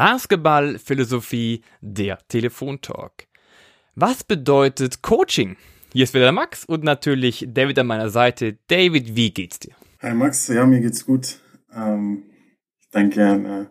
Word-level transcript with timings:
Basketballphilosophie, 0.00 1.60
der 1.82 2.26
Telefontalk. 2.26 3.26
Was 3.94 4.24
bedeutet 4.24 5.02
Coaching? 5.02 5.58
Hier 5.92 6.04
ist 6.04 6.14
wieder 6.14 6.24
der 6.24 6.32
Max 6.32 6.64
und 6.64 6.84
natürlich 6.84 7.46
David 7.46 7.78
an 7.80 7.88
meiner 7.88 8.08
Seite. 8.08 8.56
David, 8.68 9.14
wie 9.14 9.30
geht's 9.30 9.58
dir? 9.58 9.74
Hi 10.00 10.14
Max, 10.14 10.48
ja, 10.48 10.64
mir 10.64 10.80
geht's 10.80 11.04
gut. 11.04 11.40
Ähm, 11.74 12.22
ich 12.80 12.88
denke, 12.88 13.26
eine 13.26 13.70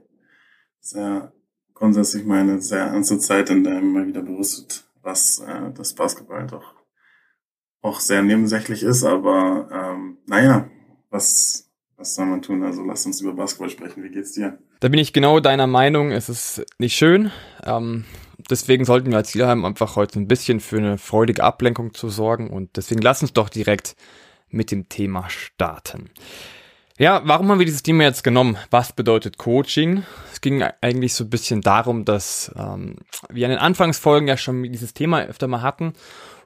sehr 0.80 1.34
grundsätzlich 1.74 2.26
meine 2.26 2.62
sehr 2.62 2.84
ernste 2.84 3.18
Zeit, 3.18 3.50
in 3.50 3.64
der 3.64 3.80
immer 3.80 4.06
wieder 4.06 4.22
bewusst 4.22 4.60
wird, 4.60 4.84
was 5.02 5.40
äh, 5.40 5.72
das 5.74 5.96
Basketball 5.96 6.46
doch 6.46 6.76
auch 7.82 8.00
sehr 8.00 8.22
nebensächlich 8.22 8.84
ist, 8.84 9.04
aber 9.04 9.68
ähm, 9.72 10.20
naja, 10.28 10.70
was 11.10 11.69
was 12.00 12.16
soll 12.16 12.26
man 12.26 12.42
tun? 12.42 12.64
Also 12.64 12.84
lass 12.84 13.06
uns 13.06 13.20
über 13.22 13.34
Basketball 13.34 13.70
sprechen. 13.70 14.04
Wie 14.04 14.10
geht's 14.10 14.32
dir? 14.32 14.58
Da 14.80 14.88
bin 14.88 15.00
ich 15.00 15.14
genau 15.14 15.40
deiner 15.40 15.68
Meinung. 15.68 16.12
Es 16.12 16.30
ist 16.30 16.66
nicht 16.80 16.96
schön. 16.96 17.32
Ähm, 17.64 18.06
deswegen 18.50 18.86
sollten 18.86 19.12
wir 19.12 19.18
als 19.18 19.32
Ziel 19.32 19.46
haben, 19.46 19.66
einfach 19.66 19.98
heute 19.98 20.20
ein 20.20 20.28
bisschen 20.28 20.62
für 20.62 20.78
eine 20.78 20.98
freudige 20.98 21.44
Ablenkung 21.44 21.94
zu 21.94 22.10
sorgen. 22.10 22.50
Und 22.50 22.78
deswegen 22.78 23.02
lass 23.02 23.22
uns 23.22 23.34
doch 23.34 23.50
direkt 23.50 23.98
mit 24.50 24.72
dem 24.72 24.88
Thema 24.88 25.30
starten. 25.30 26.10
Ja, 26.98 27.22
warum 27.26 27.50
haben 27.50 27.60
wir 27.60 27.66
dieses 27.66 27.84
Thema 27.84 28.04
jetzt 28.04 28.24
genommen? 28.24 28.58
Was 28.72 28.94
bedeutet 28.94 29.38
Coaching? 29.38 30.04
Es 30.32 30.42
ging 30.42 30.64
eigentlich 30.82 31.14
so 31.14 31.26
ein 31.26 31.30
bisschen 31.30 31.62
darum, 31.62 32.06
dass 32.06 32.52
ähm, 32.58 32.96
wir 33.30 33.46
in 33.46 33.52
den 33.52 33.60
Anfangsfolgen 33.60 34.28
ja 34.28 34.38
schon 34.38 34.64
dieses 34.64 34.94
Thema 34.94 35.24
öfter 35.24 35.48
mal 35.48 35.62
hatten. 35.62 35.94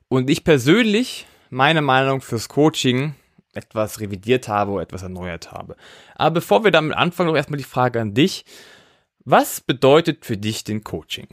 Und 0.10 0.30
ich 0.30 0.44
persönlich, 0.44 1.28
meine 1.50 1.82
Meinung 1.82 2.22
fürs 2.22 2.50
Coaching 2.50 3.16
etwas 3.54 4.00
revidiert 4.00 4.48
habe 4.48 4.72
oder 4.72 4.84
etwas 4.84 5.04
erneuert 5.04 5.52
habe. 5.52 5.76
Aber 6.16 6.36
bevor 6.36 6.64
wir 6.64 6.72
damit 6.72 6.96
anfangen, 6.96 7.30
noch 7.30 7.36
erstmal 7.36 7.58
die 7.58 7.64
Frage 7.64 8.02
an 8.02 8.14
dich. 8.14 8.46
Was 9.26 9.62
bedeutet 9.62 10.26
für 10.26 10.38
dich 10.38 10.64
den 10.64 10.84
Coaching? 10.84 11.28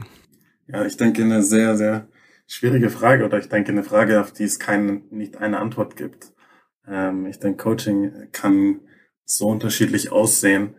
Ja, 0.67 0.85
ich 0.85 0.95
denke 0.95 1.23
eine 1.23 1.43
sehr, 1.43 1.75
sehr 1.75 2.07
schwierige 2.47 2.89
Frage 2.89 3.25
oder 3.25 3.37
ich 3.37 3.49
denke 3.49 3.71
eine 3.71 3.83
Frage, 3.83 4.21
auf 4.21 4.31
die 4.31 4.43
es 4.43 4.59
keine, 4.59 5.01
nicht 5.09 5.37
eine 5.37 5.59
Antwort 5.59 5.95
gibt. 5.95 6.31
Ähm, 6.87 7.25
ich 7.25 7.39
denke, 7.39 7.63
Coaching 7.63 8.29
kann 8.31 8.79
so 9.25 9.47
unterschiedlich 9.47 10.11
aussehen 10.11 10.75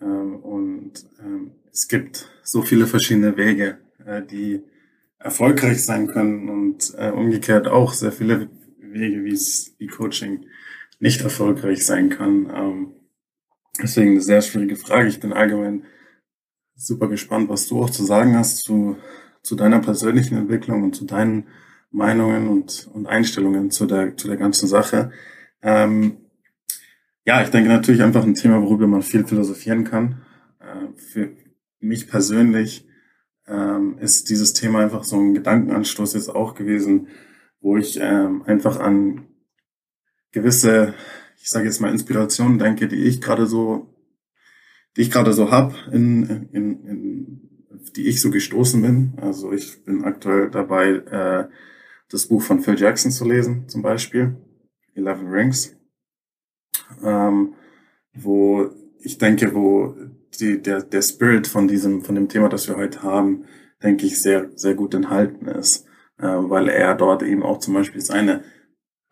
ähm, 0.00 0.36
und 0.36 0.92
ähm, 1.20 1.52
es 1.72 1.88
gibt 1.88 2.30
so 2.42 2.62
viele 2.62 2.86
verschiedene 2.86 3.36
Wege, 3.36 3.78
äh, 4.04 4.22
die 4.22 4.62
erfolgreich 5.18 5.84
sein 5.84 6.06
können 6.06 6.48
und 6.48 6.94
äh, 6.96 7.10
umgekehrt 7.10 7.66
auch 7.66 7.92
sehr 7.92 8.12
viele 8.12 8.48
Wege, 8.80 9.24
wie 9.24 9.32
es 9.32 9.74
wie 9.78 9.86
Coaching 9.86 10.46
nicht 10.98 11.20
erfolgreich 11.22 11.84
sein 11.84 12.10
kann. 12.10 12.50
Ähm, 12.54 12.92
deswegen 13.80 14.12
eine 14.12 14.20
sehr 14.20 14.42
schwierige 14.42 14.76
Frage. 14.76 15.08
Ich 15.08 15.20
bin 15.20 15.32
allgemein 15.32 15.84
super 16.74 17.08
gespannt, 17.08 17.48
was 17.48 17.66
du 17.68 17.82
auch 17.82 17.90
zu 17.90 18.04
sagen 18.04 18.36
hast 18.36 18.58
zu, 18.58 18.96
zu 19.42 19.56
deiner 19.56 19.80
persönlichen 19.80 20.36
Entwicklung 20.36 20.82
und 20.84 20.94
zu 20.94 21.04
deinen 21.04 21.48
Meinungen 21.90 22.48
und, 22.48 22.88
und 22.92 23.06
Einstellungen 23.06 23.70
zu 23.70 23.86
der, 23.86 24.16
zu 24.16 24.28
der 24.28 24.36
ganzen 24.36 24.68
Sache. 24.68 25.10
Ähm, 25.62 26.18
ja, 27.24 27.42
ich 27.42 27.50
denke 27.50 27.68
natürlich 27.68 28.02
einfach 28.02 28.24
ein 28.24 28.34
Thema, 28.34 28.62
worüber 28.62 28.86
man 28.86 29.02
viel 29.02 29.26
philosophieren 29.26 29.84
kann. 29.84 30.22
Äh, 30.60 30.96
für 30.96 31.30
mich 31.80 32.08
persönlich 32.08 32.86
ähm, 33.46 33.98
ist 33.98 34.30
dieses 34.30 34.52
Thema 34.52 34.80
einfach 34.80 35.04
so 35.04 35.16
ein 35.18 35.34
Gedankenanstoß 35.34 36.14
jetzt 36.14 36.28
auch 36.28 36.54
gewesen, 36.54 37.08
wo 37.60 37.76
ich 37.76 37.98
ähm, 38.00 38.42
einfach 38.42 38.78
an 38.78 39.27
gewisse, 40.32 40.94
ich 41.36 41.50
sage 41.50 41.66
jetzt 41.66 41.80
mal 41.80 41.90
Inspirationen 41.90 42.58
denke, 42.58 42.88
die 42.88 43.04
ich 43.04 43.20
gerade 43.20 43.46
so, 43.46 43.94
die 44.96 45.02
ich 45.02 45.10
gerade 45.10 45.32
so 45.32 45.50
hab, 45.50 45.74
in, 45.92 46.48
in, 46.52 46.86
in, 46.86 47.48
die 47.96 48.08
ich 48.08 48.20
so 48.20 48.30
gestoßen 48.30 48.82
bin. 48.82 49.14
Also 49.20 49.52
ich 49.52 49.84
bin 49.84 50.04
aktuell 50.04 50.50
dabei, 50.50 50.88
äh, 50.88 51.48
das 52.10 52.26
Buch 52.26 52.42
von 52.42 52.60
Phil 52.60 52.78
Jackson 52.78 53.10
zu 53.10 53.24
lesen, 53.24 53.68
zum 53.68 53.82
Beispiel, 53.82 54.36
Eleven 54.94 55.28
Rings, 55.28 55.76
ähm, 57.04 57.54
wo 58.14 58.70
ich 59.00 59.18
denke, 59.18 59.54
wo 59.54 59.94
die, 60.40 60.60
der, 60.60 60.82
der 60.82 61.02
Spirit 61.02 61.46
von 61.46 61.68
diesem, 61.68 62.02
von 62.02 62.14
dem 62.14 62.28
Thema, 62.28 62.48
das 62.48 62.68
wir 62.68 62.76
heute 62.76 63.02
haben, 63.02 63.44
denke 63.82 64.06
ich, 64.06 64.20
sehr, 64.20 64.50
sehr 64.54 64.74
gut 64.74 64.94
enthalten 64.94 65.46
ist, 65.46 65.86
äh, 66.18 66.26
weil 66.26 66.68
er 66.68 66.94
dort 66.94 67.22
eben 67.22 67.42
auch 67.42 67.58
zum 67.58 67.74
Beispiel 67.74 68.00
seine 68.00 68.42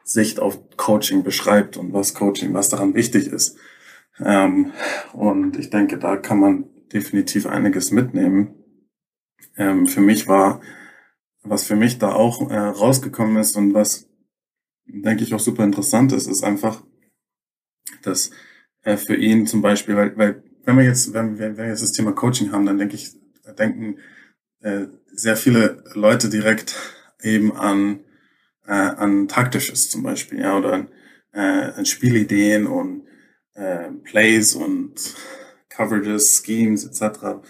Sicht 0.07 0.39
auf 0.39 0.61
Coaching 0.77 1.25
beschreibt 1.25 1.77
und 1.77 1.93
was 1.93 2.15
Coaching, 2.15 2.55
was 2.55 2.69
daran 2.69 2.95
wichtig 2.95 3.27
ist. 3.27 3.59
Ähm, 4.21 4.73
und 5.13 5.59
ich 5.59 5.69
denke, 5.69 5.99
da 5.99 6.17
kann 6.17 6.39
man 6.39 6.65
definitiv 6.93 7.47
einiges 7.47 7.91
mitnehmen. 7.91 8.55
Ähm, 9.57 9.89
für 9.89 10.01
mich 10.01 10.29
war, 10.29 10.61
was 11.43 11.65
für 11.65 11.75
mich 11.75 11.99
da 11.99 12.13
auch 12.13 12.49
äh, 12.51 12.57
rausgekommen 12.57 13.37
ist 13.37 13.57
und 13.57 13.75
was, 13.75 14.09
denke 14.87 15.25
ich, 15.25 15.35
auch 15.35 15.41
super 15.41 15.65
interessant 15.65 16.13
ist, 16.13 16.29
ist 16.29 16.45
einfach, 16.45 16.85
dass 18.03 18.31
äh, 18.83 18.97
für 18.97 19.17
ihn 19.17 19.49
zum 19.49 19.61
Beispiel, 19.61 19.97
weil, 19.97 20.17
weil 20.17 20.45
wenn 20.65 20.79
wir 20.79 20.85
jetzt, 20.85 21.15
wenn 21.15 21.37
wir, 21.37 21.49
wenn 21.49 21.57
wir 21.57 21.67
jetzt 21.67 21.83
das 21.83 21.93
Thema 21.93 22.13
Coaching 22.13 22.53
haben, 22.53 22.65
dann 22.65 22.79
denke 22.79 22.95
ich, 22.95 23.11
denken 23.59 23.99
äh, 24.61 24.87
sehr 25.13 25.37
viele 25.37 25.83
Leute 25.95 26.29
direkt 26.29 26.77
eben 27.23 27.57
an 27.57 28.01
äh, 28.67 28.73
an 28.73 29.29
taktisches 29.29 29.91
zum 29.91 30.03
Beispiel, 30.03 30.41
ja, 30.41 30.57
oder 30.57 30.73
an, 30.73 30.89
äh, 31.33 31.73
an 31.77 31.87
Spielideen 31.87 32.67
und 32.67 33.05
äh, 33.55 33.91
Plays 34.05 34.55
und 34.55 34.95
Coverages, 35.69 36.43
Schemes 36.45 36.85
etc. 36.85 37.47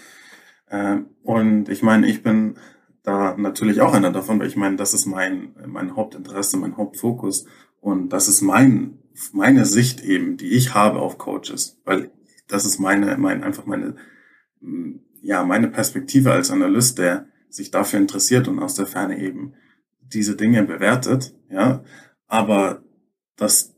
Äh, 0.69 0.99
und 1.23 1.69
ich 1.69 1.83
meine, 1.83 2.07
ich 2.07 2.23
bin 2.23 2.57
da 3.03 3.37
natürlich 3.37 3.81
auch 3.81 3.95
einer 3.95 4.11
davon, 4.11 4.41
weil 4.41 4.49
ich 4.49 4.57
meine, 4.57 4.77
das 4.77 4.93
ist 4.93 5.07
mein 5.07 5.55
mein 5.67 5.95
Hauptinteresse, 5.95 6.57
mein 6.57 6.77
Hauptfokus 6.77 7.47
und 7.81 8.09
das 8.09 8.29
ist 8.29 8.43
mein 8.43 8.99
meine 9.33 9.65
Sicht 9.65 10.03
eben, 10.03 10.37
die 10.37 10.49
ich 10.49 10.75
habe 10.75 10.99
auf 10.99 11.17
Coaches, 11.17 11.81
weil 11.85 12.11
das 12.49 12.67
ist 12.67 12.81
meine 12.81 13.17
mein 13.17 13.45
einfach 13.45 13.65
meine 13.65 13.95
ja 15.23 15.45
meine 15.45 15.69
Perspektive 15.69 16.33
als 16.33 16.51
Analyst, 16.51 16.99
der 16.99 17.27
sich 17.49 17.71
dafür 17.71 18.01
interessiert 18.01 18.49
und 18.49 18.59
aus 18.59 18.75
der 18.75 18.87
Ferne 18.87 19.19
eben 19.19 19.55
diese 20.13 20.37
Dinge 20.37 20.63
bewertet, 20.65 21.35
ja. 21.51 21.85
Aber 22.27 22.83
das, 23.37 23.75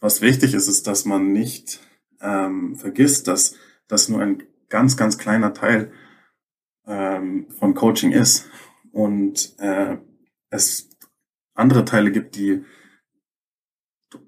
was 0.00 0.20
wichtig 0.20 0.54
ist, 0.54 0.68
ist, 0.68 0.86
dass 0.86 1.04
man 1.04 1.32
nicht 1.32 1.80
ähm, 2.20 2.76
vergisst, 2.76 3.28
dass 3.28 3.54
das 3.88 4.08
nur 4.08 4.20
ein 4.20 4.42
ganz, 4.68 4.96
ganz 4.96 5.18
kleiner 5.18 5.54
Teil 5.54 5.92
ähm, 6.86 7.46
von 7.50 7.74
Coaching 7.74 8.12
ist 8.12 8.48
und 8.92 9.54
äh, 9.58 9.98
es 10.50 10.88
andere 11.54 11.84
Teile 11.84 12.10
gibt, 12.10 12.36
die 12.36 12.64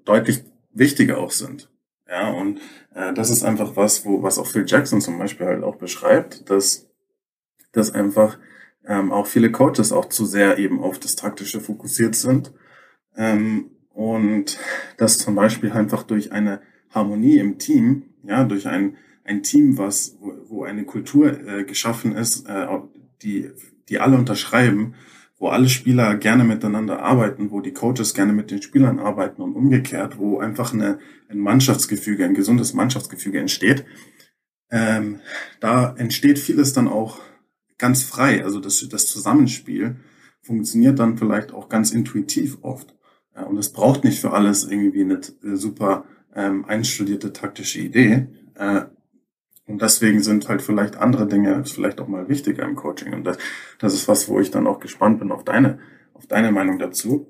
deutlich 0.05 0.43
wichtiger 0.71 1.17
auch 1.17 1.31
sind. 1.31 1.69
Ja, 2.07 2.31
und 2.31 2.59
äh, 2.93 3.13
das 3.13 3.29
ist 3.29 3.43
einfach 3.43 3.75
was, 3.75 4.05
wo, 4.05 4.23
was 4.23 4.39
auch 4.39 4.47
Phil 4.47 4.65
Jackson 4.65 5.01
zum 5.01 5.19
Beispiel 5.19 5.45
halt 5.45 5.63
auch 5.63 5.75
beschreibt, 5.75 6.49
dass, 6.49 6.89
dass 7.73 7.91
einfach 7.91 8.37
ähm, 8.87 9.11
auch 9.11 9.27
viele 9.27 9.51
Coaches 9.51 9.91
auch 9.91 10.05
zu 10.05 10.25
sehr 10.25 10.57
eben 10.57 10.79
auf 10.79 10.99
das 10.99 11.15
Taktische 11.15 11.59
fokussiert 11.59 12.15
sind. 12.15 12.53
Ähm, 13.15 13.71
und 13.93 14.57
das 14.97 15.17
zum 15.17 15.35
Beispiel 15.35 15.71
einfach 15.71 16.03
durch 16.03 16.31
eine 16.31 16.61
Harmonie 16.91 17.37
im 17.37 17.57
Team, 17.57 18.03
ja, 18.23 18.43
durch 18.43 18.67
ein, 18.67 18.97
ein 19.23 19.43
Team, 19.43 19.77
was, 19.77 20.17
wo, 20.19 20.63
eine 20.63 20.85
Kultur 20.85 21.47
äh, 21.47 21.63
geschaffen 21.63 22.15
ist, 22.15 22.47
äh, 22.47 22.67
die, 23.21 23.49
die 23.89 23.99
alle 23.99 24.17
unterschreiben, 24.17 24.95
wo 25.39 25.49
alle 25.49 25.69
Spieler 25.69 26.15
gerne 26.15 26.43
miteinander 26.43 27.01
arbeiten, 27.01 27.51
wo 27.51 27.61
die 27.61 27.73
Coaches 27.73 28.13
gerne 28.13 28.33
mit 28.33 28.51
den 28.51 28.61
Spielern 28.61 28.99
arbeiten 28.99 29.41
und 29.41 29.55
umgekehrt, 29.55 30.17
wo 30.17 30.39
einfach 30.39 30.73
eine, 30.73 30.99
ein 31.29 31.39
Mannschaftsgefüge, 31.39 32.25
ein 32.25 32.33
gesundes 32.33 32.73
Mannschaftsgefüge 32.73 33.39
entsteht. 33.39 33.85
Ähm, 34.71 35.19
da 35.59 35.95
entsteht 35.97 36.39
vieles 36.39 36.73
dann 36.73 36.87
auch 36.87 37.19
ganz 37.77 38.03
frei. 38.03 38.43
Also 38.43 38.59
das, 38.59 38.87
das 38.89 39.07
Zusammenspiel 39.07 39.97
funktioniert 40.41 40.99
dann 40.99 41.17
vielleicht 41.17 41.51
auch 41.53 41.69
ganz 41.69 41.91
intuitiv 41.91 42.57
oft. 42.61 42.95
Und 43.45 43.57
es 43.57 43.71
braucht 43.71 44.03
nicht 44.03 44.19
für 44.19 44.33
alles 44.33 44.65
irgendwie 44.65 45.01
eine 45.01 45.19
äh, 45.43 45.55
super 45.55 46.05
ähm, 46.35 46.65
einstudierte 46.65 47.33
taktische 47.33 47.79
Idee. 47.79 48.27
Äh, 48.55 48.85
und 49.67 49.81
deswegen 49.81 50.21
sind 50.21 50.47
halt 50.47 50.61
vielleicht 50.61 50.95
andere 50.95 51.27
Dinge 51.27 51.63
vielleicht 51.65 51.99
auch 51.99 52.07
mal 52.07 52.29
wichtiger 52.29 52.63
im 52.63 52.75
Coaching. 52.75 53.13
Und 53.13 53.25
das, 53.25 53.37
das 53.79 53.93
ist 53.93 54.07
was, 54.07 54.27
wo 54.29 54.39
ich 54.39 54.49
dann 54.49 54.65
auch 54.65 54.79
gespannt 54.79 55.19
bin 55.19 55.31
auf 55.31 55.43
deine, 55.43 55.79
auf 56.13 56.25
deine 56.25 56.51
Meinung 56.51 56.79
dazu. 56.79 57.27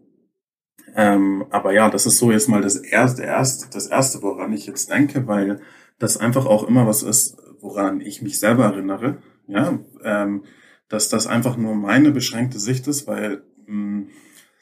Ähm, 0.95 1.45
aber 1.49 1.73
ja, 1.73 1.89
das 1.89 2.05
ist 2.05 2.19
so 2.19 2.31
jetzt 2.31 2.47
mal 2.47 2.61
das 2.61 2.75
erste, 2.75 3.23
erste, 3.23 3.69
das 3.71 3.87
erste, 3.87 4.21
woran 4.21 4.53
ich 4.53 4.67
jetzt 4.67 4.89
denke, 4.89 5.27
weil 5.27 5.59
das 5.99 6.17
einfach 6.17 6.45
auch 6.45 6.67
immer 6.67 6.87
was 6.87 7.03
ist, 7.03 7.37
woran 7.59 8.01
ich 8.01 8.21
mich 8.21 8.39
selber 8.39 8.65
erinnere. 8.65 9.17
Ja, 9.47 9.79
ähm, 10.03 10.43
dass 10.89 11.09
das 11.09 11.27
einfach 11.27 11.57
nur 11.57 11.75
meine 11.75 12.11
beschränkte 12.11 12.59
Sicht 12.59 12.87
ist, 12.87 13.07
weil 13.07 13.43
mh, 13.65 13.67
hm, 13.67 14.09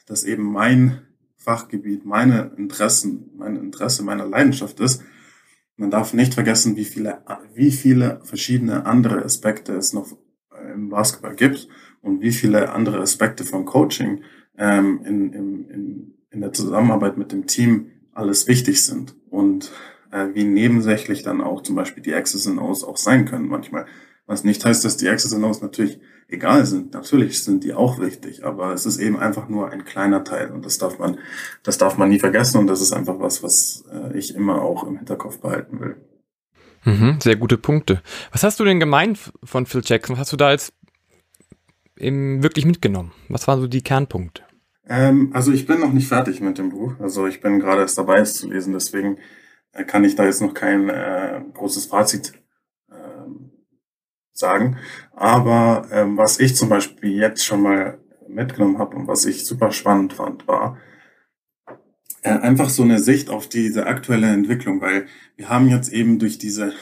das 0.06 0.24
eben 0.24 0.44
mein 0.44 1.00
Fachgebiet, 1.36 2.04
meine 2.04 2.52
Interessen, 2.56 3.30
mein 3.36 3.56
Interesse, 3.56 4.02
meine 4.02 4.24
Leidenschaft 4.24 4.80
ist. 4.80 5.02
man 5.76 5.90
darf 5.90 6.14
nicht 6.14 6.34
vergessen, 6.34 6.76
wie 6.76 6.84
viele, 6.84 7.22
wie 7.54 7.70
viele 7.70 8.20
verschiedene 8.24 8.86
andere 8.86 9.24
Aspekte 9.24 9.74
es 9.74 9.92
noch 9.92 10.16
im 10.74 10.88
Basketball 10.88 11.34
gibt 11.34 11.68
und 12.00 12.20
wie 12.20 12.32
viele 12.32 12.72
andere 12.72 13.00
Aspekte 13.00 13.44
von 13.44 13.64
Coaching 13.64 14.22
ähm, 14.56 15.00
in, 15.04 15.32
in, 15.32 15.68
in, 15.68 16.14
in 16.30 16.40
der 16.40 16.52
Zusammenarbeit 16.52 17.16
mit 17.16 17.32
dem 17.32 17.46
Team 17.46 17.90
alles 18.12 18.48
wichtig 18.48 18.84
sind 18.84 19.14
und 19.28 19.70
äh, 20.10 20.28
wie 20.34 20.44
nebensächlich 20.44 21.22
dann 21.22 21.40
auch 21.40 21.62
zum 21.62 21.76
Beispiel 21.76 22.02
die 22.02 22.12
X's 22.12 22.46
and 22.46 22.60
O's 22.60 22.84
auch 22.84 22.96
sein 22.96 23.26
können 23.26 23.48
manchmal. 23.48 23.86
Was 24.26 24.44
nicht 24.44 24.64
heißt, 24.64 24.84
dass 24.84 24.96
die 24.96 25.06
X's 25.06 25.32
and 25.32 25.44
O's 25.44 25.62
natürlich 25.62 26.00
egal 26.28 26.66
sind. 26.66 26.94
Natürlich 26.94 27.42
sind 27.42 27.64
die 27.64 27.74
auch 27.74 28.00
wichtig, 28.00 28.44
aber 28.44 28.72
es 28.72 28.86
ist 28.86 28.98
eben 28.98 29.18
einfach 29.18 29.48
nur 29.48 29.70
ein 29.70 29.84
kleiner 29.84 30.24
Teil 30.24 30.50
und 30.50 30.64
das 30.64 30.78
darf 30.78 30.98
man, 30.98 31.18
das 31.62 31.78
darf 31.78 31.98
man 31.98 32.08
nie 32.08 32.18
vergessen 32.18 32.58
und 32.58 32.66
das 32.66 32.80
ist 32.80 32.92
einfach 32.92 33.20
was, 33.20 33.42
was 33.42 33.84
äh, 33.92 34.16
ich 34.18 34.34
immer 34.34 34.62
auch 34.62 34.84
im 34.84 34.96
Hinterkopf 34.96 35.38
behalten 35.40 35.80
will. 35.80 35.96
Mhm, 36.84 37.20
sehr 37.20 37.36
gute 37.36 37.58
Punkte. 37.58 38.02
Was 38.32 38.42
hast 38.44 38.60
du 38.60 38.64
denn 38.64 38.80
gemeint 38.80 39.32
von 39.42 39.66
Phil 39.66 39.82
Jackson? 39.84 40.14
Was 40.14 40.20
hast 40.20 40.32
du 40.32 40.36
da 40.36 40.52
jetzt 40.52 40.72
eben 41.96 42.42
wirklich 42.42 42.64
mitgenommen? 42.64 43.12
Was 43.28 43.48
waren 43.48 43.60
so 43.60 43.66
die 43.66 43.82
Kernpunkte? 43.82 44.42
Ähm, 44.88 45.30
also 45.32 45.52
ich 45.52 45.66
bin 45.66 45.80
noch 45.80 45.92
nicht 45.92 46.08
fertig 46.08 46.40
mit 46.40 46.58
dem 46.58 46.70
Buch. 46.70 46.94
Also 47.00 47.26
ich 47.26 47.40
bin 47.40 47.58
gerade 47.58 47.82
erst 47.82 47.98
dabei, 47.98 48.18
es 48.18 48.34
zu 48.34 48.48
lesen. 48.48 48.72
Deswegen 48.72 49.18
äh, 49.72 49.84
kann 49.84 50.04
ich 50.04 50.14
da 50.14 50.24
jetzt 50.24 50.40
noch 50.40 50.54
kein 50.54 50.88
äh, 50.88 51.40
großes 51.54 51.86
Fazit 51.86 52.34
sagen. 54.38 54.76
Aber 55.14 55.86
ähm, 55.90 56.16
was 56.16 56.40
ich 56.40 56.56
zum 56.56 56.68
Beispiel 56.68 57.12
jetzt 57.12 57.44
schon 57.44 57.62
mal 57.62 57.98
mitgenommen 58.28 58.78
habe 58.78 58.96
und 58.96 59.06
was 59.06 59.24
ich 59.24 59.44
super 59.44 59.72
spannend 59.72 60.12
fand, 60.12 60.46
war 60.48 60.78
äh, 62.22 62.30
einfach 62.30 62.68
so 62.68 62.82
eine 62.82 62.98
Sicht 62.98 63.30
auf 63.30 63.48
diese 63.48 63.86
aktuelle 63.86 64.28
Entwicklung, 64.28 64.80
weil 64.80 65.06
wir 65.36 65.48
haben 65.48 65.68
jetzt 65.68 65.92
eben 65.92 66.18
durch 66.18 66.38
diese, 66.38 66.72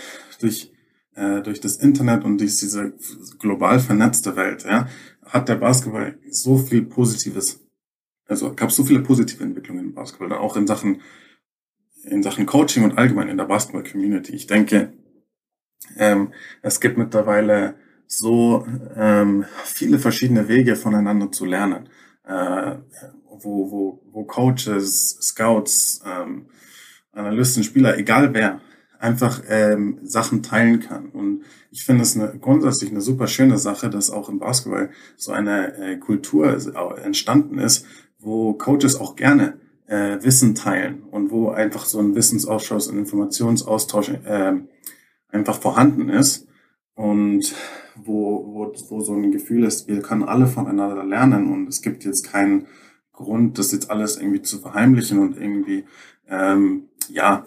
durch 0.41 0.75
äh, 1.15 1.43
durch 1.43 1.61
das 1.61 1.77
Internet 1.77 2.25
und 2.25 2.39
durch 2.39 2.57
diese 2.57 2.93
global 3.39 3.79
vernetzte 3.79 4.37
Welt, 4.37 4.65
ja, 4.65 4.89
hat 5.25 5.49
der 5.49 5.57
Basketball 5.57 6.19
so 6.29 6.59
viel 6.59 6.83
Positives, 6.83 7.61
also 8.27 8.53
gab 8.55 8.73
so 8.73 8.85
viele 8.85 9.01
positive 9.01 9.45
Entwicklungen 9.45 9.87
im 9.87 9.95
Basketball, 9.95 10.33
auch 10.33 10.57
in 10.57 10.67
Sachen, 10.67 11.03
in 12.05 12.23
Sachen 12.23 12.47
Coaching 12.47 12.85
und 12.85 12.99
allgemein 12.99 13.29
in 13.29 13.37
der 13.37 13.45
Basketball-Community. 13.45 14.33
Ich 14.33 14.47
denke, 14.47 14.93
ähm, 15.97 16.33
es 16.63 16.81
gibt 16.81 16.99
mittlerweile 16.99 17.75
so 18.07 18.67
ähm, 18.97 19.45
viele 19.65 19.99
verschiedene 19.99 20.49
Wege 20.49 20.77
voneinander 20.77 21.33
zu 21.33 21.45
lernen, 21.45 21.89
äh, 22.27 22.77
wo, 23.29 23.71
wo, 23.71 24.03
wo 24.13 24.25
Coaches, 24.25 25.19
Scouts, 25.21 26.03
ähm, 26.07 26.47
Analysten, 27.13 27.65
Spieler, 27.65 27.97
egal 27.99 28.35
wer, 28.35 28.61
einfach 28.99 29.43
ähm, 29.49 29.99
Sachen 30.03 30.43
teilen 30.43 30.81
kann. 30.81 31.11
Und 31.11 31.45
ich 31.71 31.85
finde 31.85 32.03
es 32.03 32.17
eine, 32.17 32.39
grundsätzlich 32.39 32.91
eine 32.91 33.01
super 33.01 33.27
schöne 33.27 33.59
Sache, 33.59 33.91
dass 33.91 34.11
auch 34.11 34.29
im 34.29 34.39
Basketball 34.39 34.91
so 35.17 35.33
eine 35.33 35.77
äh, 35.77 35.97
Kultur 35.97 36.57
entstanden 37.03 37.59
ist, 37.59 37.87
wo 38.19 38.55
Coaches 38.55 38.97
auch 38.97 39.17
gerne 39.17 39.59
äh, 39.87 40.19
Wissen 40.23 40.55
teilen 40.55 41.03
und 41.11 41.31
wo 41.31 41.51
einfach 41.51 41.85
so 41.85 41.99
ein 42.01 42.15
Wissensausschuss 42.15 42.89
und 42.89 42.99
Informationsaustausch 42.99 44.09
äh, 44.25 44.55
einfach 45.35 45.61
vorhanden 45.61 46.09
ist 46.09 46.47
und 46.95 47.55
wo, 47.97 48.45
wo, 48.47 48.73
wo 48.89 49.01
so 49.01 49.15
ein 49.15 49.31
Gefühl 49.31 49.65
ist, 49.65 49.89
wir 49.89 50.01
können 50.03 50.25
alle 50.25 50.47
voneinander 50.47 51.05
lernen 51.05 51.53
und 51.53 51.69
es 51.69 51.83
gibt 51.83 52.05
jetzt 52.05 52.25
keinen 52.25 52.67
Grund, 53.13 53.59
das 53.59 53.73
jetzt 53.73 53.91
alles 53.91 54.17
irgendwie 54.17 54.43
zu 54.43 54.61
verheimlichen 54.61 55.19
und 55.19 55.37
irgendwie 55.37 55.85
ähm, 56.29 56.89
ja 57.09 57.45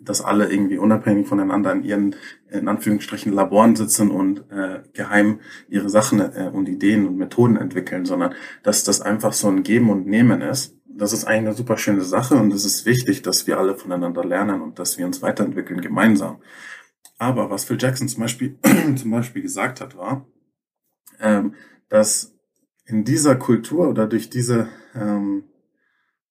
dass 0.00 0.20
alle 0.20 0.50
irgendwie 0.50 0.78
unabhängig 0.78 1.26
voneinander 1.26 1.72
in 1.72 1.82
ihren, 1.82 2.16
in 2.50 2.68
Anführungsstrichen, 2.68 3.32
Laboren 3.32 3.76
sitzen 3.76 4.10
und 4.10 4.44
äh, 4.50 4.80
geheim 4.92 5.40
ihre 5.68 5.88
Sachen 5.88 6.20
äh, 6.20 6.50
und 6.52 6.68
Ideen 6.68 7.06
und 7.06 7.16
Methoden 7.16 7.56
entwickeln, 7.56 8.04
sondern 8.04 8.34
dass 8.62 8.84
das 8.84 9.00
einfach 9.00 9.32
so 9.32 9.48
ein 9.48 9.62
Geben 9.62 9.90
und 9.90 10.06
Nehmen 10.06 10.40
ist. 10.40 10.76
Das 10.86 11.12
ist 11.12 11.24
eigentlich 11.24 11.48
eine 11.48 11.54
super 11.54 11.78
schöne 11.78 12.02
Sache 12.02 12.34
und 12.36 12.52
es 12.52 12.64
ist 12.64 12.86
wichtig, 12.86 13.22
dass 13.22 13.46
wir 13.46 13.58
alle 13.58 13.76
voneinander 13.76 14.24
lernen 14.24 14.62
und 14.62 14.78
dass 14.78 14.98
wir 14.98 15.06
uns 15.06 15.22
weiterentwickeln 15.22 15.80
gemeinsam. 15.80 16.38
Aber 17.18 17.50
was 17.50 17.64
Phil 17.64 17.78
Jackson 17.80 18.08
zum 18.08 18.22
Beispiel, 18.22 18.58
zum 18.96 19.10
Beispiel 19.10 19.42
gesagt 19.42 19.80
hat, 19.80 19.96
war, 19.96 20.26
ähm, 21.20 21.54
dass 21.88 22.34
in 22.84 23.04
dieser 23.04 23.36
Kultur 23.36 23.88
oder 23.88 24.06
durch 24.06 24.30
diese 24.30 24.68
ähm, 24.94 25.44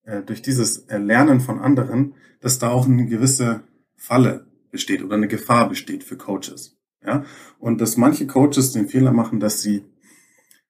äh, 0.08 0.24
durch 0.24 0.42
dieses 0.42 0.88
Lernen 0.88 1.42
von 1.42 1.60
anderen, 1.60 2.16
dass 2.40 2.60
da 2.60 2.70
auch 2.70 2.88
eine 2.88 3.06
gewisse 3.06 3.64
Falle 3.96 4.48
besteht 4.72 5.04
oder 5.04 5.16
eine 5.16 5.28
Gefahr 5.28 5.70
besteht 5.70 6.04
für 6.04 6.18
Coaches. 6.18 6.78
Ja? 7.06 7.26
Und 7.60 7.82
dass 7.82 7.98
manche 7.98 8.26
Coaches 8.26 8.72
den 8.72 8.88
Fehler 8.88 9.12
machen, 9.12 9.40
dass 9.40 9.62
sie 9.62 9.84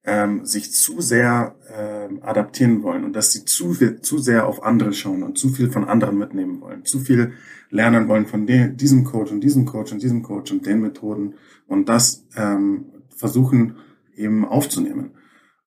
ähm, 0.07 0.45
sich 0.45 0.71
zu 0.71 1.01
sehr 1.01 1.55
ähm, 1.75 2.23
adaptieren 2.23 2.81
wollen 2.81 3.03
und 3.03 3.13
dass 3.13 3.33
sie 3.33 3.43
zu, 3.45 3.73
viel, 3.73 4.01
zu 4.01 4.17
sehr 4.17 4.47
auf 4.47 4.63
andere 4.63 4.93
schauen 4.93 5.21
und 5.21 5.37
zu 5.37 5.49
viel 5.49 5.69
von 5.69 5.83
anderen 5.83 6.17
mitnehmen 6.17 6.61
wollen, 6.61 6.85
zu 6.85 6.99
viel 7.01 7.33
lernen 7.69 8.07
wollen 8.07 8.25
von 8.25 8.47
de 8.47 8.69
diesem 8.69 9.03
Coach 9.03 9.31
und 9.31 9.41
diesem 9.41 9.65
Coach 9.65 9.91
und 9.91 10.01
diesem 10.01 10.23
Coach 10.23 10.51
und 10.51 10.65
den 10.65 10.79
Methoden 10.79 11.35
und 11.67 11.89
das 11.89 12.25
ähm, 12.37 12.85
versuchen 13.15 13.75
eben 14.15 14.45
aufzunehmen. 14.45 15.11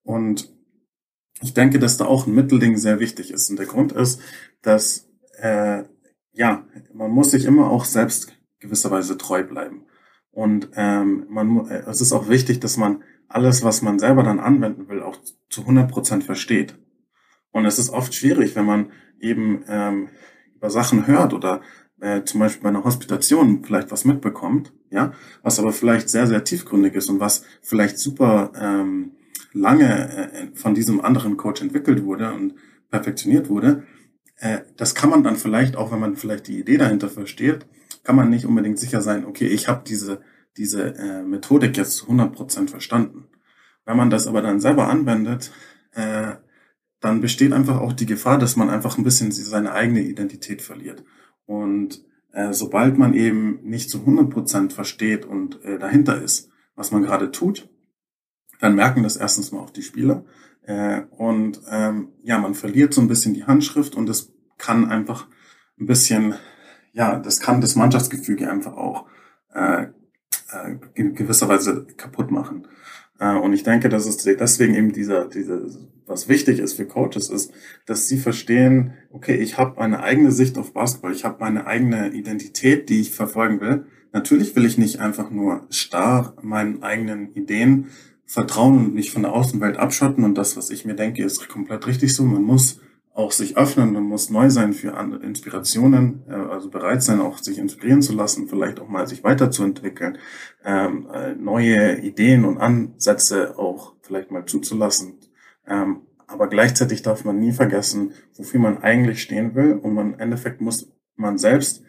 Und 0.03 0.51
ich 1.43 1.53
denke, 1.53 1.79
dass 1.79 1.99
da 1.99 2.07
auch 2.07 2.27
ein 2.27 2.35
Mittelding 2.35 2.79
sehr 2.79 2.99
wichtig 2.99 3.31
ist. 3.31 3.51
Und 3.51 3.59
der 3.59 3.67
Grund 3.67 3.93
ist, 3.93 4.21
dass 4.63 5.09
äh, 5.39 5.85
ja, 6.33 6.67
man 6.95 7.11
muss 7.11 7.31
sich 7.31 7.45
immer 7.45 7.71
auch 7.71 7.85
selbst 7.85 8.33
gewisserweise 8.59 9.19
treu 9.19 9.45
bleiben. 9.45 9.85
Und 10.31 10.71
ähm, 10.75 11.27
man, 11.29 11.69
äh, 11.69 11.83
es 11.87 12.01
ist 12.01 12.13
auch 12.13 12.29
wichtig, 12.29 12.61
dass 12.61 12.77
man 12.77 13.03
alles, 13.31 13.63
was 13.63 13.81
man 13.81 13.99
selber 13.99 14.23
dann 14.23 14.41
anwenden 14.41 14.89
will, 14.89 15.03
auch 15.03 15.17
zu 15.49 15.63
100 15.63 15.91
Prozent 15.91 16.25
versteht. 16.25 16.77
Und 17.53 17.65
es 17.65 17.79
ist 17.79 17.91
oft 17.91 18.15
schwierig, 18.15 18.55
wenn 18.57 18.67
man 18.67 18.93
eben 19.21 19.65
ähm, 19.69 20.09
über 20.57 20.71
Sachen 20.71 21.07
hört 21.07 21.33
oder 21.33 21.63
äh, 22.01 22.25
zum 22.25 22.41
Beispiel 22.41 22.63
bei 22.63 22.69
einer 22.69 22.85
Hospitation 22.85 23.63
vielleicht 23.65 23.91
was 23.91 24.05
mitbekommt, 24.05 24.73
ja, 24.91 25.13
was 25.43 25.59
aber 25.59 25.73
vielleicht 25.73 26.09
sehr, 26.09 26.27
sehr 26.27 26.45
tiefgründig 26.45 26.95
ist 26.95 27.09
und 27.09 27.21
was 27.21 27.45
vielleicht 27.63 27.99
super 27.99 28.53
ähm, 28.61 29.13
lange 29.53 30.33
äh, 30.33 30.49
von 30.55 30.75
diesem 30.75 31.01
anderen 31.01 31.37
Coach 31.37 31.63
entwickelt 31.63 32.05
wurde 32.05 32.33
und 32.33 32.55
perfektioniert 32.91 33.49
wurde, 33.49 33.85
äh, 34.39 34.61
das 34.77 34.95
kann 34.95 35.11
man 35.11 35.23
dann 35.23 35.37
vielleicht, 35.37 35.77
auch 35.77 35.93
wenn 35.93 36.01
man 36.01 36.17
vielleicht 36.17 36.49
die 36.49 36.59
Idee 36.59 36.79
dahinter 36.79 37.09
versteht, 37.09 37.67
kann 38.03 38.17
man 38.17 38.31
nicht 38.31 38.47
unbedingt 38.47 38.79
sicher 38.79 39.03
sein, 39.03 39.25
okay, 39.25 39.47
ich 39.47 39.69
habe 39.69 39.83
diese, 39.87 40.21
diese 40.57 40.95
äh, 40.97 41.23
Methodik 41.23 41.77
jetzt 41.77 41.97
zu 41.97 42.07
100% 42.07 42.69
verstanden. 42.69 43.29
Wenn 43.85 43.97
man 43.97 44.11
das 44.11 44.27
aber 44.27 44.43
dann 44.43 44.61
selber 44.61 44.89
anwendet, 44.89 45.53
äh, 45.93 46.35
dann 47.01 47.21
besteht 47.21 47.53
einfach 47.53 47.81
auch 47.81 47.93
die 47.93 48.07
Gefahr, 48.07 48.39
dass 48.39 48.57
man 48.57 48.71
einfach 48.71 48.99
ein 48.99 49.05
bisschen 49.05 49.33
seine 49.33 49.73
eigene 49.73 50.03
Identität 50.03 50.63
verliert. 50.63 51.05
Und 51.47 52.05
äh, 52.33 52.53
sobald 52.53 52.99
man 52.99 53.15
eben 53.15 53.61
nicht 53.63 53.91
zu 53.91 53.99
100% 53.99 54.73
versteht 54.73 55.25
und 55.25 55.65
äh, 55.65 55.79
dahinter 55.79 56.23
ist, 56.23 56.51
was 56.75 56.93
man 56.93 57.03
gerade 57.03 57.31
tut, 57.31 57.69
dann 58.61 58.75
merken 58.75 59.03
das 59.03 59.17
erstens 59.17 59.51
mal 59.51 59.61
auch 59.61 59.71
die 59.71 59.83
Spieler. 59.83 60.25
Äh, 60.63 61.03
und 61.11 61.61
ähm, 61.69 62.13
ja, 62.23 62.39
man 62.39 62.55
verliert 62.55 62.93
so 62.93 63.01
ein 63.01 63.09
bisschen 63.09 63.35
die 63.35 63.45
Handschrift 63.45 63.95
und 63.95 64.07
das 64.07 64.33
kann 64.59 64.91
einfach 64.91 65.27
ein 65.81 65.87
bisschen, 65.87 66.35
ja, 66.93 67.19
das 67.19 67.41
kann 67.41 67.61
das 67.61 67.77
Mannschaftsgefüge 67.77 68.51
einfach 68.51 68.75
auch 68.75 69.07
äh, 69.55 69.89
äh, 70.53 70.77
in 70.95 71.15
gewisser 71.15 71.49
Weise 71.49 71.87
kaputt 71.97 72.31
machen. 72.31 72.67
Äh, 73.19 73.37
und 73.37 73.53
ich 73.53 73.63
denke, 73.63 73.89
dass 73.89 74.07
es 74.07 74.17
deswegen 74.17 74.75
eben 74.75 74.93
dieser, 74.93 75.29
dieser, 75.29 75.61
was 76.07 76.29
wichtig 76.29 76.59
ist 76.59 76.75
für 76.75 76.87
Coaches, 76.87 77.29
ist, 77.31 77.53
dass 77.87 78.09
sie 78.09 78.19
verstehen, 78.19 78.95
okay, 79.11 79.37
ich 79.37 79.59
habe 79.59 79.81
eine 79.81 80.03
eigene 80.03 80.33
Sicht 80.33 80.59
auf 80.59 80.73
Basketball, 80.73 81.13
ich 81.13 81.25
habe 81.25 81.37
meine 81.41 81.67
eigene 81.67 82.13
Identität, 82.13 82.89
die 82.89 83.01
ich 83.01 83.13
verfolgen 83.13 83.61
will. 83.61 83.85
Natürlich 84.13 84.57
will 84.57 84.65
ich 84.65 84.77
nicht 84.77 84.99
einfach 84.99 85.31
nur 85.31 85.67
starr 85.71 86.35
meinen 86.43 86.83
eigenen 86.83 87.33
Ideen 87.35 87.87
vertrauen 88.27 88.79
und 88.79 88.95
mich 88.95 89.11
von 89.11 89.23
der 89.23 89.33
Außenwelt 89.33 89.77
abschotten 89.77 90.25
und 90.25 90.37
das, 90.37 90.57
was 90.57 90.71
ich 90.71 90.85
mir 90.85 90.95
denke, 90.95 91.25
ist 91.25 91.49
komplett 91.49 91.87
richtig 91.87 92.15
so. 92.15 92.25
Man 92.25 92.43
muss 92.43 92.81
auch 93.13 93.33
sich 93.33 93.57
öffnen, 93.57 93.93
man 93.93 94.05
muss 94.05 94.31
neu 94.31 94.51
sein 94.51 94.73
für 94.73 94.95
andere 94.95 95.23
Inspirationen, 95.25 96.23
äh, 96.29 96.33
also 96.33 96.71
bereit 96.71 97.03
sein, 97.03 97.21
auch 97.21 97.39
sich 97.39 97.59
inspirieren 97.59 98.03
zu 98.03 98.15
lassen, 98.15 98.49
vielleicht 98.49 98.81
auch 98.81 98.89
mal 98.89 99.07
sich 99.07 99.25
weiterzuentwickeln, 99.25 100.19
ähm, 100.65 101.09
äh, 101.13 101.35
neue 101.35 101.99
Ideen 102.01 102.45
und 102.45 102.59
Ansätze 102.59 103.59
auch 103.59 103.95
vielleicht 104.03 104.31
mal 104.31 104.47
zuzulassen. 104.47 105.19
Ähm, 105.67 106.03
aber 106.27 106.49
gleichzeitig 106.49 107.03
darf 107.03 107.25
man 107.25 107.41
nie 107.41 107.53
vergessen, 107.53 108.13
wofür 108.37 108.61
man 108.61 108.79
eigentlich 108.79 109.21
stehen 109.23 109.55
will 109.57 109.73
und 109.73 109.95
man 109.95 110.15
im 110.15 110.21
Endeffekt 110.21 110.61
muss 110.61 110.93
man 111.17 111.39
selbst 111.39 111.83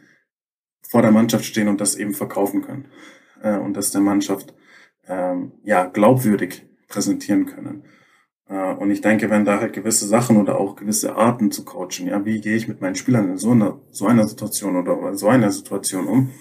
vor 0.81 1.03
der 1.03 1.11
Mannschaft 1.11 1.45
stehen 1.45 1.67
und 1.67 1.79
das 1.79 1.95
eben 1.95 2.13
verkaufen 2.15 2.63
können 2.63 2.85
äh, 3.43 3.57
und 3.57 3.77
das 3.77 3.91
der 3.91 4.01
Mannschaft 4.01 4.55
ähm, 5.07 5.53
ja 5.63 5.85
glaubwürdig 5.85 6.67
präsentieren 6.87 7.45
können. 7.45 7.83
Äh, 8.51 8.73
und 8.73 8.91
ich 8.91 9.01
denke, 9.01 9.29
wenn 9.29 9.45
da 9.45 9.59
halt 9.59 9.73
gewisse 9.73 10.05
Sachen 10.05 10.37
oder 10.37 10.59
auch 10.59 10.75
gewisse 10.75 11.15
Arten 11.15 11.51
zu 11.51 11.63
coachen, 11.63 12.07
ja, 12.07 12.25
wie 12.25 12.41
gehe 12.41 12.55
ich 12.55 12.67
mit 12.67 12.81
meinen 12.81 12.95
Spielern 12.95 13.29
in 13.29 13.37
so 13.37 13.51
einer, 13.51 13.79
so 13.89 14.05
einer 14.05 14.27
Situation 14.27 14.75
oder 14.75 15.15
so 15.15 15.29
einer 15.29 15.51
Situation 15.51 16.07
um, 16.07 16.31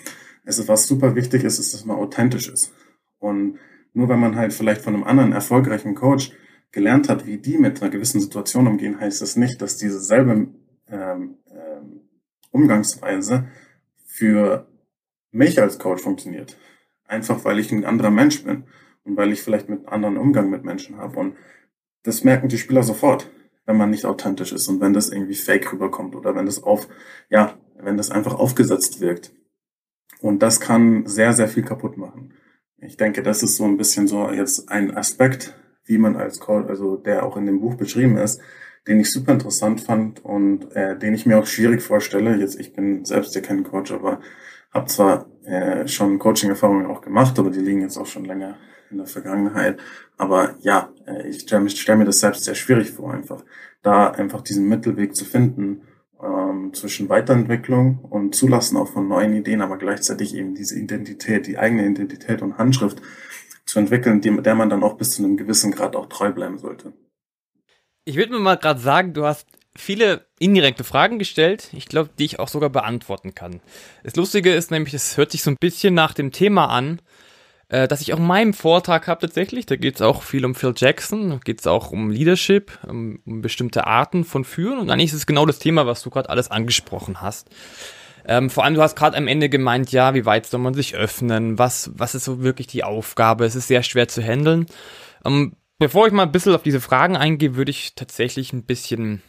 es 0.45 0.59
ist 0.59 0.69
was 0.69 0.87
super 0.87 1.14
wichtig 1.14 1.45
ist, 1.45 1.59
ist, 1.59 1.73
dass 1.73 1.85
man 1.85 1.97
authentisch 1.97 2.49
ist. 2.49 2.73
Und 3.19 3.59
nur 3.93 4.09
wenn 4.09 4.19
man 4.19 4.37
halt 4.37 4.52
vielleicht 4.52 4.83
von 4.83 4.95
einem 4.95 5.05
anderen 5.05 5.33
erfolgreichen 5.33 5.95
Coach 5.95 6.33
gelernt 6.73 7.09
hat, 7.09 7.26
wie 7.26 7.38
die 7.38 7.59
mit 7.59 7.81
einer 7.81 7.90
gewissen 7.90 8.21
Situation 8.21 8.67
umgehen, 8.67 8.99
heißt 8.99 9.21
das 9.21 9.37
nicht, 9.37 9.62
dass 9.62 9.76
diese 9.76 10.00
selbe 10.00 10.49
ähm, 10.88 11.37
ähm, 11.50 12.00
Umgangsweise 12.50 13.47
für 14.05 14.67
mich 15.31 15.61
als 15.61 15.79
Coach 15.79 16.02
funktioniert. 16.02 16.57
Einfach 17.07 17.45
weil 17.45 17.59
ich 17.59 17.71
ein 17.71 17.85
anderer 17.85 18.11
Mensch 18.11 18.43
bin 18.45 18.64
und 19.05 19.17
weil 19.17 19.33
ich 19.33 19.43
vielleicht 19.43 19.69
mit 19.69 19.87
anderen 19.88 20.17
Umgang 20.17 20.50
mit 20.50 20.64
Menschen 20.64 20.97
habe. 20.97 21.19
Und 21.19 21.37
das 22.02 22.25
merken 22.25 22.49
die 22.49 22.59
Spieler 22.59 22.83
sofort, 22.83 23.30
wenn 23.66 23.76
man 23.76 23.90
nicht 23.90 24.04
authentisch 24.04 24.52
ist 24.52 24.69
und 24.69 24.80
wenn 24.80 24.92
das 24.92 25.11
irgendwie 25.11 25.35
fake 25.35 25.73
rüberkommt 25.73 26.14
oder 26.16 26.35
wenn 26.35 26.47
das 26.47 26.62
auf, 26.62 26.88
ja, 27.28 27.59
wenn 27.78 27.97
das 27.97 28.11
einfach 28.11 28.35
aufgesetzt 28.35 29.00
wirkt. 29.00 29.33
Und 30.21 30.42
das 30.42 30.61
kann 30.61 31.07
sehr, 31.07 31.33
sehr 31.33 31.49
viel 31.49 31.62
kaputt 31.62 31.97
machen. 31.97 32.35
Ich 32.78 32.97
denke, 32.97 33.23
das 33.23 33.42
ist 33.42 33.57
so 33.57 33.64
ein 33.64 33.76
bisschen 33.76 34.07
so 34.07 34.30
jetzt 34.30 34.71
ein 34.71 34.97
Aspekt, 34.97 35.54
wie 35.85 35.99
man 35.99 36.16
als 36.16 36.40
Coach, 36.40 36.69
also 36.69 36.97
der 36.97 37.25
auch 37.25 37.37
in 37.37 37.47
dem 37.47 37.61
Buch 37.61 37.75
beschrieben 37.75 38.16
ist, 38.16 38.40
den 38.87 39.00
ich 39.00 39.11
super 39.11 39.33
interessant 39.33 39.80
fand 39.80 40.25
und 40.25 40.75
äh, 40.75 40.99
den 40.99 41.14
ich 41.14 41.26
mir 41.26 41.38
auch 41.38 41.47
schwierig 41.47 41.83
vorstelle. 41.83 42.37
Jetzt, 42.37 42.59
ich 42.59 42.73
bin 42.73 43.04
selbst 43.04 43.35
ja 43.35 43.40
kein 43.40 43.64
Coach, 43.64 43.92
aber 43.92 44.21
habe 44.71 44.87
zwar 44.87 45.27
äh, 45.45 45.87
schon 45.89 46.19
Coaching-Erfahrungen 46.19 46.87
auch 46.87 47.00
gemacht, 47.00 47.39
aber 47.39 47.50
die 47.50 47.61
liegen 47.61 47.83
jetzt 47.83 47.99
auch 47.99 48.07
schon 48.07 48.25
länger 48.25 48.57
in 48.91 48.99
der 48.99 49.07
Vergangenheit. 49.07 49.79
Aber 50.17 50.55
ja, 50.61 50.93
äh, 51.07 51.29
ich 51.29 51.43
stelle 51.43 51.69
stell 51.71 51.97
mir 51.97 52.05
das 52.05 52.21
selbst 52.21 52.45
sehr 52.45 52.55
schwierig 52.55 52.91
vor, 52.91 53.12
einfach 53.12 53.45
da 53.83 54.11
einfach 54.11 54.43
diesen 54.43 54.69
Mittelweg 54.69 55.17
zu 55.17 55.25
finden 55.25 55.83
ähm, 56.23 56.73
zwischen 56.75 57.09
Weiterentwicklung 57.09 57.99
und 57.99 58.35
Zulassen 58.35 58.77
auch 58.77 58.89
von 58.89 59.09
neuen 59.09 59.35
Ideen, 59.35 59.62
aber 59.62 59.79
gleichzeitig 59.79 60.35
eben 60.35 60.55
diese 60.55 60.79
Identität, 60.79 61.47
die 61.47 61.59
eigene 61.59 61.87
Identität 61.87 62.43
und 62.43 62.59
Handschrift 62.59 63.00
zu 63.65 63.79
entwickeln, 63.79 64.21
die, 64.21 64.37
der 64.43 64.55
man 64.55 64.69
dann 64.69 64.83
auch 64.83 64.97
bis 64.97 65.12
zu 65.12 65.25
einem 65.25 65.37
gewissen 65.37 65.71
Grad 65.71 65.97
auch 65.97 66.07
treu 66.07 66.33
bleiben 66.33 66.59
sollte. 66.59 66.93
Ich 68.05 68.17
würde 68.17 68.33
mir 68.33 68.41
mal 68.41 68.57
gerade 68.57 68.81
sagen, 68.81 69.15
du 69.15 69.25
hast 69.25 69.47
viele 69.77 70.27
indirekte 70.39 70.85
Fragen 70.85 71.19
gestellt, 71.19 71.69
ich 71.73 71.87
glaube, 71.87 72.11
die 72.19 72.25
ich 72.25 72.39
auch 72.39 72.49
sogar 72.49 72.71
beantworten 72.71 73.35
kann. 73.35 73.61
Das 74.03 74.17
Lustige 74.17 74.53
ist 74.53 74.71
nämlich, 74.71 74.95
es 74.95 75.17
hört 75.17 75.31
sich 75.31 75.43
so 75.43 75.50
ein 75.50 75.57
bisschen 75.61 75.95
nach 75.95 76.12
dem 76.12 76.33
Thema 76.33 76.67
an, 76.67 77.00
äh, 77.69 77.87
dass 77.87 78.00
ich 78.00 78.12
auch 78.12 78.19
in 78.19 78.27
meinem 78.27 78.53
Vortrag 78.53 79.07
habe 79.07 79.21
tatsächlich. 79.21 79.67
Da 79.67 79.77
geht 79.77 79.95
es 79.95 80.03
auch 80.03 80.23
viel 80.23 80.45
um 80.45 80.55
Phil 80.55 80.75
Jackson, 80.77 81.31
da 81.31 81.37
geht 81.37 81.61
es 81.61 81.67
auch 81.67 81.93
um 81.93 82.11
Leadership, 82.11 82.79
um, 82.87 83.21
um, 83.25 83.43
bestimmte 83.43 83.87
Arten 83.87 84.25
von 84.25 84.45
Führen. 84.45 84.79
Und 84.79 84.91
eigentlich 84.91 85.11
ist 85.11 85.19
es 85.19 85.27
genau 85.27 85.47
das 85.47 85.61
Thema, 85.61 85.87
was 85.87 86.03
du 86.03 86.11
gerade 86.11 86.29
alles 86.29 86.50
angesprochen 86.50 87.21
hast. 87.21 87.49
Ähm, 88.27 88.50
vor 88.50 88.65
allem, 88.65 88.75
du 88.75 88.83
hast 88.83 88.97
gerade 88.97 89.17
am 89.17 89.29
Ende 89.29 89.49
gemeint, 89.49 89.93
ja, 89.93 90.15
wie 90.15 90.27
weit 90.27 90.47
soll 90.47 90.61
man 90.61 90.75
sich 90.75 90.95
öffnen? 90.95 91.59
Was, 91.59 91.91
was 91.95 92.15
ist 92.15 92.25
so 92.25 92.43
wirklich 92.43 92.67
die 92.67 92.85
Aufgabe? 92.85 93.45
Es 93.45 93.55
ist 93.55 93.69
sehr 93.69 93.83
schwer 93.83 94.09
zu 94.09 94.23
handeln. 94.23 94.67
Ähm, 95.25 95.55
bevor 95.79 96.07
ich 96.07 96.12
mal 96.12 96.25
ein 96.25 96.33
bisschen 96.33 96.55
auf 96.55 96.62
diese 96.62 96.81
Fragen 96.81 97.17
eingehe, 97.17 97.55
würde 97.55 97.71
ich 97.71 97.95
tatsächlich 97.95 98.53
ein 98.53 98.65
bisschen 98.65 99.23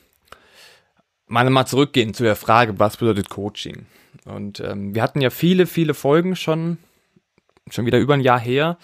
mal, 1.32 1.50
mal 1.50 1.66
zurückgehen 1.66 2.14
zu 2.14 2.24
der 2.24 2.36
Frage, 2.36 2.78
was 2.78 2.98
bedeutet 2.98 3.30
Coaching? 3.30 3.86
Und 4.26 4.60
ähm, 4.60 4.94
wir 4.94 5.02
hatten 5.02 5.22
ja 5.22 5.30
viele, 5.30 5.66
viele 5.66 5.94
Folgen 5.94 6.36
schon 6.36 6.78
schon 7.70 7.86
wieder 7.86 8.00
über 8.00 8.14
ein 8.14 8.22
Jahr 8.22 8.40
her. 8.40 8.78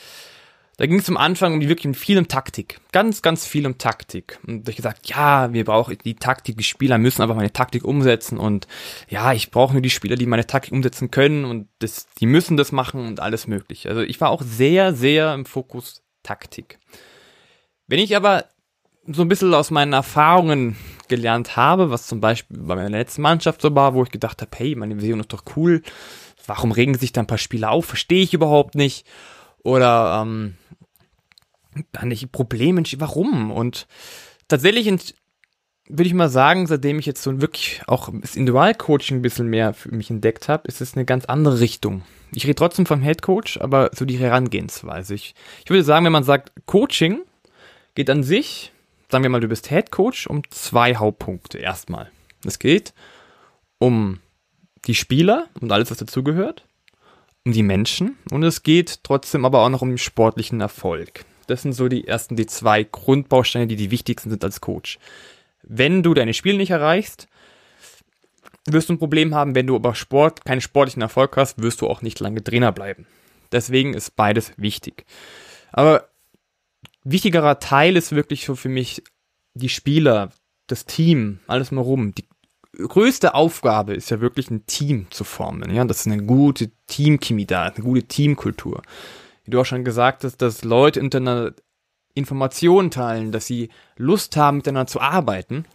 Da 0.77 0.85
ging 0.85 0.99
es 0.99 1.09
am 1.09 1.17
Anfang 1.17 1.53
um 1.53 1.59
die 1.59 1.69
wirklich 1.69 1.97
viel 1.97 2.19
um 2.19 2.27
Taktik. 2.27 2.79
Ganz, 2.91 3.23
ganz 3.23 3.47
viel 3.47 3.65
um 3.65 3.79
Taktik. 3.79 4.39
Und 4.45 4.69
ich 4.69 4.75
gesagt, 4.75 5.09
ja, 5.09 5.51
wir 5.51 5.65
brauchen 5.65 5.97
die 6.03 6.15
Taktik, 6.15 6.55
die 6.55 6.63
Spieler 6.63 6.99
müssen 6.99 7.23
einfach 7.23 7.35
meine 7.35 7.51
Taktik 7.51 7.83
umsetzen 7.83 8.37
und 8.37 8.67
ja, 9.09 9.33
ich 9.33 9.49
brauche 9.49 9.73
nur 9.73 9.81
die 9.81 9.89
Spieler, 9.89 10.15
die 10.15 10.27
meine 10.27 10.45
Taktik 10.45 10.71
umsetzen 10.71 11.09
können 11.09 11.45
und 11.45 11.67
das, 11.79 12.07
die 12.19 12.27
müssen 12.27 12.57
das 12.57 12.71
machen 12.71 13.07
und 13.07 13.19
alles 13.19 13.47
mögliche. 13.47 13.89
Also 13.89 14.01
ich 14.01 14.21
war 14.21 14.29
auch 14.29 14.43
sehr, 14.43 14.93
sehr 14.93 15.33
im 15.33 15.45
Fokus 15.45 16.03
Taktik. 16.21 16.77
Wenn 17.87 17.99
ich 17.99 18.15
aber 18.15 18.45
so 19.07 19.23
ein 19.23 19.29
bisschen 19.29 19.53
aus 19.53 19.71
meinen 19.71 19.93
Erfahrungen 19.93 20.75
gelernt 21.07 21.55
habe, 21.55 21.89
was 21.89 22.07
zum 22.07 22.21
Beispiel 22.21 22.57
bei 22.59 22.75
meiner 22.75 22.89
letzten 22.89 23.21
Mannschaft 23.21 23.61
so 23.61 23.73
war, 23.75 23.93
wo 23.93 24.03
ich 24.03 24.11
gedacht 24.11 24.41
habe, 24.41 24.51
hey, 24.55 24.75
meine 24.75 25.01
Vision 25.01 25.19
ist 25.19 25.33
doch 25.33 25.43
cool, 25.55 25.81
warum 26.45 26.71
regen 26.71 26.95
sich 26.95 27.11
da 27.11 27.21
ein 27.21 27.27
paar 27.27 27.37
Spieler 27.37 27.71
auf? 27.71 27.85
Verstehe 27.85 28.23
ich 28.23 28.33
überhaupt 28.33 28.75
nicht. 28.75 29.05
Oder 29.63 30.21
ähm, 30.21 30.55
dann 31.91 32.07
nicht 32.07 32.31
Probleme, 32.31 32.83
warum? 32.97 33.51
Und 33.51 33.87
tatsächlich 34.47 35.15
würde 35.89 36.07
ich 36.07 36.13
mal 36.13 36.29
sagen, 36.29 36.67
seitdem 36.67 36.99
ich 36.99 37.05
jetzt 37.05 37.23
so 37.23 37.41
wirklich 37.41 37.81
auch 37.87 38.09
das 38.21 38.35
Individualcoaching 38.35 39.17
ein 39.17 39.21
bisschen 39.21 39.47
mehr 39.47 39.73
für 39.73 39.93
mich 39.93 40.09
entdeckt 40.09 40.49
habe, 40.49 40.67
ist 40.67 40.81
es 40.81 40.95
eine 40.95 41.05
ganz 41.05 41.25
andere 41.25 41.59
Richtung. 41.59 42.03
Ich 42.33 42.43
rede 42.43 42.55
trotzdem 42.55 42.85
vom 42.85 43.01
Head 43.01 43.21
Coach, 43.21 43.57
aber 43.61 43.91
so 43.93 44.03
die 44.03 44.17
Herangehensweise. 44.17 45.15
Ich, 45.15 45.33
ich 45.63 45.69
würde 45.69 45.83
sagen, 45.83 46.05
wenn 46.05 46.11
man 46.11 46.25
sagt, 46.25 46.51
Coaching 46.65 47.21
geht 47.95 48.09
an 48.09 48.23
sich, 48.23 48.73
sagen 49.09 49.23
wir 49.23 49.29
mal, 49.29 49.41
du 49.41 49.47
bist 49.47 49.67
Head 49.67 49.91
Coach, 49.91 50.27
um 50.27 50.41
zwei 50.49 50.95
Hauptpunkte 50.95 51.57
erstmal. 51.57 52.11
Es 52.45 52.59
geht 52.59 52.93
um 53.79 54.19
die 54.85 54.95
Spieler 54.95 55.47
und 55.59 55.71
alles, 55.71 55.91
was 55.91 55.97
dazugehört, 55.97 56.65
um 57.45 57.51
die 57.51 57.63
Menschen 57.63 58.17
und 58.31 58.43
es 58.43 58.63
geht 58.63 59.03
trotzdem 59.03 59.45
aber 59.45 59.61
auch 59.61 59.69
noch 59.69 59.81
um 59.81 59.89
den 59.89 59.97
sportlichen 59.97 60.61
Erfolg. 60.61 61.25
Das 61.47 61.61
sind 61.61 61.73
so 61.73 61.87
die 61.87 62.07
ersten, 62.07 62.35
die 62.35 62.45
zwei 62.45 62.83
Grundbausteine, 62.83 63.67
die 63.67 63.77
die 63.77 63.91
wichtigsten 63.91 64.29
sind 64.29 64.43
als 64.43 64.61
Coach. 64.61 64.99
Wenn 65.63 66.03
du 66.03 66.13
deine 66.13 66.33
Spiele 66.33 66.57
nicht 66.57 66.71
erreichst, 66.71 67.27
wirst 68.65 68.89
du 68.89 68.93
ein 68.93 68.99
Problem 68.99 69.33
haben. 69.33 69.55
Wenn 69.55 69.67
du 69.67 69.75
aber 69.75 69.95
Sport, 69.95 70.45
keinen 70.45 70.61
sportlichen 70.61 71.01
Erfolg 71.01 71.35
hast, 71.37 71.61
wirst 71.61 71.81
du 71.81 71.87
auch 71.87 72.01
nicht 72.01 72.19
lange 72.19 72.43
Trainer 72.43 72.71
bleiben. 72.71 73.07
Deswegen 73.51 73.93
ist 73.93 74.15
beides 74.15 74.51
wichtig. 74.57 75.05
Aber 75.71 76.09
wichtigerer 77.11 77.59
Teil 77.59 77.95
ist 77.95 78.11
wirklich 78.11 78.45
so 78.45 78.55
für 78.55 78.69
mich 78.69 79.03
die 79.53 79.69
Spieler, 79.69 80.31
das 80.67 80.85
Team, 80.85 81.39
alles 81.47 81.71
mal 81.71 81.81
rum, 81.81 82.13
die 82.13 82.25
größte 82.73 83.33
Aufgabe 83.33 83.93
ist 83.93 84.11
ja 84.11 84.21
wirklich 84.21 84.51
ein 84.51 84.65
Team 84.65 85.07
zu 85.09 85.23
formen. 85.23 85.73
Ja, 85.73 85.83
das 85.85 86.01
ist 86.01 86.07
eine 86.07 86.23
gute 86.23 86.71
Teamchemie 86.87 87.45
da, 87.45 87.63
eine 87.63 87.83
gute 87.83 88.03
Teamkultur. 88.03 88.81
Wie 89.43 89.51
du 89.51 89.59
auch 89.59 89.65
schon 89.65 89.85
gesagt 89.85 90.23
hast, 90.23 90.37
dass 90.37 90.63
Leute 90.63 91.01
untereinander 91.01 91.53
Informationen 92.13 92.91
teilen, 92.91 93.31
dass 93.31 93.45
sie 93.45 93.69
Lust 93.95 94.35
haben, 94.35 94.57
miteinander 94.57 94.87
zu 94.87 94.99
arbeiten. 94.99 95.65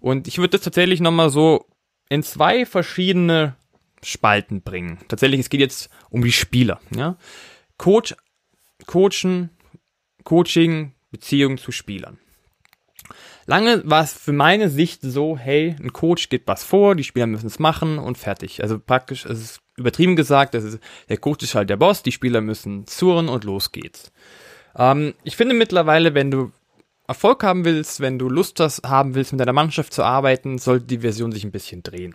Und 0.00 0.28
ich 0.28 0.38
würde 0.38 0.50
das 0.50 0.60
tatsächlich 0.60 1.00
nochmal 1.00 1.30
so 1.30 1.66
in 2.08 2.22
zwei 2.22 2.64
verschiedene 2.64 3.56
Spalten 4.02 4.62
bringen. 4.62 4.98
Tatsächlich, 5.08 5.40
es 5.40 5.50
geht 5.50 5.60
jetzt 5.60 5.90
um 6.10 6.22
die 6.22 6.32
Spieler. 6.32 6.80
Ja? 6.94 7.16
Coach, 7.78 8.14
Coachen, 8.86 9.50
Coaching, 10.28 10.92
Beziehung 11.10 11.56
zu 11.56 11.72
Spielern. 11.72 12.18
Lange 13.46 13.80
war 13.86 14.04
es 14.04 14.12
für 14.12 14.34
meine 14.34 14.68
Sicht 14.68 15.00
so, 15.00 15.38
hey, 15.38 15.74
ein 15.80 15.94
Coach 15.94 16.28
gibt 16.28 16.46
was 16.48 16.64
vor, 16.64 16.94
die 16.94 17.04
Spieler 17.04 17.26
müssen 17.26 17.46
es 17.46 17.58
machen 17.58 17.98
und 17.98 18.18
fertig. 18.18 18.62
Also 18.62 18.78
praktisch, 18.78 19.24
es 19.24 19.40
ist 19.40 19.60
übertrieben 19.78 20.16
gesagt, 20.16 20.52
das 20.52 20.64
ist, 20.64 20.80
der 21.08 21.16
Coach 21.16 21.44
ist 21.44 21.54
halt 21.54 21.70
der 21.70 21.78
Boss, 21.78 22.02
die 22.02 22.12
Spieler 22.12 22.42
müssen 22.42 22.84
surren 22.86 23.30
und 23.30 23.44
los 23.44 23.72
geht's. 23.72 24.12
Ähm, 24.76 25.14
ich 25.24 25.34
finde 25.34 25.54
mittlerweile, 25.54 26.12
wenn 26.12 26.30
du 26.30 26.52
Erfolg 27.06 27.42
haben 27.42 27.64
willst, 27.64 28.00
wenn 28.00 28.18
du 28.18 28.28
Lust 28.28 28.60
hast, 28.60 28.82
haben 28.86 29.14
willst, 29.14 29.32
mit 29.32 29.40
deiner 29.40 29.54
Mannschaft 29.54 29.94
zu 29.94 30.02
arbeiten, 30.02 30.58
sollte 30.58 30.84
die 30.84 30.98
Version 30.98 31.32
sich 31.32 31.42
ein 31.42 31.52
bisschen 31.52 31.82
drehen. 31.82 32.14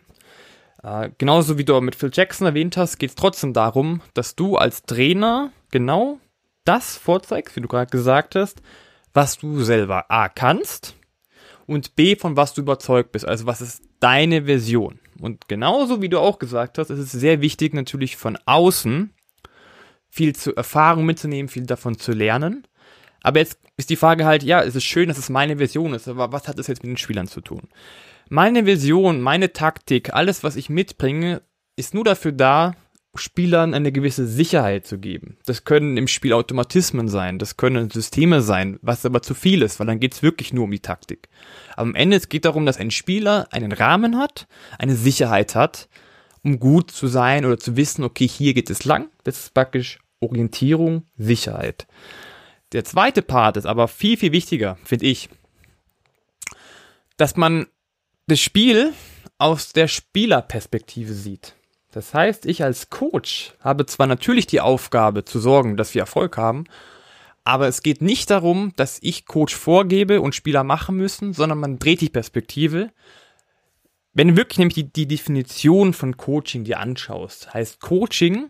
Äh, 0.84 1.10
genauso 1.18 1.58
wie 1.58 1.66
du 1.66 1.82
mit 1.82 1.96
Phil 1.96 2.12
Jackson 2.14 2.46
erwähnt 2.46 2.78
hast, 2.78 3.00
geht 3.00 3.10
es 3.10 3.16
trotzdem 3.16 3.54
darum, 3.54 4.02
dass 4.14 4.36
du 4.36 4.56
als 4.56 4.84
Trainer 4.84 5.52
genau 5.72 6.20
das 6.66 6.98
vorzeigst, 6.98 7.56
wie 7.56 7.62
du 7.62 7.68
gerade 7.68 7.92
gesagt 7.92 8.36
hast, 8.36 8.62
was 9.14 9.38
du 9.38 9.64
selber 9.64 10.10
A 10.10 10.30
kannst 10.30 10.96
und 11.68 11.96
B, 11.96 12.16
von 12.16 12.36
was 12.36 12.54
du 12.54 12.62
überzeugt 12.62 13.12
bist. 13.12 13.28
Also 13.28 13.46
was 13.46 13.62
ist 13.62 13.84
deine 14.00 14.46
Version? 14.46 15.00
Und 15.20 15.48
genauso 15.48 16.02
wie 16.02 16.10
du 16.10 16.20
auch 16.20 16.40
gesagt 16.40 16.78
hast, 16.78 16.90
ist 16.90 17.00
es 17.00 17.12
sehr 17.12 17.42
wichtig 17.42 17.74
natürlich 17.74 18.18
von 18.18 18.38
außen 18.46 19.14
viel 20.10 20.36
zu 20.36 20.56
Erfahrung 20.56 21.06
mitzunehmen, 21.06 21.50
viel 21.50 21.66
davon 21.66 21.98
zu 21.98 22.12
lernen. 22.12 22.68
Aber 23.22 23.40
jetzt 23.40 23.58
ist 23.78 23.90
die 23.90 23.96
Frage 23.96 24.26
halt, 24.26 24.44
ja, 24.44 24.62
es 24.62 24.76
ist 24.76 24.84
schön, 24.84 25.08
dass 25.08 25.18
es 25.18 25.30
meine 25.30 25.58
Version 25.58 25.94
ist, 25.94 26.08
aber 26.08 26.32
was 26.32 26.48
hat 26.48 26.60
das 26.60 26.68
jetzt 26.68 26.84
mit 26.84 26.92
den 26.92 26.98
Spielern 26.98 27.28
zu 27.28 27.42
tun? 27.42 27.62
Meine 28.30 28.66
Version, 28.66 29.22
meine 29.22 29.54
Taktik, 29.54 30.14
alles, 30.14 30.44
was 30.44 30.56
ich 30.56 30.70
mitbringe, 30.70 31.42
ist 31.76 31.94
nur 31.94 32.04
dafür 32.04 32.32
da, 32.32 32.76
Spielern 33.16 33.74
eine 33.74 33.92
gewisse 33.92 34.26
Sicherheit 34.28 34.88
zu 34.88 34.98
geben. 34.98 35.38
Das 35.46 35.66
können 35.66 35.98
im 35.98 36.08
Spiel 36.08 36.34
Automatismen 36.34 37.08
sein, 37.08 37.38
das 37.40 37.58
können 37.58 37.90
Systeme 37.90 38.42
sein, 38.42 38.80
was 38.82 39.06
aber 39.06 39.22
zu 39.22 39.36
viel 39.36 39.62
ist, 39.62 39.80
weil 39.80 39.88
dann 39.88 40.00
geht 40.00 40.14
es 40.14 40.24
wirklich 40.24 40.52
nur 40.54 40.64
um 40.64 40.72
die 40.72 40.80
Taktik. 40.80 41.30
Aber 41.74 41.90
am 41.90 41.96
Ende 41.96 42.18
es 42.18 42.30
geht 42.30 42.46
darum, 42.46 42.66
dass 42.66 42.78
ein 42.78 42.92
Spieler 42.92 43.48
einen 43.52 43.72
Rahmen 43.72 44.18
hat, 44.18 44.48
eine 44.80 44.96
Sicherheit 44.96 45.54
hat, 45.56 45.90
um 46.44 46.60
gut 46.60 46.92
zu 46.92 47.08
sein 47.08 47.46
oder 47.46 47.60
zu 47.60 47.78
wissen, 47.78 48.04
okay, 48.04 48.28
hier 48.28 48.54
geht 48.54 48.70
es 48.70 48.84
lang. 48.84 49.10
Das 49.24 49.40
ist 49.40 49.54
praktisch 49.54 50.00
Orientierung, 50.20 51.04
Sicherheit. 51.18 51.88
Der 52.72 52.84
zweite 52.84 53.22
Part 53.22 53.58
ist 53.58 53.66
aber 53.66 53.88
viel, 53.88 54.18
viel 54.18 54.32
wichtiger, 54.32 54.78
finde 54.84 55.06
ich. 55.06 55.30
dass 57.18 57.36
man 57.36 57.68
das 58.28 58.40
Spiel 58.40 58.94
aus 59.38 59.74
der 59.74 59.88
Spielerperspektive 59.88 61.14
sieht. 61.14 61.56
Das 61.94 62.14
heißt, 62.14 62.48
ich 62.48 62.64
als 62.64 62.90
Coach 62.90 63.54
habe 63.60 63.86
zwar 63.86 64.08
natürlich 64.08 64.48
die 64.48 64.62
Aufgabe 64.62 65.26
zu 65.26 65.40
sorgen, 65.40 65.78
dass 65.78 65.94
wir 65.94 66.02
Erfolg 66.02 66.38
haben, 66.38 66.66
aber 67.44 67.68
es 67.68 67.84
geht 67.84 68.02
nicht 68.02 68.32
darum, 68.32 68.74
dass 68.76 68.98
ich 69.02 69.28
Coach 69.28 69.56
vorgebe 69.56 70.20
und 70.20 70.34
Spieler 70.34 70.64
machen 70.64 70.98
müssen, 70.98 71.34
sondern 71.34 71.60
man 71.60 71.78
dreht 71.78 72.02
die 72.02 72.10
Perspektive. 72.10 72.90
Wenn 74.14 74.30
du 74.30 74.38
wirklich 74.38 74.58
nämlich 74.58 74.76
die, 74.76 74.92
die 74.92 75.08
Definition 75.08 75.94
von 75.94 76.18
Coaching 76.18 76.64
dir 76.64 76.80
anschaust, 76.80 77.54
heißt 77.54 77.80
Coaching 77.80 78.50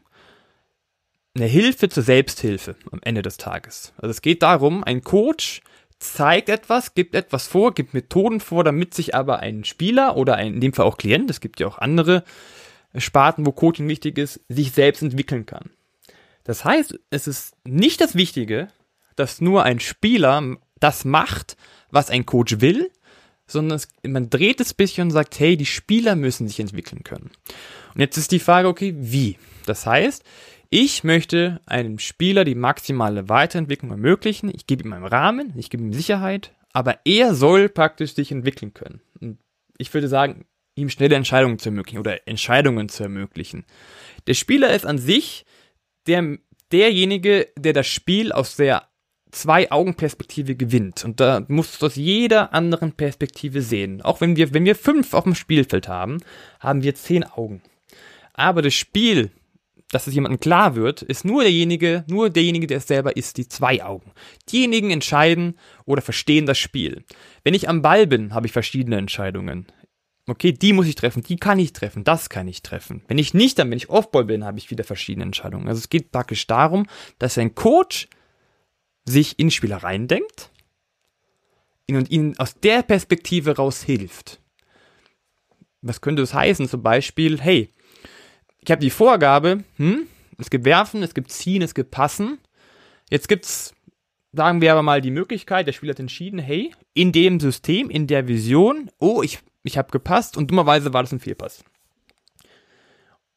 eine 1.36 1.46
Hilfe 1.46 1.90
zur 1.90 2.04
Selbsthilfe 2.04 2.76
am 2.92 3.00
Ende 3.04 3.24
des 3.24 3.38
Tages. 3.38 3.94
Also 3.98 4.12
es 4.12 4.22
geht 4.22 4.42
darum, 4.42 4.86
ein 4.86 5.02
Coach 5.02 5.62
zeigt 6.00 6.48
etwas, 6.48 6.94
gibt 6.94 7.16
etwas 7.16 7.48
vor, 7.48 7.74
gibt 7.74 7.94
Methoden 7.94 8.40
vor, 8.40 8.64
damit 8.64 8.94
sich 8.94 9.16
aber 9.16 9.40
ein 9.40 9.66
Spieler 9.66 10.16
oder 10.16 10.36
ein, 10.36 10.54
in 10.54 10.62
dem 10.62 10.74
Fall 10.74 10.86
auch 10.86 10.98
Klient, 10.98 11.30
es 11.30 11.42
gibt 11.42 11.60
ja 11.60 11.68
auch 11.68 11.80
andere 11.80 12.24
Sparten, 12.98 13.46
wo 13.46 13.52
Coaching 13.52 13.88
wichtig 13.88 14.18
ist, 14.18 14.42
sich 14.50 14.72
selbst 14.72 15.02
entwickeln 15.02 15.46
kann. 15.46 15.72
Das 16.44 16.66
heißt, 16.66 17.00
es 17.10 17.28
ist 17.28 17.56
nicht 17.64 18.02
das 18.02 18.16
Wichtige, 18.16 18.68
dass 19.16 19.42
nur 19.42 19.64
ein 19.64 19.80
Spieler 19.80 20.58
das 20.80 21.06
macht, 21.06 21.56
was 21.92 22.10
ein 22.10 22.26
Coach 22.26 22.60
will, 22.60 22.92
sondern 23.48 23.78
es, 23.78 23.88
man 24.06 24.30
dreht 24.30 24.60
es 24.60 24.74
ein 24.74 24.78
bisschen 24.78 25.08
und 25.08 25.12
sagt, 25.12 25.40
hey, 25.40 25.58
die 25.58 25.66
Spieler 25.66 26.16
müssen 26.16 26.48
sich 26.48 26.60
entwickeln 26.60 27.04
können. 27.04 27.32
Und 27.94 28.02
jetzt 28.02 28.18
ist 28.18 28.32
die 28.32 28.40
Frage, 28.40 28.68
okay, 28.68 28.94
wie? 28.98 29.38
Das 29.66 29.86
heißt, 29.86 30.24
ich 30.70 31.04
möchte 31.04 31.62
einem 31.66 32.00
Spieler 32.00 32.46
die 32.46 32.56
maximale 32.56 33.30
Weiterentwicklung 33.30 33.92
ermöglichen. 33.92 34.52
Ich 34.54 34.66
gebe 34.66 34.84
ihm 34.84 34.94
einen 34.94 35.06
Rahmen, 35.06 35.54
ich 35.56 35.70
gebe 35.70 35.84
ihm 35.84 35.94
Sicherheit, 35.94 36.52
aber 36.74 36.98
er 37.06 37.36
soll 37.36 37.70
praktisch 37.70 38.16
sich 38.16 38.32
entwickeln 38.32 38.74
können. 38.74 39.02
Und 39.22 39.38
ich 39.78 39.94
würde 39.94 40.08
sagen, 40.08 40.46
ihm 40.76 40.90
schnelle 40.90 41.16
Entscheidungen 41.16 41.60
zu 41.60 41.70
ermöglichen 41.70 42.00
oder 42.00 42.28
Entscheidungen 42.28 42.90
zu 42.90 43.04
ermöglichen. 43.04 43.66
Der 44.28 44.34
Spieler 44.34 44.74
ist 44.74 44.86
an 44.86 44.98
sich 44.98 45.46
der, 46.08 46.38
derjenige, 46.72 47.50
der 47.58 47.74
das 47.74 47.88
Spiel 47.88 48.32
aus 48.32 48.56
der 48.56 48.88
Zwei-Augen-Perspektive 49.32 50.56
gewinnt. 50.56 51.04
Und 51.04 51.20
da 51.20 51.44
muss 51.48 51.80
du 51.80 51.88
aus 51.88 51.96
jeder 51.96 52.54
anderen 52.54 52.92
Perspektive 52.92 53.62
sehen. 53.62 54.02
Auch 54.04 54.22
wenn 54.22 54.36
wir, 54.36 54.54
wenn 54.54 54.66
wir 54.66 54.76
fünf 54.76 55.14
auf 55.14 55.24
dem 55.24 55.34
Spielfeld 55.34 55.88
haben, 55.88 56.20
haben 56.60 56.84
wir 56.84 56.94
zehn 56.94 57.24
Augen. 57.24 57.62
Aber 58.34 58.62
das 58.62 58.76
Spiel, 58.76 59.32
dass 59.90 60.08
es 60.08 60.14
jemandem 60.14 60.40
klar 60.40 60.76
wird, 60.76 61.02
ist 61.02 61.26
nur 61.26 61.42
derjenige, 61.44 62.04
nur 62.08 62.30
derjenige, 62.30 62.68
der 62.68 62.78
es 62.78 62.88
selber 62.88 63.18
ist, 63.18 63.38
die 63.38 63.48
zwei 63.48 63.84
Augen. 63.84 64.12
Diejenigen 64.52 64.92
entscheiden 64.92 65.58
oder 65.86 66.02
verstehen 66.02 66.46
das 66.46 66.60
Spiel. 66.60 67.04
Wenn 67.44 67.54
ich 67.56 67.70
am 67.70 67.82
Ball 67.82 68.06
bin, 68.06 68.34
habe 68.36 68.46
ich 68.46 68.54
verschiedene 68.54 68.98
Entscheidungen. 68.98 69.68
Okay, 70.26 70.54
die 70.54 70.72
muss 70.72 70.88
ich 70.88 70.96
treffen, 70.96 71.22
die 71.22 71.36
kann 71.36 71.60
ich 71.60 71.74
treffen, 71.74 72.06
das 72.06 72.30
kann 72.30 72.48
ich 72.48 72.62
treffen. 72.62 73.04
Wenn 73.08 73.18
ich 73.18 73.34
nicht, 73.34 73.60
dann 73.60 73.70
wenn 73.70 73.78
ich 73.78 73.90
Offball 73.90 74.24
bin, 74.24 74.46
habe 74.46 74.58
ich 74.58 74.72
wieder 74.72 74.86
verschiedene 74.86 75.26
Entscheidungen. 75.26 75.68
Also 75.68 75.80
es 75.80 75.90
geht 75.90 76.12
praktisch 76.12 76.48
darum, 76.48 76.88
dass 77.20 77.38
ein 77.38 77.56
Coach 77.56 78.08
sich 79.06 79.38
in 79.38 79.52
Spieler 79.52 79.78
reindenkt 79.78 80.50
und 81.90 82.10
ihnen 82.10 82.40
aus 82.40 82.56
der 82.56 82.84
Perspektive 82.84 83.58
raus 83.58 83.84
hilft. 83.84 84.40
Was 85.82 86.00
könnte 86.00 86.22
das 86.22 86.34
heißen? 86.34 86.70
Zum 86.70 86.82
Beispiel, 86.82 87.42
hey, 87.42 87.70
ich 88.62 88.72
habe 88.72 88.82
die 88.82 88.90
Vorgabe, 88.90 89.66
hm, 89.76 90.08
es 90.38 90.50
gibt 90.50 90.64
Werfen, 90.64 91.04
es 91.04 91.14
gibt 91.14 91.32
Ziehen, 91.32 91.62
es 91.62 91.76
gibt 91.76 91.92
Passen. 91.92 92.40
Jetzt 93.10 93.28
gibt's, 93.28 93.74
sagen 94.32 94.62
wir 94.62 94.72
aber 94.72 94.84
mal, 94.84 95.02
die 95.02 95.12
Möglichkeit, 95.12 95.68
der 95.68 95.74
Spieler 95.74 95.92
hat 95.92 96.00
entschieden, 96.00 96.40
hey, 96.40 96.74
in 96.94 97.12
dem 97.12 97.42
System, 97.42 97.90
in 97.90 98.08
der 98.08 98.30
Vision, 98.30 98.90
oh, 99.00 99.22
ich, 99.22 99.40
ich 99.64 99.78
habe 99.78 99.92
gepasst 99.92 100.38
und 100.38 100.52
dummerweise 100.52 100.94
war 100.94 101.04
das 101.04 101.12
ein 101.12 101.20
Fehlpass. 101.20 101.64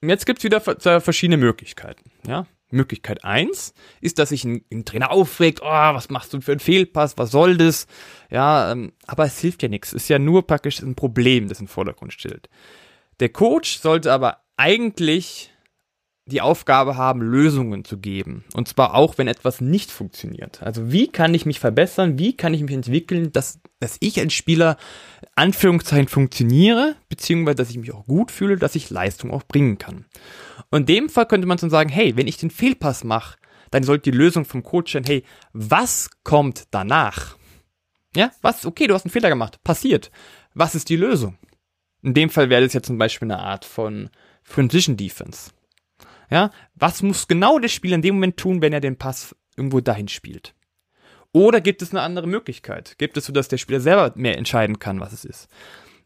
Und 0.02 0.10
jetzt 0.10 0.26
gibt's 0.26 0.44
wieder 0.44 0.60
verschiedene 0.60 1.36
Möglichkeiten. 1.36 2.10
Ja? 2.26 2.46
Möglichkeit 2.70 3.24
eins 3.24 3.74
ist, 4.00 4.18
dass 4.18 4.30
sich 4.30 4.44
ein, 4.44 4.64
ein, 4.72 4.84
Trainer 4.84 5.12
aufregt, 5.12 5.60
oh, 5.62 5.66
was 5.66 6.10
machst 6.10 6.32
du 6.32 6.40
für 6.40 6.52
einen 6.52 6.60
Fehlpass, 6.60 7.16
was 7.16 7.30
soll 7.30 7.56
das? 7.56 7.86
Ja, 8.30 8.72
ähm, 8.72 8.92
aber 9.06 9.24
es 9.24 9.38
hilft 9.38 9.62
ja 9.62 9.68
nichts. 9.68 9.92
Es 9.92 10.02
ist 10.02 10.08
ja 10.08 10.18
nur 10.18 10.46
praktisch 10.46 10.80
ein 10.80 10.96
Problem, 10.96 11.48
das 11.48 11.60
im 11.60 11.68
Vordergrund 11.68 12.12
stellt. 12.12 12.48
Der 13.20 13.28
Coach 13.28 13.78
sollte 13.78 14.12
aber 14.12 14.42
eigentlich 14.56 15.52
die 16.26 16.40
Aufgabe 16.40 16.96
haben, 16.96 17.22
Lösungen 17.22 17.84
zu 17.84 17.98
geben. 17.98 18.44
Und 18.52 18.66
zwar 18.66 18.94
auch, 18.94 19.16
wenn 19.16 19.28
etwas 19.28 19.60
nicht 19.60 19.92
funktioniert. 19.92 20.60
Also 20.60 20.90
wie 20.90 21.06
kann 21.06 21.34
ich 21.34 21.46
mich 21.46 21.60
verbessern? 21.60 22.18
Wie 22.18 22.36
kann 22.36 22.52
ich 22.52 22.62
mich 22.62 22.74
entwickeln, 22.74 23.30
dass, 23.32 23.60
dass 23.78 23.96
ich 24.00 24.18
als 24.18 24.32
Spieler 24.32 24.76
Anführungszeichen 25.34 26.08
funktioniere, 26.08 26.96
beziehungsweise 27.08 27.56
dass 27.56 27.70
ich 27.70 27.78
mich 27.78 27.92
auch 27.92 28.06
gut 28.06 28.30
fühle, 28.30 28.56
dass 28.56 28.74
ich 28.74 28.90
Leistung 28.90 29.30
auch 29.30 29.42
bringen 29.42 29.78
kann. 29.78 30.06
Und 30.70 30.80
in 30.80 30.86
dem 30.86 31.08
Fall 31.08 31.26
könnte 31.26 31.46
man 31.46 31.58
dann 31.58 31.70
sagen, 31.70 31.90
hey, 31.90 32.16
wenn 32.16 32.26
ich 32.26 32.38
den 32.38 32.50
Fehlpass 32.50 33.04
mache, 33.04 33.38
dann 33.70 33.82
sollte 33.82 34.10
die 34.10 34.16
Lösung 34.16 34.44
vom 34.44 34.62
Coach 34.62 34.92
sein, 34.92 35.04
hey, 35.04 35.24
was 35.52 36.08
kommt 36.24 36.64
danach? 36.70 37.36
Ja, 38.14 38.30
was, 38.40 38.64
okay, 38.64 38.86
du 38.86 38.94
hast 38.94 39.04
einen 39.04 39.12
Fehler 39.12 39.28
gemacht, 39.28 39.62
passiert. 39.62 40.10
Was 40.54 40.74
ist 40.74 40.88
die 40.88 40.96
Lösung? 40.96 41.36
In 42.02 42.14
dem 42.14 42.30
Fall 42.30 42.48
wäre 42.48 42.62
das 42.62 42.72
ja 42.72 42.82
zum 42.82 42.98
Beispiel 42.98 43.30
eine 43.30 43.40
Art 43.40 43.64
von 43.64 44.08
Transition 44.48 44.96
Defense. 44.96 45.50
Ja, 46.30 46.50
was 46.74 47.02
muss 47.02 47.28
genau 47.28 47.58
der 47.58 47.68
Spieler 47.68 47.96
in 47.96 48.02
dem 48.02 48.14
Moment 48.16 48.36
tun, 48.36 48.62
wenn 48.62 48.72
er 48.72 48.80
den 48.80 48.96
Pass 48.96 49.36
irgendwo 49.56 49.80
dahin 49.80 50.08
spielt? 50.08 50.54
Oder 51.36 51.60
gibt 51.60 51.82
es 51.82 51.90
eine 51.90 52.00
andere 52.00 52.26
Möglichkeit? 52.26 52.94
Gibt 52.96 53.18
es 53.18 53.26
so, 53.26 53.32
dass 53.34 53.48
der 53.48 53.58
Spieler 53.58 53.80
selber 53.80 54.10
mehr 54.14 54.38
entscheiden 54.38 54.78
kann, 54.78 55.00
was 55.00 55.12
es 55.12 55.26
ist? 55.26 55.48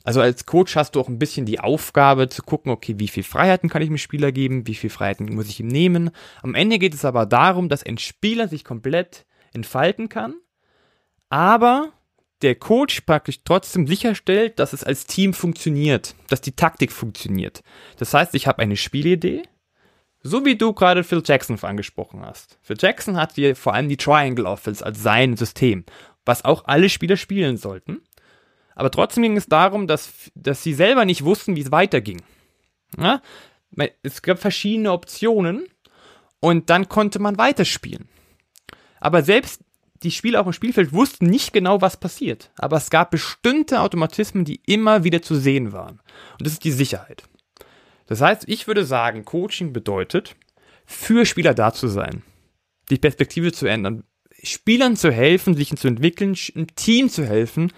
Also 0.03 0.21
als 0.21 0.45
Coach 0.45 0.75
hast 0.75 0.97
du 0.97 1.01
auch 1.01 1.07
ein 1.07 1.21
bisschen 1.21 1.47
die 1.47 1.61
Aufgabe 1.61 2.29
zu 2.29 2.43
gucken, 2.43 2.73
okay, 2.73 2.97
wie 2.99 3.07
viel 3.07 3.23
Freiheiten 3.23 3.71
kann 3.71 3.81
ich 3.81 3.87
dem 3.87 3.97
Spieler 3.97 4.33
geben, 4.33 4.67
wie 4.67 4.75
viel 4.75 4.91
Freiheiten 4.91 5.33
muss 5.33 5.49
ich 5.49 5.61
ihm 5.61 5.69
nehmen. 5.69 6.11
Am 6.43 6.57
Ende 6.57 6.81
geht 6.81 6.95
es 6.95 7.05
aber 7.05 7.27
darum, 7.27 7.69
dass 7.69 7.87
ein 7.87 7.99
Spieler 7.99 8.49
sich 8.49 8.65
komplett 8.65 9.25
entfalten 9.53 10.09
kann, 10.09 10.35
aber 11.29 11.93
der 12.43 12.57
Coach 12.57 13.03
praktisch 13.03 13.45
trotzdem 13.45 13.87
sicherstellt, 13.87 14.59
dass 14.59 14.73
es 14.73 14.83
als 14.83 15.07
Team 15.07 15.33
funktioniert, 15.33 16.17
dass 16.27 16.41
die 16.41 16.57
Taktik 16.57 16.91
funktioniert. 16.91 17.63
Das 17.99 18.13
heißt, 18.13 18.35
ich 18.35 18.49
habe 18.49 18.59
eine 18.59 18.77
Spielidee, 18.77 19.45
so 20.23 20.45
wie 20.45 20.57
du 20.57 20.73
gerade 20.73 21.05
Phil 21.05 21.23
Jackson 21.25 21.59
angesprochen 21.63 22.25
hast. 22.25 22.59
Phil 22.63 22.77
Jackson 22.79 23.17
hat 23.17 23.35
hier 23.35 23.57
vor 23.57 23.75
allem 23.75 23.89
die 23.89 23.97
Triangle 23.97 24.47
Offense 24.47 24.85
als 24.85 25.03
sein 25.03 25.37
System, 25.37 25.85
was 26.25 26.45
auch 26.45 26.65
alle 26.67 26.89
Spieler 26.89 27.17
spielen 27.17 27.57
sollten. 27.57 28.03
Aber 28.75 28.91
trotzdem 28.91 29.23
ging 29.23 29.37
es 29.37 29.47
darum, 29.47 29.87
dass, 29.87 30.31
dass 30.35 30.63
sie 30.63 30.75
selber 30.75 31.05
nicht 31.05 31.25
wussten, 31.25 31.57
wie 31.57 31.61
es 31.61 31.73
weiterging. 31.73 32.23
Ja? 32.99 33.21
Es 34.03 34.23
gab 34.23 34.39
verschiedene 34.39 34.93
Optionen 34.93 35.67
und 36.41 36.71
dann 36.71 36.89
konnte 36.89 37.19
man 37.19 37.39
weiterspielen. 37.39 38.09
Aber 39.01 39.23
selbst 39.23 39.63
die 40.03 40.11
Spieler 40.11 40.41
auf 40.41 40.47
dem 40.47 40.53
Spielfeld 40.53 40.93
wussten 40.93 41.27
nicht 41.27 41.53
genau, 41.53 41.81
was 41.81 41.99
passiert. 41.99 42.51
Aber 42.57 42.79
es 42.79 42.91
gab 42.91 43.11
bestimmte 43.11 43.81
Automatismen, 43.81 44.45
die 44.45 44.61
immer 44.67 45.05
wieder 45.05 45.21
zu 45.21 45.35
sehen 45.35 45.73
waren. 45.73 46.01
Und 46.39 46.47
das 46.47 46.55
ist 46.55 46.65
die 46.65 46.73
Sicherheit. 46.73 47.25
Das 48.11 48.21
heißt, 48.21 48.43
ich 48.49 48.67
würde 48.67 48.85
sagen, 48.85 49.25
Coaching 49.25 49.73
bedeutet, 49.73 50.35
für 50.85 51.25
Spieler 51.25 51.55
da 51.55 51.73
zu 51.73 51.87
sein, 51.87 52.25
die 52.91 52.99
Perspektive 52.99 53.53
zu 53.53 53.67
ändern, 53.67 54.03
Spielern 54.43 54.97
zu 54.97 55.13
helfen, 55.13 55.55
sich 55.55 55.77
zu 55.77 55.87
entwickeln, 55.87 56.37
ein 56.57 56.67
Team 56.75 57.09
zu 57.09 57.25
helfen, 57.25 57.73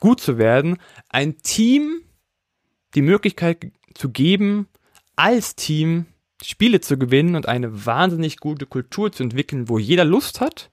gut 0.00 0.20
zu 0.20 0.36
werden, 0.36 0.76
ein 1.08 1.38
Team 1.38 2.02
die 2.94 3.00
Möglichkeit 3.00 3.72
zu 3.94 4.10
geben, 4.10 4.68
als 5.16 5.56
Team 5.56 6.04
Spiele 6.42 6.82
zu 6.82 6.98
gewinnen 6.98 7.34
und 7.34 7.48
eine 7.48 7.86
wahnsinnig 7.86 8.40
gute 8.40 8.66
Kultur 8.66 9.12
zu 9.12 9.22
entwickeln, 9.22 9.70
wo 9.70 9.78
jeder 9.78 10.04
Lust 10.04 10.42
hat, 10.42 10.70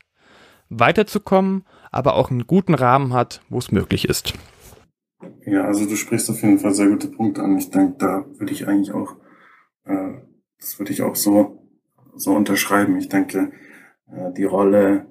weiterzukommen, 0.68 1.64
aber 1.92 2.16
auch 2.16 2.30
einen 2.30 2.46
guten 2.46 2.74
Rahmen 2.74 3.14
hat, 3.14 3.40
wo 3.48 3.58
es 3.58 3.72
möglich 3.72 4.10
ist. 4.10 4.34
Ja, 5.46 5.66
also 5.66 5.86
du 5.86 5.96
sprichst 5.96 6.30
auf 6.30 6.42
jeden 6.42 6.60
Fall 6.60 6.74
sehr 6.74 6.90
gute 6.90 7.08
Punkte 7.08 7.42
an. 7.42 7.58
Ich 7.58 7.70
denke, 7.70 7.96
da 7.98 8.26
würde 8.38 8.52
ich 8.52 8.68
eigentlich 8.68 8.94
auch, 8.94 9.16
äh, 9.86 10.14
das 10.60 10.80
würde 10.80 10.92
ich 10.92 11.02
auch 11.02 11.16
so, 11.16 11.70
so 12.16 12.34
unterschreiben. 12.34 12.98
Ich 12.98 13.10
denke, 13.10 13.52
äh, 14.12 14.32
die 14.34 14.44
Rolle 14.44 15.08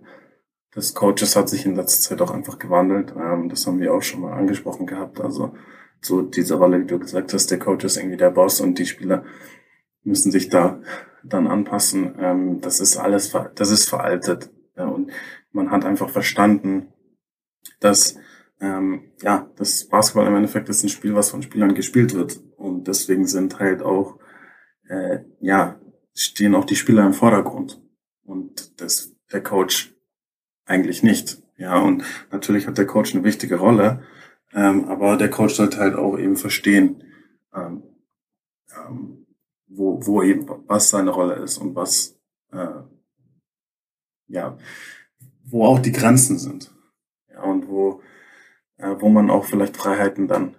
des 0.74 0.94
Coaches 0.94 1.36
hat 1.36 1.48
sich 1.48 1.66
in 1.66 1.76
letzter 1.76 2.02
Zeit 2.10 2.20
auch 2.20 2.30
einfach 2.32 2.58
gewandelt. 2.58 3.14
Ähm, 3.16 3.48
das 3.48 3.66
haben 3.66 3.80
wir 3.80 3.94
auch 3.94 4.02
schon 4.02 4.20
mal 4.20 4.32
angesprochen 4.32 4.86
gehabt. 4.86 5.20
Also 5.20 5.54
so 6.00 6.22
diese 6.22 6.54
Rolle, 6.56 6.80
wie 6.80 6.86
du 6.86 6.98
gesagt 6.98 7.32
hast, 7.32 7.50
der 7.50 7.58
Coach 7.58 7.84
ist 7.84 7.96
irgendwie 7.96 8.16
der 8.16 8.30
Boss 8.30 8.60
und 8.60 8.78
die 8.78 8.86
Spieler 8.86 9.24
müssen 10.02 10.30
sich 10.32 10.48
da 10.48 10.80
dann 11.22 11.46
anpassen. 11.46 12.14
Ähm, 12.18 12.60
das 12.60 12.80
ist 12.80 12.96
alles, 12.96 13.34
das 13.54 13.70
ist 13.70 13.88
veraltet. 13.88 14.50
Ja, 14.76 14.86
und 14.86 15.10
man 15.52 15.70
hat 15.70 15.84
einfach 15.84 16.10
verstanden, 16.10 16.88
dass 17.80 18.16
ähm, 18.60 19.12
ja, 19.20 19.50
das 19.56 19.88
Basketball 19.88 20.26
im 20.26 20.36
Endeffekt 20.36 20.68
ist 20.68 20.82
ein 20.82 20.88
Spiel, 20.88 21.14
was 21.14 21.30
von 21.30 21.42
Spielern 21.42 21.74
gespielt 21.74 22.14
wird. 22.14 22.40
Und 22.56 22.88
deswegen 22.88 23.26
sind 23.26 23.58
halt 23.58 23.82
auch, 23.82 24.18
äh, 24.88 25.20
ja, 25.40 25.78
stehen 26.14 26.54
auch 26.54 26.64
die 26.64 26.76
Spieler 26.76 27.04
im 27.04 27.14
Vordergrund. 27.14 27.82
Und 28.24 28.80
das, 28.80 29.12
der 29.32 29.42
Coach 29.42 29.94
eigentlich 30.66 31.02
nicht. 31.02 31.42
Ja, 31.56 31.78
und 31.78 32.04
natürlich 32.30 32.66
hat 32.66 32.78
der 32.78 32.86
Coach 32.86 33.14
eine 33.14 33.24
wichtige 33.24 33.56
Rolle. 33.56 34.02
Ähm, 34.52 34.84
aber 34.84 35.16
der 35.16 35.30
Coach 35.30 35.54
sollte 35.54 35.78
halt 35.78 35.94
auch 35.94 36.16
eben 36.18 36.36
verstehen, 36.36 37.02
ähm, 37.54 37.82
ähm, 38.76 39.26
wo, 39.66 40.04
wo 40.06 40.22
eben, 40.22 40.46
was 40.66 40.90
seine 40.90 41.10
Rolle 41.10 41.34
ist 41.34 41.58
und 41.58 41.74
was, 41.74 42.16
äh, 42.52 42.82
ja, 44.28 44.56
wo 45.44 45.64
auch 45.64 45.80
die 45.80 45.92
Grenzen 45.92 46.38
sind. 46.38 46.72
Ja, 47.30 47.42
und 47.42 47.68
wo, 47.68 47.93
äh, 48.84 49.00
wo 49.00 49.08
man 49.08 49.30
auch 49.30 49.44
vielleicht 49.44 49.76
Freiheiten 49.76 50.28
dann 50.28 50.56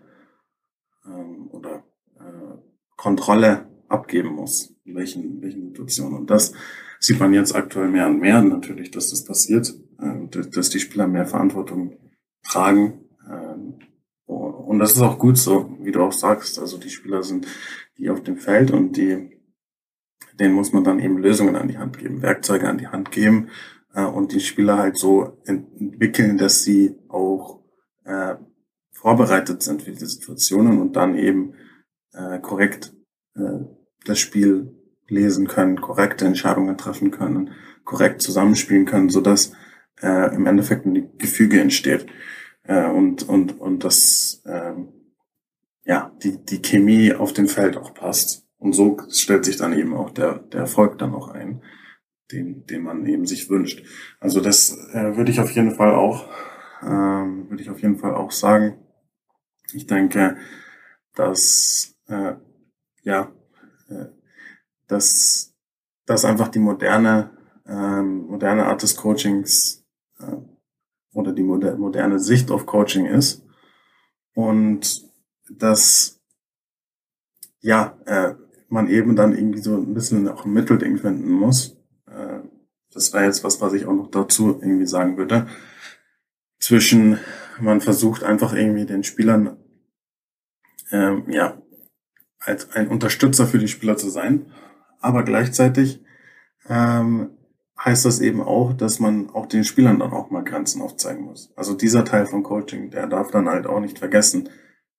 ähm, 1.05 1.47
oder 1.51 1.83
äh, 2.19 2.57
Kontrolle 2.97 3.67
abgeben 3.87 4.29
muss, 4.29 4.73
in 4.83 4.95
welchen, 4.95 5.41
welchen 5.41 5.67
Situationen. 5.67 6.17
Und 6.17 6.29
das 6.29 6.53
sieht 6.99 7.19
man 7.19 7.33
jetzt 7.33 7.55
aktuell 7.55 7.87
mehr 7.87 8.07
und 8.07 8.19
mehr 8.19 8.41
natürlich, 8.41 8.89
dass 8.91 9.11
das 9.11 9.25
passiert, 9.25 9.73
äh, 9.99 10.27
dass 10.27 10.69
die 10.69 10.79
Spieler 10.79 11.07
mehr 11.07 11.25
Verantwortung 11.25 11.97
tragen. 12.43 13.05
Äh, 13.29 13.55
und 14.25 14.79
das 14.79 14.93
ist 14.93 15.01
auch 15.01 15.19
gut 15.19 15.37
so, 15.37 15.77
wie 15.81 15.91
du 15.91 16.01
auch 16.01 16.11
sagst. 16.11 16.57
Also 16.59 16.77
die 16.77 16.89
Spieler 16.89 17.21
sind 17.21 17.45
die 17.97 18.09
auf 18.09 18.23
dem 18.23 18.37
Feld 18.37 18.71
und 18.71 18.97
die, 18.97 19.39
denen 20.39 20.55
muss 20.55 20.73
man 20.73 20.83
dann 20.83 20.99
eben 20.99 21.19
Lösungen 21.19 21.55
an 21.55 21.67
die 21.67 21.77
Hand 21.77 21.99
geben, 21.99 22.23
Werkzeuge 22.23 22.67
an 22.67 22.79
die 22.79 22.87
Hand 22.87 23.11
geben 23.11 23.49
äh, 23.93 24.03
und 24.03 24.33
die 24.33 24.39
Spieler 24.39 24.79
halt 24.79 24.97
so 24.97 25.37
entwickeln, 25.45 26.37
dass 26.37 26.63
sie 26.63 26.95
auch 27.07 27.64
äh, 28.05 28.35
vorbereitet 28.91 29.61
sind 29.61 29.83
für 29.83 29.91
diese 29.91 30.07
Situationen 30.07 30.79
und 30.79 30.95
dann 30.95 31.17
eben 31.17 31.53
äh, 32.13 32.39
korrekt 32.39 32.93
äh, 33.35 33.65
das 34.05 34.19
Spiel 34.19 34.73
lesen 35.07 35.47
können, 35.47 35.81
korrekte 35.81 36.25
Entscheidungen 36.25 36.77
treffen 36.77 37.11
können, 37.11 37.51
korrekt 37.83 38.21
zusammenspielen 38.21 38.85
können, 38.85 39.09
so 39.09 39.21
dass 39.21 39.51
äh, 40.01 40.33
im 40.35 40.45
Endeffekt 40.45 40.85
ein 40.85 41.17
Gefüge 41.17 41.59
entsteht 41.59 42.07
äh, 42.63 42.85
und 42.85 43.27
und 43.27 43.59
und 43.59 43.83
das 43.83 44.41
ähm, 44.45 44.89
ja 45.83 46.11
die 46.23 46.43
die 46.43 46.61
Chemie 46.61 47.13
auf 47.13 47.33
dem 47.33 47.47
Feld 47.47 47.77
auch 47.77 47.93
passt 47.93 48.47
und 48.57 48.73
so 48.73 48.97
stellt 49.09 49.45
sich 49.45 49.57
dann 49.57 49.77
eben 49.77 49.93
auch 49.93 50.11
der 50.11 50.39
der 50.39 50.61
Erfolg 50.61 50.97
dann 50.97 51.13
auch 51.13 51.29
ein, 51.29 51.61
den 52.31 52.65
den 52.65 52.83
man 52.83 53.05
eben 53.05 53.25
sich 53.25 53.49
wünscht. 53.49 53.83
Also 54.19 54.41
das 54.41 54.75
äh, 54.93 55.15
würde 55.15 55.31
ich 55.31 55.39
auf 55.39 55.51
jeden 55.51 55.75
Fall 55.75 55.93
auch 55.93 56.27
ähm, 56.85 57.49
würde 57.49 57.63
ich 57.63 57.69
auf 57.69 57.81
jeden 57.81 57.97
Fall 57.97 58.13
auch 58.13 58.31
sagen. 58.31 58.77
Ich 59.73 59.87
denke, 59.87 60.37
dass 61.15 61.95
äh, 62.07 62.35
ja 63.03 63.31
äh, 63.89 64.05
dass 64.87 65.53
dass 66.05 66.25
einfach 66.25 66.49
die 66.49 66.59
moderne 66.59 67.31
ähm, 67.67 68.27
moderne 68.27 68.65
Art 68.67 68.83
des 68.83 68.95
Coachings 68.95 69.83
äh, 70.19 70.37
oder 71.13 71.31
die 71.31 71.43
moder 71.43 71.77
moderne 71.77 72.19
Sicht 72.19 72.51
auf 72.51 72.65
Coaching 72.65 73.05
ist 73.07 73.43
und 74.35 75.03
dass 75.49 76.21
ja 77.61 77.97
äh, 78.05 78.35
man 78.69 78.87
eben 78.87 79.15
dann 79.15 79.35
irgendwie 79.35 79.61
so 79.61 79.75
ein 79.75 79.93
bisschen 79.93 80.27
auch 80.27 80.45
ein 80.45 80.53
Mittelding 80.53 80.97
finden 80.97 81.31
muss. 81.31 81.77
Äh, 82.07 82.41
das 82.91 83.13
wäre 83.13 83.25
jetzt 83.25 83.43
was, 83.43 83.61
was 83.61 83.73
ich 83.73 83.85
auch 83.85 83.93
noch 83.93 84.11
dazu 84.11 84.59
irgendwie 84.61 84.87
sagen 84.87 85.17
würde. 85.17 85.47
Zwischen 86.65 87.19
man 87.59 87.79
versucht 87.79 88.23
einfach 88.23 88.53
irgendwie 88.53 88.87
den 88.87 89.03
Spielern 89.03 89.55
ähm, 90.89 91.29
ja 91.29 91.61
als 92.39 92.71
ein 92.71 92.87
Unterstützer 92.87 93.45
für 93.45 93.59
die 93.59 93.67
Spieler 93.67 93.97
zu 93.97 94.09
sein, 94.09 94.47
aber 94.99 95.21
gleichzeitig 95.21 96.03
ähm, 96.67 97.29
heißt 97.77 98.03
das 98.05 98.19
eben 98.19 98.41
auch, 98.41 98.73
dass 98.73 98.99
man 98.99 99.29
auch 99.29 99.45
den 99.45 99.63
Spielern 99.63 99.99
dann 99.99 100.11
auch 100.11 100.31
mal 100.31 100.43
Grenzen 100.43 100.81
aufzeigen 100.81 101.25
muss. 101.25 101.53
Also 101.55 101.75
dieser 101.75 102.03
Teil 102.03 102.25
von 102.25 102.41
Coaching, 102.41 102.89
der 102.89 103.05
darf 103.05 103.29
dann 103.29 103.47
halt 103.47 103.67
auch 103.67 103.79
nicht 103.79 103.99
vergessen 103.99 104.49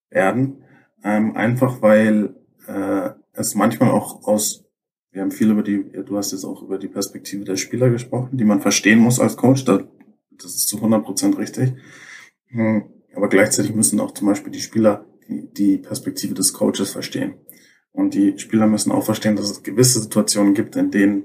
werden. 0.08 0.62
Ähm, 1.02 1.34
einfach 1.34 1.82
weil 1.82 2.36
äh, 2.68 3.10
es 3.32 3.56
manchmal 3.56 3.90
auch 3.90 4.22
aus, 4.28 4.64
wir 5.10 5.22
haben 5.22 5.32
viel 5.32 5.50
über 5.50 5.64
die, 5.64 5.82
du 5.82 6.16
hast 6.16 6.30
jetzt 6.30 6.44
auch 6.44 6.62
über 6.62 6.78
die 6.78 6.86
Perspektive 6.86 7.42
der 7.42 7.56
Spieler 7.56 7.90
gesprochen, 7.90 8.36
die 8.38 8.44
man 8.44 8.60
verstehen 8.60 9.00
muss 9.00 9.18
als 9.18 9.36
Coach, 9.36 9.64
das 10.42 10.54
ist 10.54 10.68
zu 10.68 10.76
100 10.76 11.04
Prozent 11.04 11.38
richtig. 11.38 11.74
Hm, 12.48 12.90
aber 13.14 13.28
gleichzeitig 13.28 13.74
müssen 13.74 14.00
auch 14.00 14.12
zum 14.12 14.28
Beispiel 14.28 14.52
die 14.52 14.60
Spieler 14.60 15.06
die, 15.28 15.52
die 15.52 15.78
Perspektive 15.78 16.34
des 16.34 16.52
Coaches 16.52 16.90
verstehen. 16.90 17.34
Und 17.92 18.14
die 18.14 18.38
Spieler 18.38 18.66
müssen 18.66 18.92
auch 18.92 19.04
verstehen, 19.04 19.36
dass 19.36 19.50
es 19.50 19.62
gewisse 19.62 20.00
Situationen 20.00 20.54
gibt, 20.54 20.76
in 20.76 20.90
denen 20.90 21.24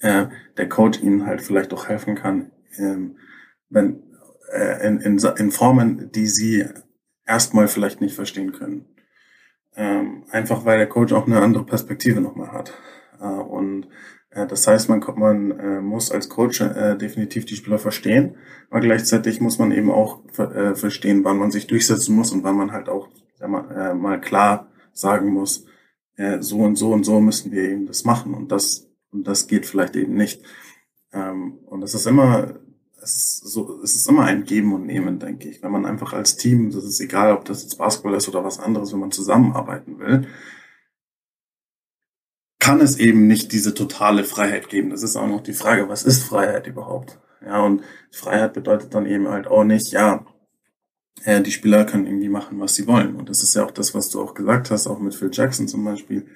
äh, 0.00 0.26
der 0.56 0.68
Coach 0.68 1.00
ihnen 1.00 1.24
halt 1.26 1.40
vielleicht 1.40 1.72
auch 1.72 1.88
helfen 1.88 2.16
kann, 2.16 2.50
ähm, 2.76 3.16
wenn 3.68 4.02
äh, 4.52 4.86
in, 4.86 5.00
in, 5.00 5.18
in 5.18 5.50
Formen, 5.52 6.10
die 6.12 6.26
sie 6.26 6.66
erstmal 7.24 7.68
vielleicht 7.68 8.00
nicht 8.00 8.14
verstehen 8.14 8.52
können. 8.52 8.86
Ähm, 9.74 10.24
einfach 10.30 10.64
weil 10.64 10.78
der 10.78 10.88
Coach 10.88 11.12
auch 11.12 11.26
eine 11.26 11.40
andere 11.40 11.64
Perspektive 11.64 12.20
nochmal 12.20 12.52
hat. 12.52 12.74
Äh, 13.20 13.24
und 13.24 13.86
das 14.34 14.66
heißt, 14.66 14.88
man, 14.88 15.04
man 15.16 15.50
äh, 15.52 15.80
muss 15.80 16.10
als 16.10 16.28
Coach 16.28 16.60
äh, 16.60 16.96
definitiv 16.96 17.44
die 17.44 17.56
Spieler 17.56 17.78
verstehen, 17.78 18.36
aber 18.70 18.80
gleichzeitig 18.80 19.40
muss 19.40 19.58
man 19.58 19.72
eben 19.72 19.90
auch 19.90 20.22
äh, 20.38 20.74
verstehen, 20.74 21.24
wann 21.24 21.38
man 21.38 21.50
sich 21.50 21.66
durchsetzen 21.66 22.14
muss 22.16 22.32
und 22.32 22.42
wann 22.42 22.56
man 22.56 22.72
halt 22.72 22.88
auch 22.88 23.08
mal, 23.46 23.70
äh, 23.70 23.94
mal 23.94 24.20
klar 24.20 24.68
sagen 24.92 25.30
muss, 25.32 25.66
äh, 26.16 26.40
so 26.40 26.58
und 26.58 26.76
so 26.76 26.92
und 26.92 27.04
so 27.04 27.20
müssen 27.20 27.52
wir 27.52 27.64
eben 27.64 27.86
das 27.86 28.04
machen. 28.04 28.34
Und 28.34 28.52
das 28.52 28.88
und 29.12 29.26
das 29.26 29.46
geht 29.46 29.66
vielleicht 29.66 29.94
eben 29.96 30.14
nicht. 30.14 30.42
Ähm, 31.12 31.58
und 31.66 31.82
es 31.82 31.94
ist 31.94 32.06
immer, 32.06 32.54
es 33.02 33.14
ist 33.14 33.52
so, 33.52 33.80
es 33.82 33.94
ist 33.94 34.08
immer 34.08 34.24
ein 34.24 34.44
Geben 34.44 34.72
und 34.72 34.86
Nehmen, 34.86 35.18
denke 35.18 35.48
ich. 35.48 35.62
Wenn 35.62 35.72
man 35.72 35.86
einfach 35.86 36.12
als 36.12 36.36
Team, 36.36 36.70
das 36.70 36.84
ist 36.84 37.00
egal, 37.00 37.32
ob 37.32 37.44
das 37.44 37.62
jetzt 37.62 37.76
Basketball 37.76 38.14
ist 38.14 38.28
oder 38.28 38.44
was 38.44 38.58
anderes, 38.58 38.92
wenn 38.92 39.00
man 39.00 39.12
zusammenarbeiten 39.12 39.98
will, 39.98 40.26
kann 42.62 42.80
es 42.80 42.96
eben 42.96 43.26
nicht 43.26 43.50
diese 43.50 43.74
totale 43.74 44.22
Freiheit 44.22 44.68
geben. 44.68 44.90
Das 44.90 45.02
ist 45.02 45.16
auch 45.16 45.26
noch 45.26 45.42
die 45.42 45.52
Frage, 45.52 45.88
was 45.88 46.04
ist 46.04 46.22
Freiheit 46.22 46.68
überhaupt? 46.68 47.18
Ja, 47.44 47.60
und 47.60 47.82
Freiheit 48.12 48.52
bedeutet 48.52 48.94
dann 48.94 49.04
eben 49.04 49.26
halt 49.26 49.48
auch 49.48 49.64
nicht, 49.64 49.90
ja, 49.90 50.24
äh, 51.24 51.42
die 51.42 51.50
Spieler 51.50 51.84
können 51.84 52.06
irgendwie 52.06 52.28
machen, 52.28 52.60
was 52.60 52.76
sie 52.76 52.86
wollen. 52.86 53.16
Und 53.16 53.28
das 53.28 53.42
ist 53.42 53.56
ja 53.56 53.64
auch 53.64 53.72
das, 53.72 53.96
was 53.96 54.10
du 54.10 54.22
auch 54.22 54.34
gesagt 54.34 54.70
hast, 54.70 54.86
auch 54.86 55.00
mit 55.00 55.12
Phil 55.12 55.30
Jackson 55.32 55.66
zum 55.66 55.84
Beispiel. 55.84 56.28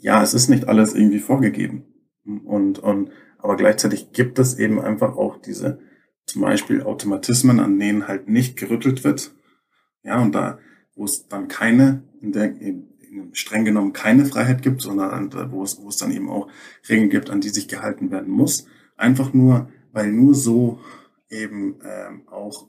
Ja, 0.00 0.22
es 0.22 0.32
ist 0.32 0.48
nicht 0.48 0.68
alles 0.68 0.94
irgendwie 0.94 1.18
vorgegeben. 1.18 1.84
Und, 2.24 2.78
und, 2.78 3.10
aber 3.36 3.56
gleichzeitig 3.56 4.12
gibt 4.12 4.38
es 4.38 4.58
eben 4.58 4.80
einfach 4.80 5.18
auch 5.18 5.36
diese 5.36 5.80
zum 6.24 6.40
Beispiel 6.40 6.82
Automatismen, 6.82 7.60
an 7.60 7.78
denen 7.78 8.08
halt 8.08 8.26
nicht 8.26 8.56
gerüttelt 8.56 9.04
wird. 9.04 9.32
Ja, 10.02 10.18
und 10.22 10.34
da, 10.34 10.60
wo 10.94 11.04
es 11.04 11.28
dann 11.28 11.46
keine, 11.48 12.04
in 12.22 12.32
der, 12.32 12.58
in, 12.58 12.88
streng 13.32 13.64
genommen 13.64 13.92
keine 13.92 14.24
Freiheit 14.24 14.62
gibt, 14.62 14.82
sondern 14.82 15.32
wo 15.52 15.62
es, 15.62 15.80
wo 15.82 15.88
es 15.88 15.96
dann 15.96 16.12
eben 16.12 16.28
auch 16.28 16.48
Regeln 16.88 17.10
gibt, 17.10 17.30
an 17.30 17.40
die 17.40 17.48
sich 17.48 17.68
gehalten 17.68 18.10
werden 18.10 18.30
muss. 18.30 18.66
Einfach 18.96 19.32
nur, 19.32 19.70
weil 19.92 20.12
nur 20.12 20.34
so 20.34 20.80
eben 21.28 21.76
ähm, 21.84 22.28
auch 22.28 22.68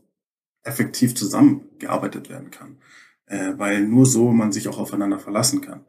effektiv 0.63 1.15
zusammengearbeitet 1.15 2.29
werden 2.29 2.51
kann. 2.51 2.77
Äh, 3.25 3.53
weil 3.57 3.85
nur 3.85 4.05
so 4.05 4.31
man 4.31 4.51
sich 4.51 4.67
auch 4.67 4.79
aufeinander 4.79 5.19
verlassen 5.19 5.61
kann. 5.61 5.85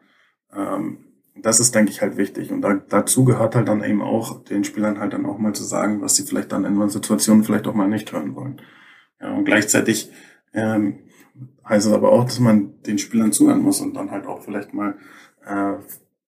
Ähm, 0.52 0.98
das 1.36 1.60
ist, 1.60 1.74
denke 1.74 1.90
ich, 1.90 2.02
halt 2.02 2.16
wichtig. 2.16 2.50
Und 2.50 2.62
da, 2.62 2.74
dazu 2.74 3.24
gehört 3.24 3.54
halt 3.54 3.68
dann 3.68 3.82
eben 3.82 4.02
auch, 4.02 4.44
den 4.44 4.64
Spielern 4.64 5.00
halt 5.00 5.12
dann 5.12 5.26
auch 5.26 5.38
mal 5.38 5.54
zu 5.54 5.64
sagen, 5.64 6.00
was 6.02 6.16
sie 6.16 6.24
vielleicht 6.24 6.52
dann 6.52 6.64
in 6.64 6.74
manchen 6.74 7.00
Situationen 7.00 7.44
vielleicht 7.44 7.66
auch 7.66 7.74
mal 7.74 7.88
nicht 7.88 8.12
hören 8.12 8.34
wollen. 8.34 8.60
Ja, 9.20 9.32
und 9.32 9.44
gleichzeitig 9.44 10.10
ähm, 10.52 10.98
heißt 11.70 11.86
es 11.86 11.92
aber 11.92 12.12
auch, 12.12 12.24
dass 12.24 12.40
man 12.40 12.82
den 12.82 12.98
Spielern 12.98 13.32
zuhören 13.32 13.62
muss 13.62 13.80
und 13.80 13.94
dann 13.94 14.10
halt 14.10 14.26
auch 14.26 14.42
vielleicht 14.42 14.74
mal 14.74 14.98
äh, 15.46 15.74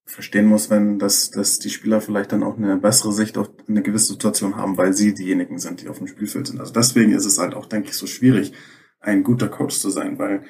verstehen 0.05 0.47
muss, 0.47 0.71
wenn 0.71 0.99
dass, 0.99 1.31
dass 1.31 1.59
die 1.59 1.71
Spieler 1.71 2.01
vielleicht 2.01 2.33
dann 2.33 2.43
auch 2.43 2.57
eine 2.57 2.77
bessere 2.77 3.13
Sicht 3.13 3.37
auf 3.37 3.51
eine 3.69 3.83
gewisse 3.83 4.13
Situation 4.13 4.57
haben, 4.57 4.79
weil 4.79 4.93
sie 4.93 5.15
diejenigen 5.15 5.59
sind, 5.59 5.83
die 5.83 5.89
auf 5.89 5.99
dem 5.99 6.07
Spielfeld 6.07 6.47
sind. 6.47 6.61
Also 6.61 6.73
deswegen 6.73 7.13
ist 7.13 7.27
es 7.27 7.39
halt 7.39 7.55
auch, 7.55 7.67
denke 7.67 7.89
ich, 7.89 7.97
so 7.97 8.07
schwierig, 8.07 8.53
ein 9.01 9.25
guter 9.25 9.49
Coach 9.49 9.79
zu 9.79 9.91
sein, 9.91 10.19
weil 10.19 10.45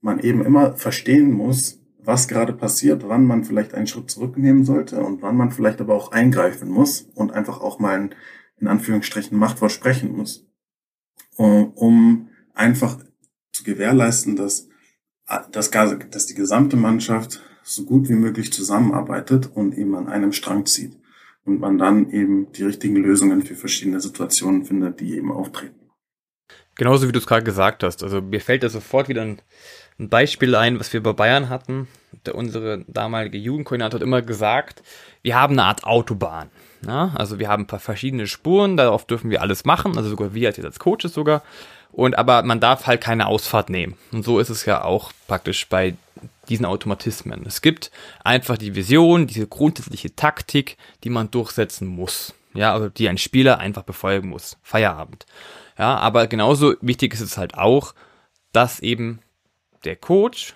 man 0.00 0.18
eben 0.18 0.44
immer 0.44 0.76
verstehen 0.76 1.30
muss, 1.30 1.80
was 1.98 2.26
gerade 2.26 2.54
passiert, 2.54 3.06
wann 3.06 3.26
man 3.26 3.44
vielleicht 3.44 3.74
einen 3.74 3.86
Schritt 3.86 4.10
zurücknehmen 4.10 4.64
sollte 4.64 5.00
und 5.00 5.20
wann 5.20 5.36
man 5.36 5.50
vielleicht 5.50 5.80
aber 5.80 5.94
auch 5.94 6.10
eingreifen 6.10 6.70
muss 6.70 7.02
und 7.14 7.32
einfach 7.32 7.60
auch 7.60 7.78
mal 7.80 7.96
in, 7.96 8.14
in 8.58 8.68
Anführungsstrichen 8.68 9.36
Machtwort 9.36 9.72
sprechen 9.72 10.16
muss, 10.16 10.46
um, 11.36 11.72
um 11.74 12.28
einfach 12.54 12.98
zu 13.58 13.64
gewährleisten, 13.64 14.36
dass, 14.36 14.68
dass, 15.52 15.70
dass 15.70 16.26
die 16.26 16.34
gesamte 16.34 16.76
Mannschaft 16.76 17.42
so 17.62 17.84
gut 17.84 18.08
wie 18.08 18.14
möglich 18.14 18.52
zusammenarbeitet 18.52 19.50
und 19.54 19.76
eben 19.76 19.94
an 19.94 20.08
einem 20.08 20.32
Strang 20.32 20.64
zieht 20.66 20.96
und 21.44 21.60
man 21.60 21.78
dann 21.78 22.10
eben 22.10 22.50
die 22.52 22.64
richtigen 22.64 22.96
Lösungen 22.96 23.42
für 23.42 23.54
verschiedene 23.54 24.00
Situationen 24.00 24.64
findet, 24.64 25.00
die 25.00 25.16
eben 25.16 25.30
auftreten. 25.30 25.74
Genauso 26.76 27.08
wie 27.08 27.12
du 27.12 27.18
es 27.18 27.26
gerade 27.26 27.44
gesagt 27.44 27.82
hast. 27.82 28.02
Also 28.02 28.22
mir 28.22 28.40
fällt 28.40 28.62
da 28.62 28.68
sofort 28.68 29.08
wieder 29.08 29.22
ein 29.22 29.42
ein 29.98 30.08
Beispiel 30.08 30.54
ein, 30.54 30.78
was 30.78 30.92
wir 30.92 31.02
bei 31.02 31.12
Bayern 31.12 31.48
hatten. 31.48 31.88
Der, 32.24 32.34
unsere 32.36 32.84
damalige 32.86 33.38
Jugendkoordinator 33.38 33.98
hat 33.98 34.06
immer 34.06 34.22
gesagt, 34.22 34.82
wir 35.22 35.34
haben 35.34 35.54
eine 35.54 35.64
Art 35.64 35.84
Autobahn. 35.84 36.50
Ja? 36.86 37.12
Also 37.16 37.38
wir 37.38 37.48
haben 37.48 37.64
ein 37.64 37.66
paar 37.66 37.80
verschiedene 37.80 38.26
Spuren, 38.26 38.76
darauf 38.76 39.06
dürfen 39.06 39.30
wir 39.30 39.42
alles 39.42 39.64
machen, 39.64 39.96
also 39.96 40.10
sogar 40.10 40.34
wir 40.34 40.48
als, 40.48 40.58
als 40.62 40.78
Coaches 40.78 41.14
sogar. 41.14 41.42
Und 41.92 42.16
aber 42.16 42.42
man 42.42 42.60
darf 42.60 42.86
halt 42.86 43.00
keine 43.00 43.26
Ausfahrt 43.26 43.70
nehmen. 43.70 43.96
Und 44.12 44.24
so 44.24 44.38
ist 44.38 44.50
es 44.50 44.64
ja 44.66 44.84
auch 44.84 45.12
praktisch 45.26 45.68
bei 45.68 45.94
diesen 46.48 46.66
Automatismen. 46.66 47.44
Es 47.46 47.62
gibt 47.62 47.90
einfach 48.24 48.58
die 48.58 48.74
Vision, 48.74 49.26
diese 49.26 49.46
grundsätzliche 49.46 50.14
Taktik, 50.14 50.76
die 51.04 51.10
man 51.10 51.30
durchsetzen 51.30 51.86
muss. 51.86 52.34
Ja, 52.54 52.72
also 52.72 52.88
die 52.88 53.08
ein 53.08 53.18
Spieler 53.18 53.58
einfach 53.58 53.82
befolgen 53.82 54.28
muss. 54.30 54.56
Feierabend. 54.62 55.26
Ja, 55.78 55.96
aber 55.96 56.26
genauso 56.26 56.74
wichtig 56.80 57.14
ist 57.14 57.20
es 57.20 57.38
halt 57.38 57.56
auch, 57.56 57.94
dass 58.52 58.80
eben 58.80 59.20
der 59.84 59.96
Coach 59.96 60.54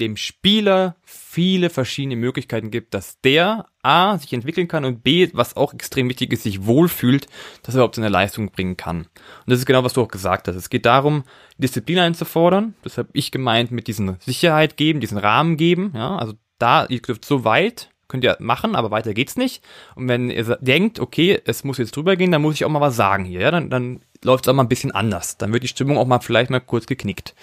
dem 0.00 0.16
Spieler 0.16 0.96
viele 1.04 1.70
verschiedene 1.70 2.16
Möglichkeiten 2.16 2.70
gibt, 2.70 2.94
dass 2.94 3.20
der 3.20 3.66
A 3.82 4.18
sich 4.18 4.32
entwickeln 4.32 4.68
kann 4.68 4.84
und 4.84 5.02
B, 5.02 5.28
was 5.32 5.56
auch 5.56 5.72
extrem 5.72 6.08
wichtig 6.08 6.32
ist, 6.32 6.42
sich 6.42 6.66
wohlfühlt, 6.66 7.26
dass 7.62 7.74
er 7.74 7.78
überhaupt 7.78 7.94
seine 7.94 8.08
Leistung 8.08 8.50
bringen 8.50 8.76
kann. 8.76 9.02
Und 9.02 9.06
das 9.46 9.58
ist 9.58 9.66
genau, 9.66 9.84
was 9.84 9.92
du 9.92 10.02
auch 10.02 10.08
gesagt 10.08 10.48
hast. 10.48 10.56
Es 10.56 10.70
geht 10.70 10.86
darum, 10.86 11.24
Disziplin 11.58 11.98
einzufordern. 11.98 12.74
Das 12.82 12.98
habe 12.98 13.10
ich 13.12 13.30
gemeint 13.30 13.70
mit 13.70 13.86
diesen 13.86 14.16
Sicherheit 14.20 14.76
geben, 14.76 15.00
diesen 15.00 15.18
Rahmen 15.18 15.56
geben. 15.56 15.92
Ja, 15.94 16.16
also 16.16 16.34
da, 16.58 16.86
ihr 16.86 17.00
dürft 17.00 17.24
so 17.24 17.44
weit, 17.44 17.90
könnt 18.08 18.24
ihr 18.24 18.36
machen, 18.40 18.74
aber 18.74 18.90
weiter 18.90 19.14
geht's 19.14 19.36
nicht. 19.36 19.62
Und 19.94 20.08
wenn 20.08 20.30
ihr 20.30 20.58
denkt, 20.60 20.98
okay, 20.98 21.40
es 21.44 21.64
muss 21.64 21.78
jetzt 21.78 21.96
drüber 21.96 22.16
gehen, 22.16 22.32
dann 22.32 22.42
muss 22.42 22.54
ich 22.54 22.64
auch 22.64 22.70
mal 22.70 22.80
was 22.80 22.96
sagen 22.96 23.24
hier. 23.24 23.40
Ja, 23.40 23.50
dann, 23.50 23.70
dann 23.70 24.00
läuft 24.22 24.44
es 24.44 24.48
auch 24.48 24.54
mal 24.54 24.64
ein 24.64 24.68
bisschen 24.68 24.92
anders. 24.92 25.38
Dann 25.38 25.52
wird 25.52 25.62
die 25.62 25.68
Stimmung 25.68 25.96
auch 25.96 26.06
mal 26.06 26.20
vielleicht 26.20 26.50
mal 26.50 26.60
kurz 26.60 26.86
geknickt. 26.86 27.34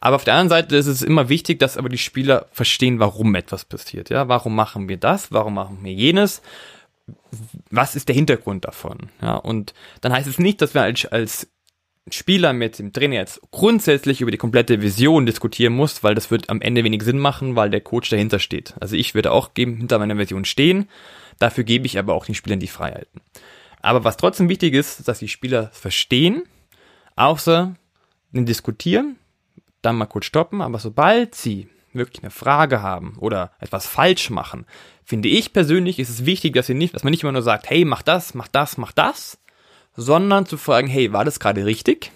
Aber 0.00 0.16
auf 0.16 0.24
der 0.24 0.34
anderen 0.34 0.48
Seite 0.48 0.76
ist 0.76 0.86
es 0.86 1.02
immer 1.02 1.28
wichtig, 1.28 1.58
dass 1.58 1.76
aber 1.76 1.88
die 1.88 1.98
Spieler 1.98 2.46
verstehen, 2.52 2.98
warum 2.98 3.34
etwas 3.34 3.64
passiert. 3.64 4.10
Ja, 4.10 4.28
warum 4.28 4.54
machen 4.54 4.88
wir 4.88 4.96
das? 4.96 5.32
Warum 5.32 5.54
machen 5.54 5.78
wir 5.82 5.92
jenes? 5.92 6.42
Was 7.70 7.96
ist 7.96 8.08
der 8.08 8.14
Hintergrund 8.14 8.64
davon? 8.64 9.10
Ja, 9.22 9.36
und 9.36 9.74
dann 10.00 10.12
heißt 10.12 10.28
es 10.28 10.38
nicht, 10.38 10.60
dass 10.62 10.74
wir 10.74 10.82
als, 10.82 11.06
als 11.06 11.48
Spieler 12.10 12.52
mit 12.52 12.78
dem 12.78 12.92
Trainer 12.92 13.16
jetzt 13.16 13.40
grundsätzlich 13.50 14.20
über 14.20 14.30
die 14.30 14.38
komplette 14.38 14.82
Vision 14.82 15.26
diskutieren 15.26 15.72
muss, 15.72 16.02
weil 16.02 16.14
das 16.14 16.30
wird 16.30 16.48
am 16.50 16.60
Ende 16.60 16.84
wenig 16.84 17.02
Sinn 17.02 17.18
machen, 17.18 17.56
weil 17.56 17.70
der 17.70 17.80
Coach 17.80 18.10
dahinter 18.10 18.38
steht. 18.38 18.74
Also 18.80 18.96
ich 18.96 19.14
würde 19.14 19.32
auch 19.32 19.54
geben, 19.54 19.76
hinter 19.76 19.98
meiner 19.98 20.18
Vision 20.18 20.44
stehen. 20.44 20.88
Dafür 21.38 21.64
gebe 21.64 21.86
ich 21.86 21.98
aber 21.98 22.14
auch 22.14 22.26
den 22.26 22.34
Spielern 22.34 22.60
die 22.60 22.68
Freiheiten. 22.68 23.20
Aber 23.80 24.04
was 24.04 24.16
trotzdem 24.16 24.48
wichtig 24.48 24.74
ist, 24.74 25.06
dass 25.06 25.20
die 25.20 25.28
Spieler 25.28 25.70
verstehen, 25.72 26.44
außer 27.16 27.74
Diskutieren, 28.32 29.16
dann 29.88 29.96
mal 29.96 30.06
kurz 30.06 30.26
stoppen, 30.26 30.60
aber 30.60 30.78
sobald 30.78 31.34
sie 31.34 31.68
wirklich 31.92 32.22
eine 32.22 32.30
Frage 32.30 32.82
haben 32.82 33.16
oder 33.18 33.52
etwas 33.58 33.86
falsch 33.86 34.30
machen, 34.30 34.66
finde 35.04 35.28
ich 35.28 35.52
persönlich 35.52 35.98
ist 35.98 36.10
es 36.10 36.26
wichtig, 36.26 36.54
dass 36.54 36.66
sie 36.66 36.74
nicht, 36.74 36.94
dass 36.94 37.02
man 37.02 37.10
nicht 37.10 37.22
immer 37.22 37.32
nur 37.32 37.42
sagt, 37.42 37.68
hey, 37.70 37.84
mach 37.84 38.02
das, 38.02 38.34
mach 38.34 38.48
das, 38.48 38.76
mach 38.76 38.92
das, 38.92 39.38
sondern 39.96 40.46
zu 40.46 40.56
fragen, 40.56 40.86
hey, 40.86 41.12
war 41.12 41.24
das 41.24 41.40
gerade 41.40 41.64
richtig? 41.64 42.12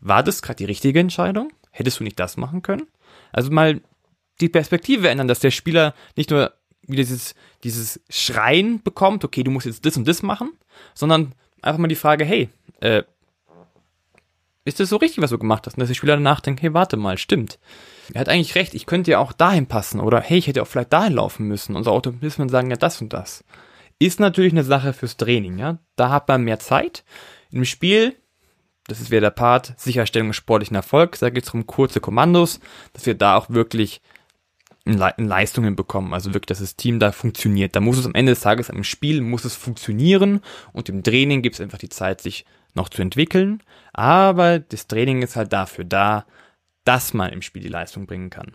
War 0.00 0.22
das 0.22 0.42
gerade 0.42 0.56
die 0.56 0.64
richtige 0.64 1.00
Entscheidung? 1.00 1.52
Hättest 1.70 2.00
du 2.00 2.04
nicht 2.04 2.18
das 2.18 2.36
machen 2.36 2.62
können? 2.62 2.86
Also 3.32 3.50
mal 3.50 3.80
die 4.40 4.48
Perspektive 4.48 5.08
ändern, 5.08 5.28
dass 5.28 5.40
der 5.40 5.50
Spieler 5.50 5.94
nicht 6.16 6.30
nur 6.30 6.52
wieder 6.82 7.02
dieses, 7.02 7.34
dieses 7.62 8.00
Schreien 8.08 8.82
bekommt, 8.82 9.24
okay, 9.24 9.42
du 9.42 9.50
musst 9.50 9.66
jetzt 9.66 9.84
das 9.84 9.96
und 9.96 10.08
das 10.08 10.22
machen, 10.22 10.52
sondern 10.94 11.34
einfach 11.62 11.78
mal 11.78 11.88
die 11.88 11.94
Frage, 11.94 12.24
hey, 12.24 12.48
äh, 12.80 13.02
ist 14.64 14.80
das 14.80 14.90
so 14.90 14.96
richtig, 14.96 15.22
was 15.22 15.30
du 15.30 15.38
gemacht 15.38 15.66
hast? 15.66 15.74
Und 15.74 15.80
dass 15.80 15.88
die 15.88 15.94
Spieler 15.94 16.16
danach 16.16 16.40
denken, 16.40 16.60
hey, 16.60 16.74
warte 16.74 16.96
mal, 16.96 17.18
stimmt. 17.18 17.58
Er 18.12 18.20
hat 18.20 18.28
eigentlich 18.28 18.54
recht, 18.54 18.74
ich 18.74 18.86
könnte 18.86 19.10
ja 19.10 19.18
auch 19.18 19.32
dahin 19.32 19.66
passen 19.66 20.00
oder 20.00 20.20
hey, 20.20 20.38
ich 20.38 20.46
hätte 20.46 20.62
auch 20.62 20.66
vielleicht 20.66 20.92
dahin 20.92 21.14
laufen 21.14 21.46
müssen. 21.46 21.76
Unser 21.76 21.92
Automatismen 21.92 22.48
sagen 22.48 22.70
ja 22.70 22.76
das 22.76 23.00
und 23.00 23.12
das. 23.12 23.44
Ist 23.98 24.20
natürlich 24.20 24.52
eine 24.52 24.64
Sache 24.64 24.92
fürs 24.92 25.16
Training, 25.16 25.58
ja. 25.58 25.78
Da 25.96 26.10
hat 26.10 26.28
man 26.28 26.42
mehr 26.42 26.58
Zeit. 26.58 27.04
Im 27.50 27.64
Spiel, 27.64 28.16
das 28.86 29.00
ist 29.00 29.10
wieder 29.10 29.20
der 29.20 29.30
Part, 29.30 29.74
Sicherstellung 29.78 30.32
sportlichen 30.32 30.76
Erfolgs, 30.76 31.20
da 31.20 31.30
geht 31.30 31.44
es 31.44 31.54
um 31.54 31.66
kurze 31.66 32.00
Kommandos, 32.00 32.60
dass 32.92 33.06
wir 33.06 33.14
da 33.14 33.36
auch 33.36 33.50
wirklich 33.50 34.00
Leistungen 34.84 35.76
bekommen, 35.76 36.14
also 36.14 36.32
wirklich, 36.32 36.46
dass 36.46 36.60
das 36.60 36.76
Team 36.76 36.98
da 36.98 37.12
funktioniert. 37.12 37.76
Da 37.76 37.80
muss 37.80 37.98
es 37.98 38.06
am 38.06 38.14
Ende 38.14 38.32
des 38.32 38.40
Tages 38.40 38.70
im 38.70 38.84
Spiel 38.84 39.20
muss 39.20 39.44
es 39.44 39.54
funktionieren 39.54 40.40
und 40.72 40.88
im 40.88 41.02
Training 41.02 41.42
gibt 41.42 41.54
es 41.54 41.60
einfach 41.60 41.78
die 41.78 41.90
Zeit, 41.90 42.20
sich 42.20 42.46
noch 42.74 42.88
zu 42.88 43.02
entwickeln, 43.02 43.62
aber 43.92 44.58
das 44.58 44.86
Training 44.86 45.22
ist 45.22 45.36
halt 45.36 45.52
dafür 45.52 45.84
da, 45.84 46.26
dass 46.84 47.14
man 47.14 47.32
im 47.32 47.42
Spiel 47.42 47.62
die 47.62 47.68
Leistung 47.68 48.06
bringen 48.06 48.30
kann. 48.30 48.54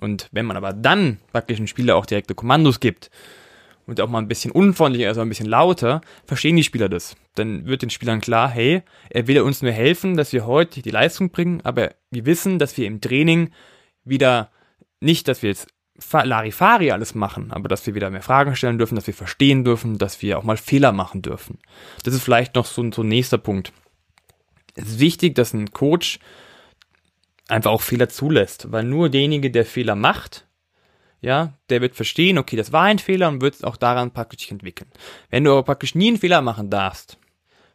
Und 0.00 0.28
wenn 0.32 0.46
man 0.46 0.56
aber 0.56 0.72
dann 0.72 1.18
praktisch 1.32 1.58
einem 1.58 1.66
Spieler 1.66 1.96
auch 1.96 2.06
direkte 2.06 2.34
Kommandos 2.34 2.80
gibt 2.80 3.10
und 3.86 4.00
auch 4.00 4.08
mal 4.08 4.18
ein 4.18 4.28
bisschen 4.28 4.50
unfreundlicher, 4.50 5.08
also 5.08 5.20
ein 5.20 5.28
bisschen 5.28 5.48
lauter, 5.48 6.00
verstehen 6.26 6.56
die 6.56 6.64
Spieler 6.64 6.88
das. 6.88 7.16
Dann 7.34 7.66
wird 7.66 7.82
den 7.82 7.90
Spielern 7.90 8.20
klar, 8.20 8.50
hey, 8.50 8.82
er 9.10 9.26
will 9.26 9.40
uns 9.40 9.62
nur 9.62 9.72
helfen, 9.72 10.16
dass 10.16 10.32
wir 10.32 10.46
heute 10.46 10.82
die 10.82 10.90
Leistung 10.90 11.30
bringen, 11.30 11.60
aber 11.64 11.94
wir 12.10 12.26
wissen, 12.26 12.58
dass 12.58 12.76
wir 12.76 12.86
im 12.86 13.00
Training 13.00 13.50
wieder 14.04 14.50
nicht, 15.00 15.28
dass 15.28 15.42
wir 15.42 15.50
jetzt 15.50 15.68
Larifari 15.96 16.90
alles 16.90 17.14
machen, 17.14 17.52
aber 17.52 17.68
dass 17.68 17.86
wir 17.86 17.94
wieder 17.94 18.10
mehr 18.10 18.22
Fragen 18.22 18.56
stellen 18.56 18.78
dürfen, 18.78 18.96
dass 18.96 19.06
wir 19.06 19.14
verstehen 19.14 19.64
dürfen, 19.64 19.98
dass 19.98 20.22
wir 20.22 20.38
auch 20.38 20.42
mal 20.42 20.56
Fehler 20.56 20.92
machen 20.92 21.22
dürfen. 21.22 21.58
Das 22.02 22.14
ist 22.14 22.22
vielleicht 22.22 22.56
noch 22.56 22.66
so, 22.66 22.90
so 22.90 23.02
ein 23.02 23.08
nächster 23.08 23.38
Punkt. 23.38 23.72
Es 24.74 24.88
ist 24.88 24.98
wichtig, 24.98 25.34
dass 25.36 25.52
ein 25.52 25.72
Coach 25.72 26.18
einfach 27.48 27.70
auch 27.70 27.82
Fehler 27.82 28.08
zulässt, 28.08 28.72
weil 28.72 28.84
nur 28.84 29.08
derjenige, 29.08 29.50
der 29.50 29.64
Fehler 29.64 29.94
macht, 29.94 30.46
ja, 31.20 31.54
der 31.70 31.80
wird 31.80 31.94
verstehen, 31.94 32.38
okay, 32.38 32.56
das 32.56 32.72
war 32.72 32.82
ein 32.82 32.98
Fehler 32.98 33.28
und 33.28 33.40
wird 33.40 33.54
es 33.54 33.64
auch 33.64 33.76
daran 33.76 34.12
praktisch 34.12 34.50
entwickeln. 34.50 34.90
Wenn 35.30 35.44
du 35.44 35.52
aber 35.52 35.62
praktisch 35.62 35.94
nie 35.94 36.08
einen 36.08 36.18
Fehler 36.18 36.42
machen 36.42 36.70
darfst, 36.70 37.18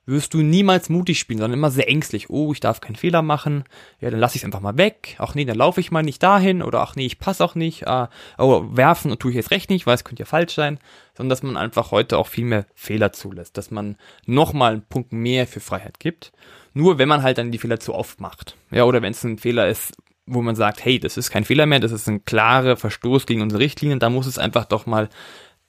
wirst 0.09 0.33
du 0.33 0.39
niemals 0.39 0.89
mutig 0.89 1.19
spielen, 1.19 1.39
sondern 1.39 1.59
immer 1.59 1.71
sehr 1.71 1.87
ängstlich. 1.87 2.29
Oh, 2.29 2.51
ich 2.51 2.59
darf 2.59 2.81
keinen 2.81 2.95
Fehler 2.95 3.21
machen. 3.21 3.63
Ja, 4.01 4.09
dann 4.09 4.19
lasse 4.19 4.35
ich 4.35 4.41
es 4.41 4.45
einfach 4.45 4.59
mal 4.59 4.77
weg. 4.77 5.15
Ach 5.19 5.35
nee, 5.35 5.45
dann 5.45 5.57
laufe 5.57 5.79
ich 5.79 5.91
mal 5.91 6.03
nicht 6.03 6.21
dahin. 6.21 6.61
Oder 6.61 6.81
ach 6.81 6.95
nee, 6.95 7.05
ich 7.05 7.19
passe 7.19 7.43
auch 7.43 7.55
nicht. 7.55 7.87
Ah, 7.87 8.09
oh, 8.37 8.65
werfen 8.71 9.11
und 9.11 9.19
tue 9.19 9.31
ich 9.31 9.37
jetzt 9.37 9.51
recht 9.51 9.69
nicht, 9.69 9.85
weil 9.85 9.95
es 9.95 10.03
könnte 10.03 10.21
ja 10.21 10.25
falsch 10.25 10.55
sein. 10.55 10.79
Sondern 11.15 11.29
dass 11.29 11.43
man 11.43 11.57
einfach 11.57 11.91
heute 11.91 12.17
auch 12.17 12.27
viel 12.27 12.45
mehr 12.45 12.65
Fehler 12.73 13.13
zulässt. 13.13 13.57
Dass 13.57 13.71
man 13.71 13.97
nochmal 14.25 14.73
einen 14.73 14.81
Punkt 14.81 15.13
mehr 15.13 15.47
für 15.47 15.59
Freiheit 15.59 15.99
gibt. 15.99 16.31
Nur 16.73 16.97
wenn 16.97 17.09
man 17.09 17.23
halt 17.23 17.37
dann 17.37 17.51
die 17.51 17.57
Fehler 17.57 17.79
zu 17.79 17.93
oft 17.93 18.19
macht. 18.19 18.55
Ja, 18.71 18.83
oder 18.83 19.01
wenn 19.01 19.11
es 19.11 19.23
ein 19.23 19.37
Fehler 19.37 19.67
ist, 19.67 19.93
wo 20.25 20.41
man 20.41 20.55
sagt, 20.55 20.85
hey, 20.85 20.99
das 20.99 21.17
ist 21.17 21.31
kein 21.31 21.43
Fehler 21.43 21.65
mehr, 21.65 21.79
das 21.79 21.91
ist 21.91 22.07
ein 22.07 22.23
klarer 22.23 22.77
Verstoß 22.77 23.25
gegen 23.25 23.41
unsere 23.41 23.61
Richtlinien, 23.61 23.99
da 23.99 24.09
muss 24.09 24.27
es 24.27 24.37
einfach 24.37 24.65
doch 24.65 24.85
mal 24.85 25.09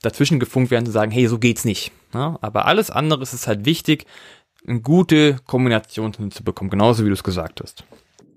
dazwischen 0.02 0.40
gefunkt 0.40 0.70
werden 0.70 0.86
zu 0.86 0.92
sagen, 0.92 1.10
hey, 1.10 1.26
so 1.26 1.38
geht's 1.38 1.64
nicht. 1.64 1.92
Ja, 2.12 2.38
aber 2.40 2.66
alles 2.66 2.90
andere 2.90 3.22
ist 3.22 3.32
es 3.32 3.46
halt 3.46 3.64
wichtig, 3.64 4.06
eine 4.66 4.80
gute 4.80 5.36
Kombination 5.46 6.12
hinzubekommen, 6.12 6.70
genauso 6.70 7.04
wie 7.04 7.08
du 7.08 7.14
es 7.14 7.24
gesagt 7.24 7.60
hast. 7.62 7.84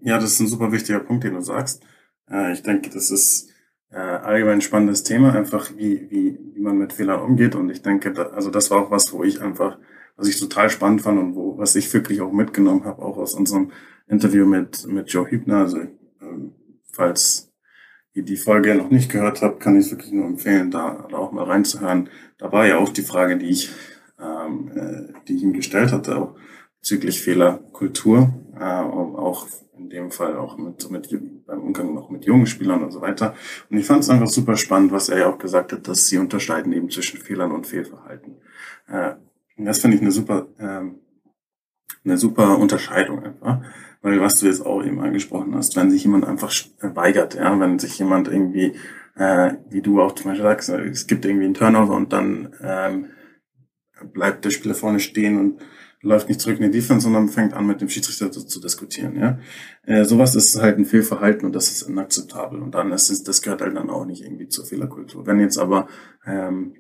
Ja, 0.02 0.17
das 0.17 0.34
ist 0.34 0.39
ein 0.39 0.47
super 0.47 0.71
wichtiger 0.71 0.99
Punkt, 0.99 1.23
den 1.23 1.34
du 1.34 1.41
sagst. 1.41 1.84
Äh, 2.30 2.54
ich 2.54 2.63
denke, 2.63 2.89
das 2.89 3.10
ist 3.10 3.49
äh, 3.91 3.97
allgemein 3.97 4.56
ein 4.56 4.62
spannendes 4.62 5.04
Thema, 5.04 5.34
einfach 5.34 5.71
wie, 5.78 6.10
wie, 6.10 6.38
wie 6.54 6.62
man 6.62 6.78
mit 6.78 6.93
Fehlern 6.93 7.21
umgeht. 7.21 7.56
Und 7.56 7.69
ich 7.69 7.82
denke, 7.82 8.32
also 8.34 8.49
das 8.49 8.71
war 8.71 8.80
auch 8.80 8.91
was, 8.91 9.13
wo 9.13 9.23
ich 9.23 9.41
einfach, 9.41 9.78
was 10.15 10.28
ich 10.28 10.39
total 10.39 10.69
spannend 10.69 11.02
fand 11.02 11.19
und 11.19 11.36
wo, 11.36 11.58
was 11.58 11.76
ich 11.76 11.93
wirklich 11.93 12.21
auch 12.21 12.32
mitgenommen 12.32 12.86
habe, 12.86 13.02
auch 13.02 13.17
aus 13.17 13.34
unserem 13.34 13.71
Interview 14.08 14.45
mit, 14.45 14.86
mit 14.88 15.10
Joe 15.10 15.30
Hübner. 15.30 15.60
Also, 15.60 15.78
ähm, 16.21 16.54
falls 16.91 17.52
ihr 18.13 18.23
die 18.23 18.38
Folge 18.38 18.76
noch 18.76 18.89
nicht 18.89 19.12
gehört 19.12 19.41
habt, 19.41 19.60
kann 19.60 19.80
ich 19.80 19.89
wirklich 19.91 20.12
nur 20.12 20.26
empfehlen, 20.26 20.71
da, 20.71 21.08
auch 21.12 21.32
mal 21.32 21.45
reinzuhören. 21.45 22.10
Da 22.38 22.52
war 22.52 22.67
ja 22.67 22.78
auch 22.78 22.89
die 22.89 23.02
Frage, 23.02 23.38
die 23.38 23.49
ich, 23.49 23.71
ähm, 24.19 24.71
äh, 24.76 25.13
die 25.28 25.36
ich 25.36 25.43
ihm 25.43 25.54
gestellt 25.54 25.91
hatte, 25.91 26.17
auch 26.17 26.36
bezüglich 26.80 27.21
Fehlerkultur, 27.21 28.34
äh, 28.60 28.63
auch 28.63 29.47
in 29.78 29.89
dem 29.89 30.12
Fall 30.12 30.38
auch 30.38 30.58
mit, 30.58 30.89
mit 30.91 31.45
beim 31.45 31.62
Umgang 31.62 31.93
noch 31.93 32.10
mit 32.10 32.26
jungen 32.26 32.45
Spielern 32.45 32.84
und 32.84 32.91
so 32.91 33.02
weiter. 33.02 33.36
Und 33.69 33.78
ich 33.78 33.86
fand 33.86 34.02
es 34.02 34.10
einfach 34.10 34.28
super 34.28 34.56
spannend, 34.58 34.91
was 34.91 35.10
er 35.10 35.19
ja 35.19 35.28
auch 35.28 35.39
gesagt 35.39 35.71
hat, 35.73 35.88
dass 35.88 36.08
sie 36.08 36.17
unterscheiden 36.17 36.71
eben 36.73 36.89
zwischen 36.89 37.19
Fehlern 37.19 37.52
und 37.52 37.67
Fehlverhalten. 37.67 38.36
Äh, 38.88 39.15
das 39.58 39.80
finde 39.80 39.97
ich 39.97 40.02
eine 40.02 40.12
super, 40.12 40.47
ähm, 40.60 40.99
eine 42.04 42.17
super 42.17 42.58
Unterscheidung 42.58 43.23
einfach. 43.23 43.62
Weil 44.03 44.19
was 44.19 44.35
du 44.35 44.45
jetzt 44.45 44.65
auch 44.65 44.83
eben 44.83 44.99
angesprochen 44.99 45.55
hast, 45.55 45.75
wenn 45.77 45.89
sich 45.89 46.03
jemand 46.03 46.25
einfach 46.25 46.53
weigert, 46.81 47.35
ja, 47.35 47.57
wenn 47.59 47.79
sich 47.79 47.97
jemand 47.97 48.27
irgendwie, 48.27 48.73
äh, 49.15 49.53
wie 49.69 49.81
du 49.81 50.01
auch 50.01 50.13
zum 50.13 50.25
Beispiel 50.25 50.43
sagst, 50.43 50.69
es 50.69 51.07
gibt 51.07 51.25
irgendwie 51.25 51.45
einen 51.45 51.53
Turnover 51.53 51.95
und 51.95 52.11
dann 52.11 52.53
ähm, 52.61 53.05
bleibt 54.11 54.43
der 54.43 54.49
Spieler 54.49 54.75
vorne 54.75 54.99
stehen 54.99 55.39
und 55.39 55.61
läuft 56.01 56.27
nicht 56.27 56.41
zurück 56.41 56.59
in 56.59 56.69
die 56.69 56.79
Defense, 56.79 57.05
sondern 57.05 57.29
fängt 57.29 57.53
an, 57.53 57.65
mit 57.65 57.79
dem 57.79 57.87
Schiedsrichter 57.87 58.29
zu, 58.29 58.45
zu 58.45 58.59
diskutieren. 58.59 59.15
Ja, 59.15 59.39
äh, 59.83 60.03
Sowas 60.03 60.35
ist 60.35 60.61
halt 60.61 60.77
ein 60.77 60.85
Fehlverhalten 60.85 61.45
und 61.45 61.55
das 61.55 61.71
ist 61.71 61.83
inakzeptabel. 61.83 62.61
Und 62.61 62.75
dann 62.75 62.91
ist 62.91 63.09
es, 63.09 63.23
das 63.23 63.41
gehört 63.41 63.61
halt 63.61 63.77
dann 63.77 63.89
auch 63.89 64.05
nicht 64.05 64.21
irgendwie 64.21 64.49
zur 64.49 64.65
Fehlerkultur. 64.65 65.25
Wenn 65.25 65.39
jetzt 65.39 65.57
aber 65.57 65.87
ähm, 66.25 66.75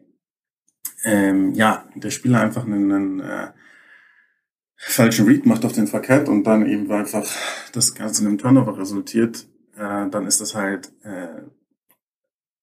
ähm, 1.05 1.53
ja 1.53 1.85
der 1.95 2.09
Spieler 2.09 2.41
einfach 2.41 2.65
einen, 2.65 2.91
einen 2.91 3.19
äh, 3.21 3.47
falschen 4.85 5.25
Read 5.25 5.45
macht 5.45 5.65
auf 5.65 5.73
den 5.73 5.87
Verkehrt 5.87 6.29
und 6.29 6.43
dann 6.45 6.65
eben 6.65 6.91
einfach 6.91 7.25
das 7.71 7.95
Ganze 7.95 8.21
in 8.21 8.27
einem 8.27 8.37
Turnover 8.37 8.77
resultiert, 8.77 9.47
äh, 9.75 10.09
dann 10.09 10.27
ist 10.27 10.41
das 10.41 10.55
halt 10.55 10.91
äh, 11.03 11.43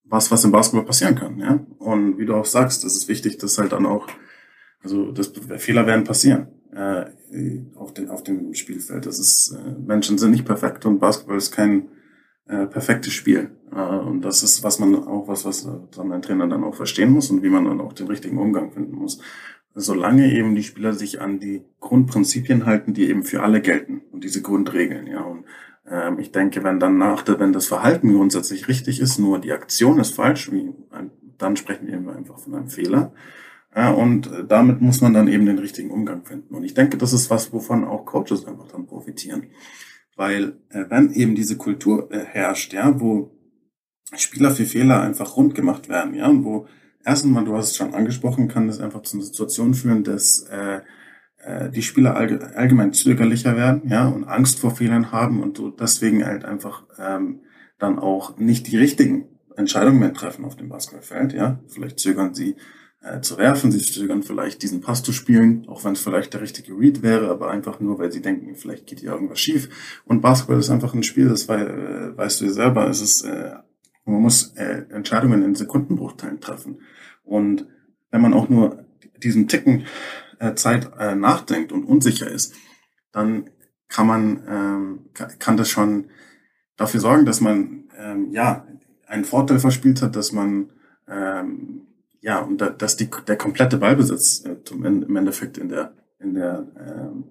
was, 0.05 0.31
was 0.31 0.45
im 0.45 0.53
Basketball 0.53 0.85
passieren 0.85 1.15
kann. 1.15 1.39
Ja? 1.39 1.61
Und 1.79 2.19
wie 2.19 2.27
du 2.27 2.35
auch 2.35 2.45
sagst, 2.45 2.85
das 2.85 2.97
ist 2.97 3.09
wichtig, 3.09 3.39
dass 3.39 3.59
halt 3.59 3.73
dann 3.73 3.87
auch, 3.87 4.07
also 4.83 5.13
das, 5.13 5.33
Fehler 5.59 5.87
werden 5.87 6.05
passieren. 6.05 6.49
Äh, 6.73 7.07
auf, 7.75 7.95
den, 7.95 8.11
auf 8.11 8.23
dem 8.23 8.55
Spielfeld. 8.55 9.07
Das 9.07 9.19
ist, 9.19 9.53
äh, 9.53 9.73
Menschen 9.81 10.19
sind 10.19 10.31
nicht 10.31 10.45
perfekt 10.45 10.87
und 10.87 11.01
Basketball 11.01 11.37
ist 11.37 11.51
kein 11.51 11.89
äh, 12.47 12.67
perfektes 12.67 13.13
Spiel. 13.13 13.51
Äh, 13.73 13.81
und 13.81 14.23
das 14.23 14.43
ist, 14.43 14.63
was 14.63 14.79
man 14.79 14.95
auch, 14.95 15.27
was, 15.29 15.45
was 15.45 15.69
dann 15.95 16.13
ein 16.13 16.23
Trainer 16.23 16.47
dann 16.47 16.65
auch 16.65 16.75
verstehen 16.75 17.11
muss 17.11 17.31
und 17.31 17.43
wie 17.43 17.49
man 17.49 17.65
dann 17.65 17.81
auch 17.81 17.93
den 17.93 18.07
richtigen 18.07 18.39
Umgang 18.39 18.73
finden 18.73 18.97
muss. 18.97 19.21
Solange 19.75 20.33
eben 20.33 20.55
die 20.55 20.65
Spieler 20.65 20.93
sich 20.93 21.21
an 21.21 21.39
die 21.39 21.63
Grundprinzipien 21.79 22.67
halten, 22.67 22.93
die 22.93 23.09
eben 23.09 23.23
für 23.23 23.43
alle 23.43 23.61
gelten 23.61 24.03
und 24.11 24.25
diese 24.25 24.43
Grundregeln, 24.43 25.07
ja. 25.07 25.21
Und 25.21 25.45
ähm, 25.89 26.19
ich 26.19 26.33
denke, 26.33 26.65
wenn 26.65 26.81
dann 26.81 26.99
nach, 26.99 27.25
wenn 27.27 27.53
das 27.53 27.67
Verhalten 27.67 28.13
grundsätzlich 28.13 28.69
richtig 28.69 29.01
ist, 29.01 29.19
nur 29.19 29.39
die 29.39 29.53
Aktion 29.53 30.01
ist 30.01 30.15
falsch, 30.15 30.51
wie, 30.53 30.73
dann 31.39 31.57
sprechen 31.57 31.87
wir 31.87 31.95
eben 31.95 32.09
einfach 32.09 32.39
von 32.39 32.55
einem 32.55 32.69
Fehler. 32.69 33.13
Ja, 33.75 33.91
und 33.91 34.27
äh, 34.27 34.45
damit 34.47 34.81
muss 34.81 35.01
man 35.01 35.15
dann 35.15 35.29
eben 35.29 35.47
den 35.47 35.59
richtigen 35.59 35.91
Umgang 35.91 36.25
finden. 36.25 36.55
Und 36.55 36.65
ich 36.65 36.75
denke, 36.75 36.97
das 36.97 37.13
ist 37.13 37.31
was, 37.31 37.53
wovon 37.53 37.85
auch 37.85 38.05
Coaches 38.05 38.47
einfach 38.47 38.67
dann 38.69 38.87
profitieren. 38.87 39.47
Weil 40.17 40.57
äh, 40.71 40.85
wenn 40.89 41.13
eben 41.13 41.35
diese 41.35 41.57
Kultur 41.57 42.11
äh, 42.11 42.25
herrscht, 42.25 42.73
ja, 42.73 43.01
wo 43.01 43.31
Spieler 44.17 44.51
für 44.51 44.65
Fehler 44.65 45.01
einfach 45.01 45.37
rund 45.37 45.55
gemacht 45.55 45.89
werden, 45.89 46.15
ja, 46.15 46.27
und 46.27 46.45
wo 46.45 46.67
erstens 47.05 47.33
mal, 47.33 47.45
du 47.45 47.57
hast 47.57 47.71
es 47.71 47.77
schon 47.77 47.95
angesprochen, 47.95 48.49
kann 48.49 48.67
das 48.67 48.81
einfach 48.81 49.03
zu 49.03 49.17
einer 49.17 49.25
Situation 49.25 49.75
führen, 49.75 50.05
dass 50.05 50.43
äh, 50.51 50.81
äh, 51.39 51.71
die 51.71 51.83
Spieler 51.83 52.17
allge 52.17 52.57
allgemein 52.57 52.93
zögerlicher 52.93 53.57
werden, 53.57 53.83
ja, 53.89 54.09
und 54.09 54.25
Angst 54.25 54.59
vor 54.59 54.75
Fehlern 54.75 55.13
haben 55.13 55.43
und 55.43 55.57
so 55.57 55.71
deswegen 55.71 56.25
halt 56.25 56.45
einfach 56.45 56.85
ähm, 56.99 57.43
dann 57.79 57.99
auch 57.99 58.37
nicht 58.39 58.67
die 58.67 58.77
richtigen 58.77 59.27
Entscheidungen 59.57 59.99
mehr 59.99 60.15
treffen 60.15 60.45
auf 60.45 60.57
dem 60.57 60.69
Basketballfeld, 60.69 61.33
ja. 61.33 61.61
Vielleicht 61.69 61.99
zögern 61.99 62.35
sie 62.35 62.57
äh, 63.03 63.21
zu 63.21 63.39
werfen. 63.39 63.73
Sie 63.73 63.79
zögern 63.79 64.23
vielleicht 64.23 64.63
diesen 64.63 64.81
Pass 64.81 65.03
zu 65.03 65.13
spielen, 65.13 65.67
auch 65.69 65.85
wenn 65.85 65.93
es 65.93 66.01
vielleicht 66.01 66.35
der 66.35 66.43
richtige 66.43 66.75
Read 66.75 67.03
wäre, 67.03 67.31
aber 67.31 67.51
einfach 67.51 67.81
nur, 67.81 67.99
weil 67.99 68.13
sie 68.13 68.21
denken, 68.21 68.55
vielleicht 68.55 68.87
geht 68.87 69.01
hier 69.01 69.13
irgendwas 69.13 69.41
schief. 69.41 70.03
Und 70.05 70.21
Basketball 70.21 70.59
ist 70.59 70.71
einfach 70.71 70.95
ein 70.95 71.03
Spiel, 71.03 71.29
das 71.29 71.49
wei 71.49 71.63
äh, 71.63 72.17
weißt 72.17 72.41
du 72.41 72.45
ja 72.47 72.53
selber, 72.53 72.89
es 72.89 73.01
ist, 73.01 73.23
äh, 73.23 73.55
man 74.05 74.23
muss 74.23 74.55
äh, 74.57 74.85
Entscheidungen 74.91 75.43
in 75.43 75.55
Sekundenbruchteilen 75.55 76.41
treffen. 76.41 76.81
Und 77.23 77.67
wenn 78.11 78.21
man 78.21 78.35
auch 78.35 78.49
nur 78.49 78.85
diesen 79.23 79.49
Ticken 79.49 79.85
äh, 80.39 80.55
Zeit 80.55 80.91
äh, 80.99 81.15
nachdenkt 81.15 81.73
und 81.73 81.85
unsicher 81.85 82.31
ist, 82.31 82.55
dann 83.13 83.51
kann 83.89 84.07
man, 84.07 84.43
ähm, 84.49 85.11
kann 85.39 85.57
das 85.57 85.69
schon 85.69 86.11
dafür 86.77 87.01
sorgen, 87.01 87.27
dass 87.27 87.41
man 87.41 87.85
ähm, 87.99 88.31
ja 88.33 88.67
einen 89.07 89.25
Vorteil 89.25 89.59
verspielt 89.59 90.01
hat, 90.03 90.17
dass 90.17 90.33
man 90.33 90.73
ähm, 91.09 91.89
ja, 92.21 92.41
und 92.41 92.61
da, 92.61 92.71
dass 92.71 92.97
die, 92.97 93.09
der 93.27 93.37
komplette 93.37 93.79
Ballbesitz 93.79 94.45
äh, 94.45 94.57
im 94.73 95.17
Endeffekt 95.17 95.59
in 95.59 95.69
der, 95.69 95.95
in 96.19 96.35
der 96.35 96.67
ähm, 96.79 97.25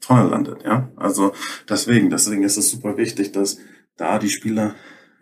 Tonne 0.00 0.28
landet, 0.28 0.62
ja. 0.64 0.90
Also 0.96 1.32
deswegen, 1.68 2.08
deswegen 2.08 2.44
ist 2.44 2.56
es 2.56 2.70
super 2.70 2.96
wichtig, 2.96 3.32
dass 3.32 3.58
da 3.96 4.18
die 4.18 4.30
Spieler 4.30 4.74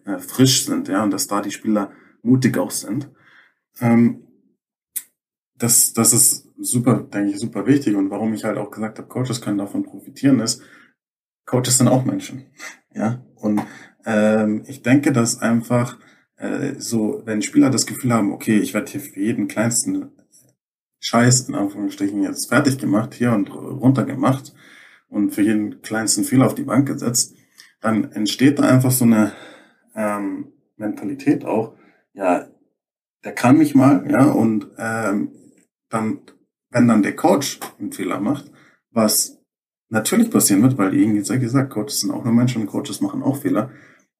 äh, 0.06 0.18
frisch 0.18 0.64
sind, 0.64 0.88
ja, 0.88 1.02
und 1.02 1.10
dass 1.10 1.26
da 1.26 1.42
die 1.42 1.50
Spieler 1.50 1.92
mutig 2.22 2.56
auch 2.58 2.70
sind. 2.70 3.10
Ähm, 3.80 4.22
das, 5.58 5.92
das 5.92 6.12
ist 6.12 6.48
super, 6.58 7.00
denke 7.00 7.32
ich, 7.32 7.38
super 7.38 7.66
wichtig. 7.66 7.96
Und 7.96 8.10
warum 8.10 8.32
ich 8.34 8.44
halt 8.44 8.56
auch 8.58 8.70
gesagt 8.70 8.98
habe, 8.98 9.08
Coaches 9.08 9.40
können 9.40 9.58
davon 9.58 9.84
profitieren, 9.84 10.40
ist, 10.40 10.62
Coaches 11.44 11.78
sind 11.78 11.88
auch 11.88 12.04
Menschen, 12.04 12.46
ja. 12.92 13.24
Und 13.36 13.62
ähm, 14.04 14.64
ich 14.66 14.82
denke, 14.82 15.12
dass 15.12 15.40
einfach 15.40 15.98
äh, 16.36 16.74
so, 16.78 17.22
wenn 17.24 17.42
Spieler 17.42 17.70
das 17.70 17.86
Gefühl 17.86 18.12
haben, 18.12 18.32
okay, 18.32 18.58
ich 18.58 18.74
werde 18.74 18.90
hier 18.90 19.00
für 19.00 19.20
jeden 19.20 19.48
kleinsten 19.48 20.10
Scheiß 21.00 21.48
in 21.48 21.54
Anführungsstrichen 21.54 22.22
jetzt 22.22 22.48
fertig 22.48 22.78
gemacht 22.78 23.14
hier 23.14 23.32
und 23.32 23.48
runter 23.50 24.04
gemacht 24.04 24.54
und 25.08 25.30
für 25.30 25.42
jeden 25.42 25.82
kleinsten 25.82 26.24
Fehler 26.24 26.46
auf 26.46 26.54
die 26.54 26.64
Bank 26.64 26.88
gesetzt, 26.88 27.34
dann 27.80 28.10
entsteht 28.12 28.58
da 28.58 28.64
einfach 28.64 28.90
so 28.90 29.04
eine 29.04 29.32
ähm, 29.96 30.52
Mentalität 30.76 31.44
auch, 31.44 31.74
ja, 32.12 32.46
der 33.24 33.32
kann 33.32 33.58
mich 33.58 33.74
mal, 33.74 34.08
ja, 34.08 34.26
und 34.26 34.68
ähm, 34.78 35.32
dann, 35.88 36.20
wenn 36.70 36.86
dann 36.86 37.02
der 37.02 37.16
Coach 37.16 37.58
einen 37.78 37.92
Fehler 37.92 38.20
macht, 38.20 38.50
was 38.90 39.38
natürlich 39.88 40.30
passieren 40.30 40.62
wird, 40.62 40.78
weil 40.78 40.94
irgendwie, 40.94 41.28
wie 41.28 41.38
gesagt, 41.38 41.72
Coaches 41.72 42.00
sind 42.00 42.10
auch 42.10 42.24
nur 42.24 42.32
Menschen 42.32 42.62
und 42.62 42.68
Coaches 42.68 43.00
machen 43.00 43.22
auch 43.22 43.38
Fehler, 43.38 43.70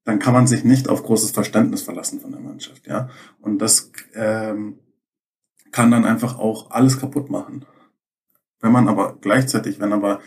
dann 0.04 0.18
kann 0.18 0.32
man 0.32 0.46
sich 0.46 0.64
nicht 0.64 0.88
auf 0.88 1.02
großes 1.02 1.32
Verständnis 1.32 1.82
verlassen 1.82 2.20
von 2.20 2.30
der 2.30 2.40
Mannschaft, 2.40 2.86
ja. 2.86 3.08
Und 3.40 3.58
das 3.58 3.90
ähm, 4.14 4.78
kann 5.72 5.90
dann 5.90 6.04
einfach 6.04 6.38
auch 6.38 6.70
alles 6.70 6.98
kaputt 7.00 7.28
machen. 7.28 7.64
Wenn 8.60 8.72
man 8.72 8.88
aber 8.88 9.18
gleichzeitig, 9.20 9.80
wenn 9.80 9.92
aber 9.92 10.20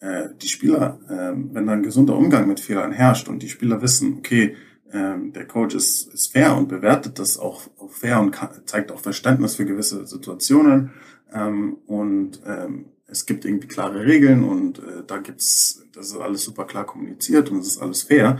äh, 0.00 0.28
die 0.40 0.48
Spieler, 0.48 1.00
äh, 1.08 1.36
wenn 1.54 1.66
da 1.66 1.72
ein 1.72 1.82
gesunder 1.82 2.16
Umgang 2.16 2.46
mit 2.46 2.60
Fehlern 2.60 2.92
herrscht 2.92 3.28
und 3.28 3.42
die 3.42 3.48
Spieler 3.48 3.82
wissen, 3.82 4.18
okay, 4.18 4.56
äh, 4.92 5.14
der 5.32 5.46
Coach 5.46 5.74
ist, 5.74 6.12
ist 6.12 6.32
fair 6.32 6.56
und 6.56 6.68
bewertet 6.68 7.18
das 7.18 7.38
auch, 7.38 7.62
fair 7.90 8.20
und 8.20 8.30
kann, 8.30 8.50
zeigt 8.66 8.92
auch 8.92 9.00
Verständnis 9.00 9.56
für 9.56 9.64
gewisse 9.64 10.06
Situationen 10.06 10.92
ähm, 11.32 11.78
und 11.86 12.40
ähm, 12.46 12.86
es 13.08 13.26
gibt 13.26 13.44
irgendwie 13.44 13.68
klare 13.68 14.04
Regeln 14.04 14.44
und 14.44 14.78
äh, 14.78 15.04
da 15.06 15.18
gibt's, 15.18 15.84
das 15.92 16.08
ist 16.08 16.16
alles 16.16 16.42
super 16.42 16.64
klar 16.64 16.84
kommuniziert 16.84 17.50
und 17.50 17.58
es 17.58 17.68
ist 17.68 17.78
alles 17.78 18.02
fair, 18.02 18.38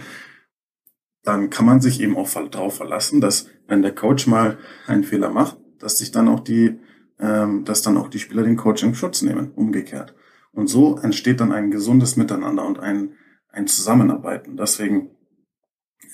dann 1.22 1.50
kann 1.50 1.66
man 1.66 1.80
sich 1.80 2.00
eben 2.00 2.16
auch 2.16 2.28
darauf 2.50 2.76
verlassen, 2.76 3.20
dass 3.20 3.48
wenn 3.66 3.82
der 3.82 3.94
Coach 3.94 4.26
mal 4.26 4.58
einen 4.86 5.04
Fehler 5.04 5.30
macht, 5.30 5.58
dass 5.78 5.98
sich 5.98 6.12
dann 6.12 6.28
auch 6.28 6.40
die, 6.40 6.78
ähm, 7.18 7.64
dass 7.64 7.82
dann 7.82 7.96
auch 7.96 8.08
die 8.08 8.20
Spieler 8.20 8.44
den 8.44 8.56
Coach 8.56 8.82
im 8.82 8.94
Schutz 8.94 9.22
nehmen, 9.22 9.50
umgekehrt. 9.52 10.14
Und 10.52 10.68
so 10.68 10.98
entsteht 10.98 11.40
dann 11.40 11.52
ein 11.52 11.70
gesundes 11.70 12.16
Miteinander 12.16 12.64
und 12.64 12.78
ein, 12.78 13.14
ein 13.50 13.66
Zusammenarbeiten. 13.66 14.56
Deswegen 14.56 15.10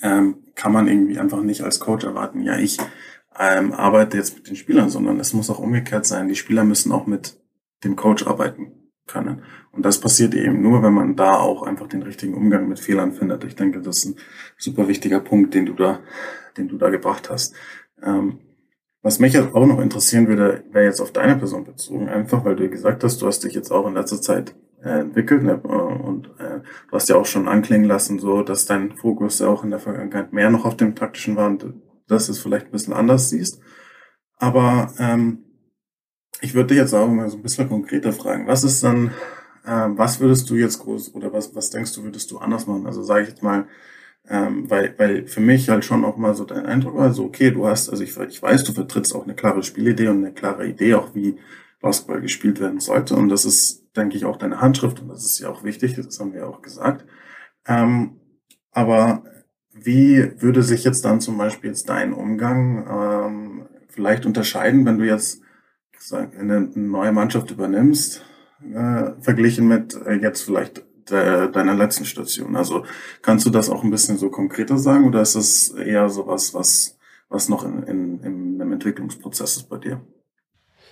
ähm, 0.01 0.37
kann 0.55 0.71
man 0.71 0.87
irgendwie 0.87 1.19
einfach 1.19 1.41
nicht 1.41 1.61
als 1.61 1.79
Coach 1.79 2.05
erwarten, 2.05 2.41
ja, 2.43 2.57
ich 2.57 2.77
ähm, 3.39 3.73
arbeite 3.73 4.17
jetzt 4.17 4.35
mit 4.35 4.47
den 4.47 4.55
Spielern, 4.55 4.89
sondern 4.89 5.19
es 5.19 5.33
muss 5.33 5.49
auch 5.49 5.59
umgekehrt 5.59 6.05
sein. 6.05 6.27
Die 6.27 6.35
Spieler 6.35 6.63
müssen 6.63 6.91
auch 6.91 7.07
mit 7.07 7.39
dem 7.83 7.95
Coach 7.95 8.27
arbeiten 8.27 8.73
können. 9.07 9.43
Und 9.71 9.85
das 9.85 9.99
passiert 9.99 10.33
eben 10.35 10.61
nur, 10.61 10.83
wenn 10.83 10.93
man 10.93 11.15
da 11.15 11.37
auch 11.37 11.63
einfach 11.63 11.87
den 11.87 12.03
richtigen 12.03 12.35
Umgang 12.35 12.69
mit 12.69 12.79
Fehlern 12.79 13.11
findet. 13.11 13.43
Ich 13.43 13.55
denke, 13.55 13.81
das 13.81 13.97
ist 13.97 14.05
ein 14.05 14.15
super 14.57 14.87
wichtiger 14.87 15.19
Punkt, 15.19 15.53
den 15.53 15.65
du 15.65 15.73
da, 15.73 15.99
den 16.57 16.67
du 16.67 16.77
da 16.77 16.89
gebracht 16.89 17.29
hast. 17.29 17.55
Ähm, 18.01 18.39
was 19.01 19.19
mich 19.19 19.37
auch 19.37 19.65
noch 19.65 19.81
interessieren 19.81 20.27
würde, 20.27 20.63
wäre 20.71 20.85
jetzt 20.85 21.01
auf 21.01 21.11
deine 21.11 21.35
Person 21.35 21.65
bezogen, 21.65 22.07
einfach 22.07 22.45
weil 22.45 22.55
du 22.55 22.69
gesagt 22.69 23.03
hast, 23.03 23.21
du 23.21 23.27
hast 23.27 23.43
dich 23.43 23.53
jetzt 23.53 23.71
auch 23.71 23.85
in 23.85 23.95
letzter 23.95 24.21
Zeit 24.21 24.55
entwickelt 24.89 25.43
ne? 25.43 25.57
und 25.57 26.27
äh, 26.39 26.59
du 26.89 26.91
hast 26.91 27.09
ja 27.09 27.15
auch 27.15 27.25
schon 27.25 27.47
anklingen 27.47 27.87
lassen, 27.87 28.19
so 28.19 28.43
dass 28.43 28.65
dein 28.65 28.95
Fokus 28.95 29.39
ja 29.39 29.47
auch 29.47 29.63
in 29.63 29.69
der 29.69 29.79
Vergangenheit 29.79 30.33
mehr 30.33 30.49
noch 30.49 30.65
auf 30.65 30.77
dem 30.77 30.95
taktischen 30.95 31.35
war 31.35 31.47
und 31.47 31.73
dass 32.07 32.25
du 32.25 32.33
es 32.33 32.39
vielleicht 32.39 32.67
ein 32.67 32.71
bisschen 32.71 32.93
anders 32.93 33.29
siehst. 33.29 33.61
Aber 34.37 34.91
ähm, 34.99 35.43
ich 36.41 36.53
würde 36.53 36.67
dich 36.67 36.77
jetzt 36.77 36.93
auch 36.93 37.07
mal 37.07 37.29
so 37.29 37.37
ein 37.37 37.43
bisschen 37.43 37.69
konkreter 37.69 38.11
fragen. 38.11 38.47
Was 38.47 38.63
ist 38.63 38.83
dann, 38.83 39.11
äh, 39.65 39.87
was 39.95 40.19
würdest 40.19 40.49
du 40.49 40.55
jetzt 40.55 40.79
groß 40.79 41.15
oder 41.15 41.31
was, 41.31 41.55
was 41.55 41.69
denkst 41.69 41.93
du, 41.93 42.03
würdest 42.03 42.29
du 42.31 42.39
anders 42.39 42.67
machen? 42.67 42.85
Also 42.85 43.03
sage 43.03 43.23
ich 43.23 43.29
jetzt 43.29 43.43
mal, 43.43 43.67
ähm, 44.27 44.69
weil, 44.69 44.93
weil 44.97 45.27
für 45.27 45.41
mich 45.41 45.69
halt 45.69 45.85
schon 45.85 46.05
auch 46.05 46.17
mal 46.17 46.33
so 46.33 46.45
dein 46.45 46.65
Eindruck 46.65 46.95
war, 46.95 47.13
so 47.13 47.25
okay, 47.25 47.51
du 47.51 47.67
hast, 47.67 47.89
also 47.89 48.03
ich, 48.03 48.17
ich 48.17 48.41
weiß, 48.41 48.63
du 48.63 48.73
vertrittst 48.73 49.15
auch 49.15 49.23
eine 49.23 49.35
klare 49.35 49.63
Spielidee 49.63 50.07
und 50.07 50.17
eine 50.17 50.33
klare 50.33 50.67
Idee, 50.67 50.95
auch 50.95 51.13
wie 51.13 51.37
Basketball 51.81 52.21
gespielt 52.21 52.59
werden 52.59 52.79
sollte. 52.79 53.15
Und 53.15 53.29
das 53.29 53.45
ist, 53.45 53.82
denke 53.95 54.17
ich, 54.17 54.25
auch 54.25 54.37
deine 54.37 54.61
Handschrift 54.61 54.99
und 55.01 55.09
das 55.09 55.25
ist 55.25 55.39
ja 55.39 55.49
auch 55.49 55.63
wichtig, 55.63 55.95
das 55.95 56.19
haben 56.19 56.33
wir 56.33 56.41
ja 56.41 56.47
auch 56.47 56.61
gesagt. 56.61 57.05
Ähm, 57.67 58.19
aber 58.71 59.23
wie 59.71 60.41
würde 60.41 60.63
sich 60.63 60.83
jetzt 60.83 61.05
dann 61.05 61.21
zum 61.21 61.37
Beispiel 61.37 61.69
jetzt 61.69 61.89
dein 61.89 62.13
Umgang 62.13 62.85
ähm, 62.87 63.65
vielleicht 63.87 64.25
unterscheiden, 64.25 64.85
wenn 64.85 64.97
du 64.97 65.05
jetzt 65.05 65.41
eine 66.11 66.69
neue 66.75 67.11
Mannschaft 67.11 67.51
übernimmst, 67.51 68.23
äh, 68.61 69.11
verglichen 69.21 69.67
mit 69.67 69.95
äh, 70.05 70.15
jetzt 70.15 70.43
vielleicht 70.43 70.83
de, 71.09 71.51
deiner 71.51 71.73
letzten 71.73 72.05
Station. 72.05 72.55
Also 72.55 72.85
kannst 73.21 73.45
du 73.45 73.49
das 73.49 73.69
auch 73.69 73.83
ein 73.83 73.91
bisschen 73.91 74.17
so 74.17 74.29
konkreter 74.29 74.77
sagen 74.77 75.05
oder 75.05 75.21
ist 75.21 75.35
es 75.35 75.69
eher 75.69 76.09
sowas, 76.09 76.53
was, 76.53 76.97
was 77.29 77.49
noch 77.49 77.63
in, 77.63 77.83
in, 77.83 78.19
in 78.21 78.61
einem 78.61 78.73
Entwicklungsprozess 78.73 79.57
ist 79.57 79.69
bei 79.69 79.77
dir? 79.77 80.01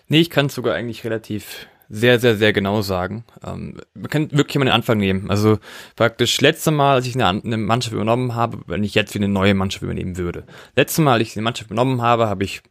Nee, 0.08 0.22
ich 0.22 0.30
kann 0.30 0.48
es 0.48 0.56
sogar 0.56 0.76
eigentlich 0.76 1.04
relativ 1.04 1.68
sehr, 1.92 2.20
sehr, 2.20 2.38
sehr 2.38 2.54
genau 2.54 2.82
sagen. 2.82 3.26
Ähm, 3.46 3.78
man 3.94 4.10
kann 4.10 4.32
wirklich 4.32 4.58
mal 4.58 4.66
den 4.66 4.74
Anfang 4.74 4.98
nehmen. 4.98 5.30
Also 5.30 5.60
praktisch 5.96 6.40
letzte 6.40 6.72
Mal, 6.72 6.96
als 6.96 7.06
ich 7.06 7.16
eine, 7.16 7.28
eine 7.28 7.58
Mannschaft 7.58 7.94
übernommen 7.94 8.34
habe, 8.34 8.60
wenn 8.66 8.84
ich 8.84 8.96
jetzt 8.96 9.14
wieder 9.14 9.26
eine 9.26 9.34
neue 9.34 9.54
Mannschaft 9.54 9.84
übernehmen 9.84 10.18
würde. 10.18 10.46
Letzte 10.76 11.02
Mal, 11.02 11.14
als 11.14 11.24
ich 11.24 11.36
eine 11.36 11.44
Mannschaft 11.44 11.70
übernommen 11.70 12.02
habe, 12.02 12.28
habe 12.28 12.44
ich 12.44 12.62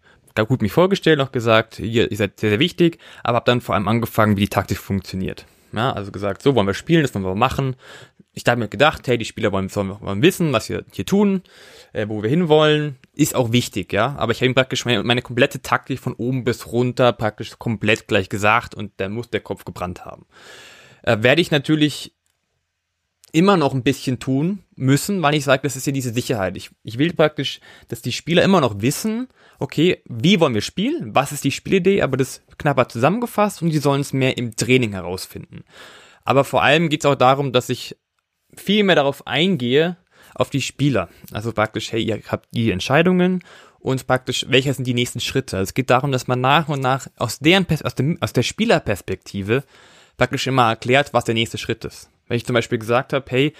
gut 0.46 0.62
mich 0.62 0.72
vorgestellt, 0.72 1.20
auch 1.20 1.32
gesagt, 1.32 1.80
ihr, 1.80 2.10
ihr 2.10 2.16
seid 2.16 2.40
sehr, 2.40 2.48
sehr 2.48 2.58
wichtig, 2.58 2.98
aber 3.22 3.36
habe 3.36 3.44
dann 3.44 3.60
vor 3.60 3.74
allem 3.74 3.88
angefangen, 3.88 4.36
wie 4.36 4.42
die 4.42 4.48
Taktik 4.48 4.78
funktioniert. 4.78 5.44
Ja, 5.72 5.92
also 5.92 6.10
gesagt, 6.10 6.42
so 6.42 6.54
wollen 6.54 6.66
wir 6.66 6.72
spielen, 6.72 7.02
das 7.02 7.14
wollen 7.14 7.24
wir 7.24 7.34
machen. 7.34 7.76
Ich 8.32 8.44
habe 8.46 8.60
mir 8.60 8.68
gedacht, 8.68 9.08
hey, 9.08 9.18
die 9.18 9.24
Spieler 9.24 9.50
wollen, 9.50 9.74
wollen 9.74 10.22
wissen, 10.22 10.52
was 10.52 10.68
wir 10.68 10.84
hier 10.92 11.04
tun, 11.04 11.42
äh, 11.92 12.06
wo 12.08 12.22
wir 12.22 12.30
hinwollen, 12.30 12.96
ist 13.12 13.34
auch 13.34 13.50
wichtig, 13.50 13.92
ja. 13.92 14.14
Aber 14.16 14.32
ich 14.32 14.38
habe 14.38 14.46
ihm 14.46 14.54
praktisch 14.54 14.84
meine, 14.84 15.02
meine, 15.02 15.22
komplette 15.22 15.62
Taktik 15.62 15.98
von 15.98 16.14
oben 16.14 16.44
bis 16.44 16.70
runter 16.70 17.12
praktisch 17.12 17.58
komplett 17.58 18.06
gleich 18.06 18.28
gesagt 18.28 18.74
und 18.74 18.92
dann 18.98 19.12
muss 19.12 19.30
der 19.30 19.40
Kopf 19.40 19.64
gebrannt 19.64 20.04
haben. 20.04 20.26
äh, 21.02 21.16
werde 21.20 21.40
ich 21.40 21.50
natürlich 21.50 22.14
immer 23.32 23.56
noch 23.56 23.74
ein 23.74 23.82
bisschen 23.82 24.18
tun 24.18 24.64
müssen, 24.74 25.22
weil 25.22 25.34
ich 25.34 25.44
sage, 25.44 25.62
das 25.62 25.76
ist 25.76 25.86
ja 25.86 25.92
diese 25.92 26.12
Sicherheit. 26.12 26.56
Ich, 26.56 26.70
ich 26.82 26.98
will 26.98 27.12
praktisch, 27.12 27.60
dass 27.88 28.02
die 28.02 28.12
Spieler 28.12 28.42
immer 28.42 28.60
noch 28.60 28.80
wissen, 28.80 29.28
okay, 29.58 30.02
wie 30.06 30.40
wollen 30.40 30.54
wir 30.54 30.62
spielen, 30.62 31.14
was 31.14 31.32
ist 31.32 31.44
die 31.44 31.52
Spielidee, 31.52 32.02
aber 32.02 32.16
das 32.16 32.42
knapper 32.58 32.88
zusammengefasst 32.88 33.62
und 33.62 33.70
die 33.70 33.78
sollen 33.78 34.00
es 34.00 34.12
mehr 34.12 34.36
im 34.36 34.56
Training 34.56 34.92
herausfinden. 34.92 35.64
Aber 36.24 36.44
vor 36.44 36.62
allem 36.62 36.88
geht 36.88 37.00
es 37.00 37.06
auch 37.06 37.14
darum, 37.14 37.52
dass 37.52 37.68
ich 37.68 37.96
viel 38.56 38.84
mehr 38.84 38.96
darauf 38.96 39.26
eingehe, 39.26 39.96
auf 40.34 40.50
die 40.50 40.62
Spieler. 40.62 41.08
Also 41.32 41.52
praktisch, 41.52 41.92
hey, 41.92 42.02
ihr 42.02 42.20
habt 42.28 42.48
die 42.52 42.70
Entscheidungen 42.70 43.42
und 43.78 44.06
praktisch, 44.06 44.46
welche 44.48 44.72
sind 44.72 44.86
die 44.86 44.94
nächsten 44.94 45.20
Schritte. 45.20 45.56
Also 45.56 45.70
es 45.70 45.74
geht 45.74 45.90
darum, 45.90 46.12
dass 46.12 46.28
man 46.28 46.40
nach 46.40 46.68
und 46.68 46.80
nach 46.80 47.08
aus, 47.16 47.38
deren, 47.38 47.66
aus, 47.82 47.94
dem, 47.94 48.18
aus 48.20 48.32
der 48.32 48.42
Spielerperspektive 48.42 49.64
praktisch 50.16 50.46
immer 50.46 50.68
erklärt, 50.68 51.12
was 51.12 51.24
der 51.24 51.34
nächste 51.34 51.58
Schritt 51.58 51.84
ist. 51.84 52.10
Wenn 52.28 52.36
ich 52.36 52.46
zum 52.46 52.54
Beispiel 52.54 52.78
gesagt 52.78 53.12
habe, 53.12 53.24
hey, 53.28 53.54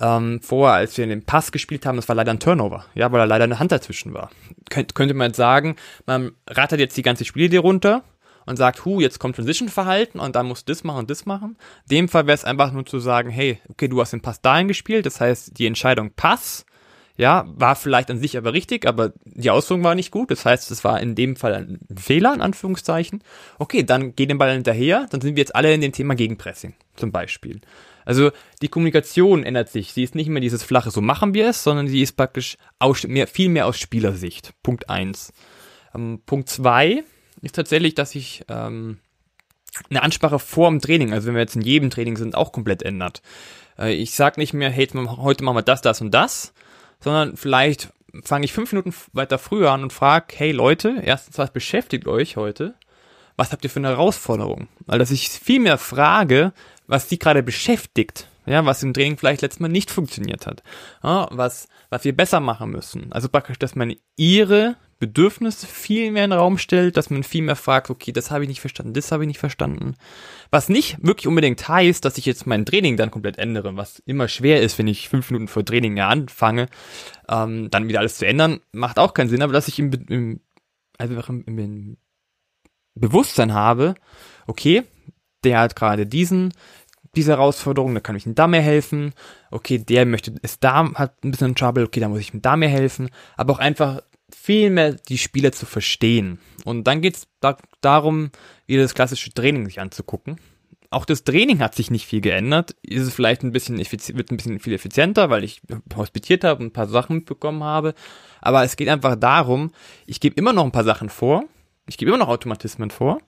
ähm, 0.00 0.40
vorher, 0.42 0.76
als 0.76 0.96
wir 0.96 1.06
den 1.06 1.24
Pass 1.24 1.52
gespielt 1.52 1.84
haben, 1.84 1.96
das 1.96 2.08
war 2.08 2.16
leider 2.16 2.30
ein 2.30 2.40
Turnover, 2.40 2.86
ja, 2.94 3.12
weil 3.12 3.18
da 3.18 3.24
leider 3.24 3.44
eine 3.44 3.58
Hand 3.58 3.72
dazwischen 3.72 4.14
war. 4.14 4.30
Könnt, 4.70 4.94
könnte 4.94 5.12
man 5.12 5.28
jetzt 5.28 5.36
sagen, 5.36 5.76
man 6.06 6.32
rattert 6.46 6.80
jetzt 6.80 6.96
die 6.96 7.02
ganze 7.02 7.26
Spielidee 7.26 7.58
runter 7.58 8.04
und 8.46 8.56
sagt, 8.56 8.84
hu, 8.84 9.00
jetzt 9.00 9.18
kommt 9.18 9.36
Transition-Verhalten 9.36 10.18
und 10.18 10.36
dann 10.36 10.46
musst 10.46 10.68
du 10.68 10.72
das 10.72 10.84
machen 10.84 11.00
und 11.00 11.10
das 11.10 11.26
machen. 11.26 11.56
In 11.90 11.96
dem 11.96 12.08
Fall 12.08 12.26
wäre 12.26 12.34
es 12.34 12.44
einfach 12.44 12.72
nur 12.72 12.86
zu 12.86 12.98
sagen, 13.00 13.30
hey, 13.30 13.60
okay, 13.68 13.88
du 13.88 14.00
hast 14.00 14.12
den 14.12 14.22
Pass 14.22 14.40
dahin 14.40 14.68
gespielt, 14.68 15.04
das 15.04 15.20
heißt, 15.20 15.58
die 15.58 15.66
Entscheidung 15.66 16.12
Pass, 16.14 16.64
ja, 17.18 17.46
war 17.48 17.76
vielleicht 17.76 18.10
an 18.10 18.18
sich 18.18 18.36
aber 18.36 18.52
richtig, 18.52 18.86
aber 18.86 19.12
die 19.24 19.50
Ausführung 19.50 19.82
war 19.82 19.94
nicht 19.94 20.10
gut. 20.10 20.30
Das 20.30 20.44
heißt, 20.44 20.70
es 20.70 20.84
war 20.84 21.00
in 21.00 21.14
dem 21.14 21.36
Fall 21.36 21.54
ein 21.54 21.78
Fehler, 21.96 22.34
in 22.34 22.42
Anführungszeichen. 22.42 23.22
Okay, 23.58 23.84
dann 23.84 24.14
geh 24.14 24.26
den 24.26 24.38
Ball 24.38 24.52
hinterher, 24.52 25.06
dann 25.10 25.22
sind 25.22 25.34
wir 25.34 25.40
jetzt 25.40 25.54
alle 25.54 25.72
in 25.72 25.80
dem 25.80 25.92
Thema 25.92 26.14
Gegenpressing, 26.14 26.74
zum 26.94 27.12
Beispiel. 27.12 27.60
Also 28.04 28.30
die 28.62 28.68
Kommunikation 28.68 29.42
ändert 29.44 29.70
sich. 29.70 29.92
Sie 29.92 30.02
ist 30.02 30.14
nicht 30.14 30.28
mehr 30.28 30.42
dieses 30.42 30.62
flache, 30.62 30.90
so 30.90 31.00
machen 31.00 31.34
wir 31.34 31.48
es, 31.48 31.62
sondern 31.64 31.88
sie 31.88 32.02
ist 32.02 32.16
praktisch 32.16 32.56
aus, 32.78 33.06
mehr, 33.06 33.26
viel 33.26 33.48
mehr 33.48 33.66
aus 33.66 33.78
Spielersicht. 33.78 34.52
Punkt 34.62 34.90
eins. 34.90 35.32
Ähm, 35.94 36.20
Punkt 36.24 36.48
zwei 36.48 37.02
ist 37.42 37.54
tatsächlich, 37.54 37.94
dass 37.94 38.12
sich 38.12 38.44
ähm, 38.48 38.98
eine 39.90 40.02
Ansprache 40.02 40.38
vor 40.38 40.70
dem 40.70 40.80
Training, 40.80 41.12
also 41.12 41.26
wenn 41.26 41.34
wir 41.34 41.42
jetzt 41.42 41.56
in 41.56 41.62
jedem 41.62 41.90
Training 41.90 42.16
sind, 42.16 42.34
auch 42.34 42.52
komplett 42.52 42.82
ändert. 42.82 43.22
Äh, 43.78 43.94
ich 43.94 44.12
sag 44.12 44.38
nicht 44.38 44.54
mehr, 44.54 44.70
hey, 44.70 44.88
heute 44.88 45.44
machen 45.44 45.56
wir 45.56 45.62
das, 45.62 45.82
das 45.82 46.00
und 46.00 46.12
das, 46.12 46.52
sondern 47.00 47.36
vielleicht 47.36 47.90
fange 48.24 48.44
ich 48.44 48.52
fünf 48.52 48.72
Minuten 48.72 48.94
weiter 49.12 49.38
früher 49.38 49.70
an 49.70 49.82
und 49.82 49.92
frage, 49.92 50.26
hey 50.36 50.52
Leute, 50.52 51.00
erstens, 51.02 51.38
was 51.38 51.52
beschäftigt 51.52 52.06
euch 52.06 52.36
heute? 52.36 52.74
Was 53.36 53.52
habt 53.52 53.64
ihr 53.64 53.70
für 53.70 53.80
eine 53.80 53.88
Herausforderung? 53.88 54.68
Weil 54.86 54.98
dass 54.98 55.10
ich 55.10 55.28
viel 55.28 55.60
mehr 55.60 55.76
frage, 55.76 56.52
was 56.86 57.08
sie 57.08 57.18
gerade 57.18 57.42
beschäftigt, 57.42 58.28
ja, 58.46 58.64
was 58.64 58.82
im 58.82 58.94
Training 58.94 59.18
vielleicht 59.18 59.42
letztes 59.42 59.60
Mal 59.60 59.68
nicht 59.68 59.90
funktioniert 59.90 60.46
hat, 60.46 60.62
ja, 61.02 61.28
was, 61.30 61.68
was 61.90 62.04
wir 62.04 62.16
besser 62.16 62.40
machen 62.40 62.70
müssen. 62.70 63.12
Also 63.12 63.28
praktisch, 63.28 63.58
dass 63.58 63.74
man 63.74 63.94
ihre 64.16 64.76
Bedürfnisse 64.98 65.66
viel 65.66 66.10
mehr 66.10 66.24
in 66.24 66.30
den 66.30 66.38
Raum 66.38 66.56
stellt, 66.56 66.96
dass 66.96 67.10
man 67.10 67.22
viel 67.22 67.42
mehr 67.42 67.56
fragt, 67.56 67.90
okay, 67.90 68.12
das 68.12 68.30
habe 68.30 68.44
ich 68.44 68.48
nicht 68.48 68.60
verstanden, 68.60 68.94
das 68.94 69.12
habe 69.12 69.24
ich 69.24 69.28
nicht 69.28 69.38
verstanden. 69.38 69.94
Was 70.50 70.68
nicht 70.68 70.96
wirklich 71.02 71.26
unbedingt 71.26 71.68
heißt, 71.68 72.04
dass 72.04 72.16
ich 72.16 72.24
jetzt 72.24 72.46
mein 72.46 72.64
Training 72.64 72.96
dann 72.96 73.10
komplett 73.10 73.38
ändere, 73.38 73.76
was 73.76 74.02
immer 74.06 74.28
schwer 74.28 74.62
ist, 74.62 74.78
wenn 74.78 74.88
ich 74.88 75.08
fünf 75.08 75.30
Minuten 75.30 75.48
vor 75.48 75.64
Training 75.64 76.00
anfange, 76.00 76.68
ähm, 77.28 77.68
dann 77.70 77.88
wieder 77.88 78.00
alles 78.00 78.16
zu 78.16 78.26
ändern, 78.26 78.60
macht 78.72 78.98
auch 78.98 79.12
keinen 79.12 79.28
Sinn, 79.28 79.42
aber 79.42 79.52
dass 79.52 79.68
ich 79.68 79.78
im, 79.78 79.90
im, 80.08 80.40
einfach 80.98 81.28
im, 81.28 81.44
im 81.46 81.96
Bewusstsein 82.94 83.52
habe, 83.52 83.94
okay, 84.46 84.84
der 85.44 85.60
hat 85.60 85.76
gerade 85.76 86.06
diesen, 86.06 86.54
diese 87.16 87.32
Herausforderung, 87.32 87.94
da 87.94 88.00
kann 88.00 88.16
ich 88.16 88.26
ihm 88.26 88.34
da 88.34 88.46
mehr 88.46 88.62
helfen. 88.62 89.12
Okay, 89.50 89.78
der 89.78 90.06
möchte, 90.06 90.34
ist 90.42 90.62
da, 90.62 90.92
hat 90.94 91.24
ein 91.24 91.30
bisschen 91.30 91.54
Trouble, 91.54 91.84
okay, 91.84 92.00
da 92.00 92.08
muss 92.08 92.20
ich 92.20 92.32
ihm 92.32 92.42
da 92.42 92.56
mehr 92.56 92.68
helfen. 92.68 93.08
Aber 93.36 93.54
auch 93.54 93.58
einfach 93.58 94.02
viel 94.34 94.70
mehr 94.70 94.92
die 94.92 95.18
Spieler 95.18 95.52
zu 95.52 95.66
verstehen. 95.66 96.38
Und 96.64 96.84
dann 96.84 97.00
geht 97.00 97.16
es 97.16 97.28
da, 97.40 97.56
darum, 97.80 98.30
wieder 98.66 98.82
das 98.82 98.94
klassische 98.94 99.32
Training 99.32 99.66
sich 99.66 99.80
anzugucken. 99.80 100.40
Auch 100.90 101.04
das 101.04 101.24
Training 101.24 101.60
hat 101.60 101.74
sich 101.74 101.90
nicht 101.90 102.06
viel 102.06 102.20
geändert. 102.20 102.76
Ist 102.82 103.02
es 103.02 103.14
vielleicht 103.14 103.42
ein 103.42 103.52
bisschen 103.52 103.78
wird 103.78 104.30
ein 104.30 104.36
bisschen 104.36 104.60
viel 104.60 104.72
effizienter, 104.72 105.30
weil 105.30 105.44
ich 105.44 105.60
hospitiert 105.96 106.44
habe 106.44 106.60
und 106.60 106.68
ein 106.68 106.72
paar 106.72 106.88
Sachen 106.88 107.16
mitbekommen 107.16 107.64
habe. 107.64 107.94
Aber 108.40 108.62
es 108.62 108.76
geht 108.76 108.88
einfach 108.88 109.16
darum, 109.16 109.72
ich 110.06 110.20
gebe 110.20 110.36
immer 110.36 110.52
noch 110.52 110.64
ein 110.64 110.72
paar 110.72 110.84
Sachen 110.84 111.08
vor. 111.08 111.44
Ich 111.88 111.98
gebe 111.98 112.10
immer 112.10 112.18
noch 112.18 112.28
Automatismen 112.28 112.90
vor. 112.90 113.20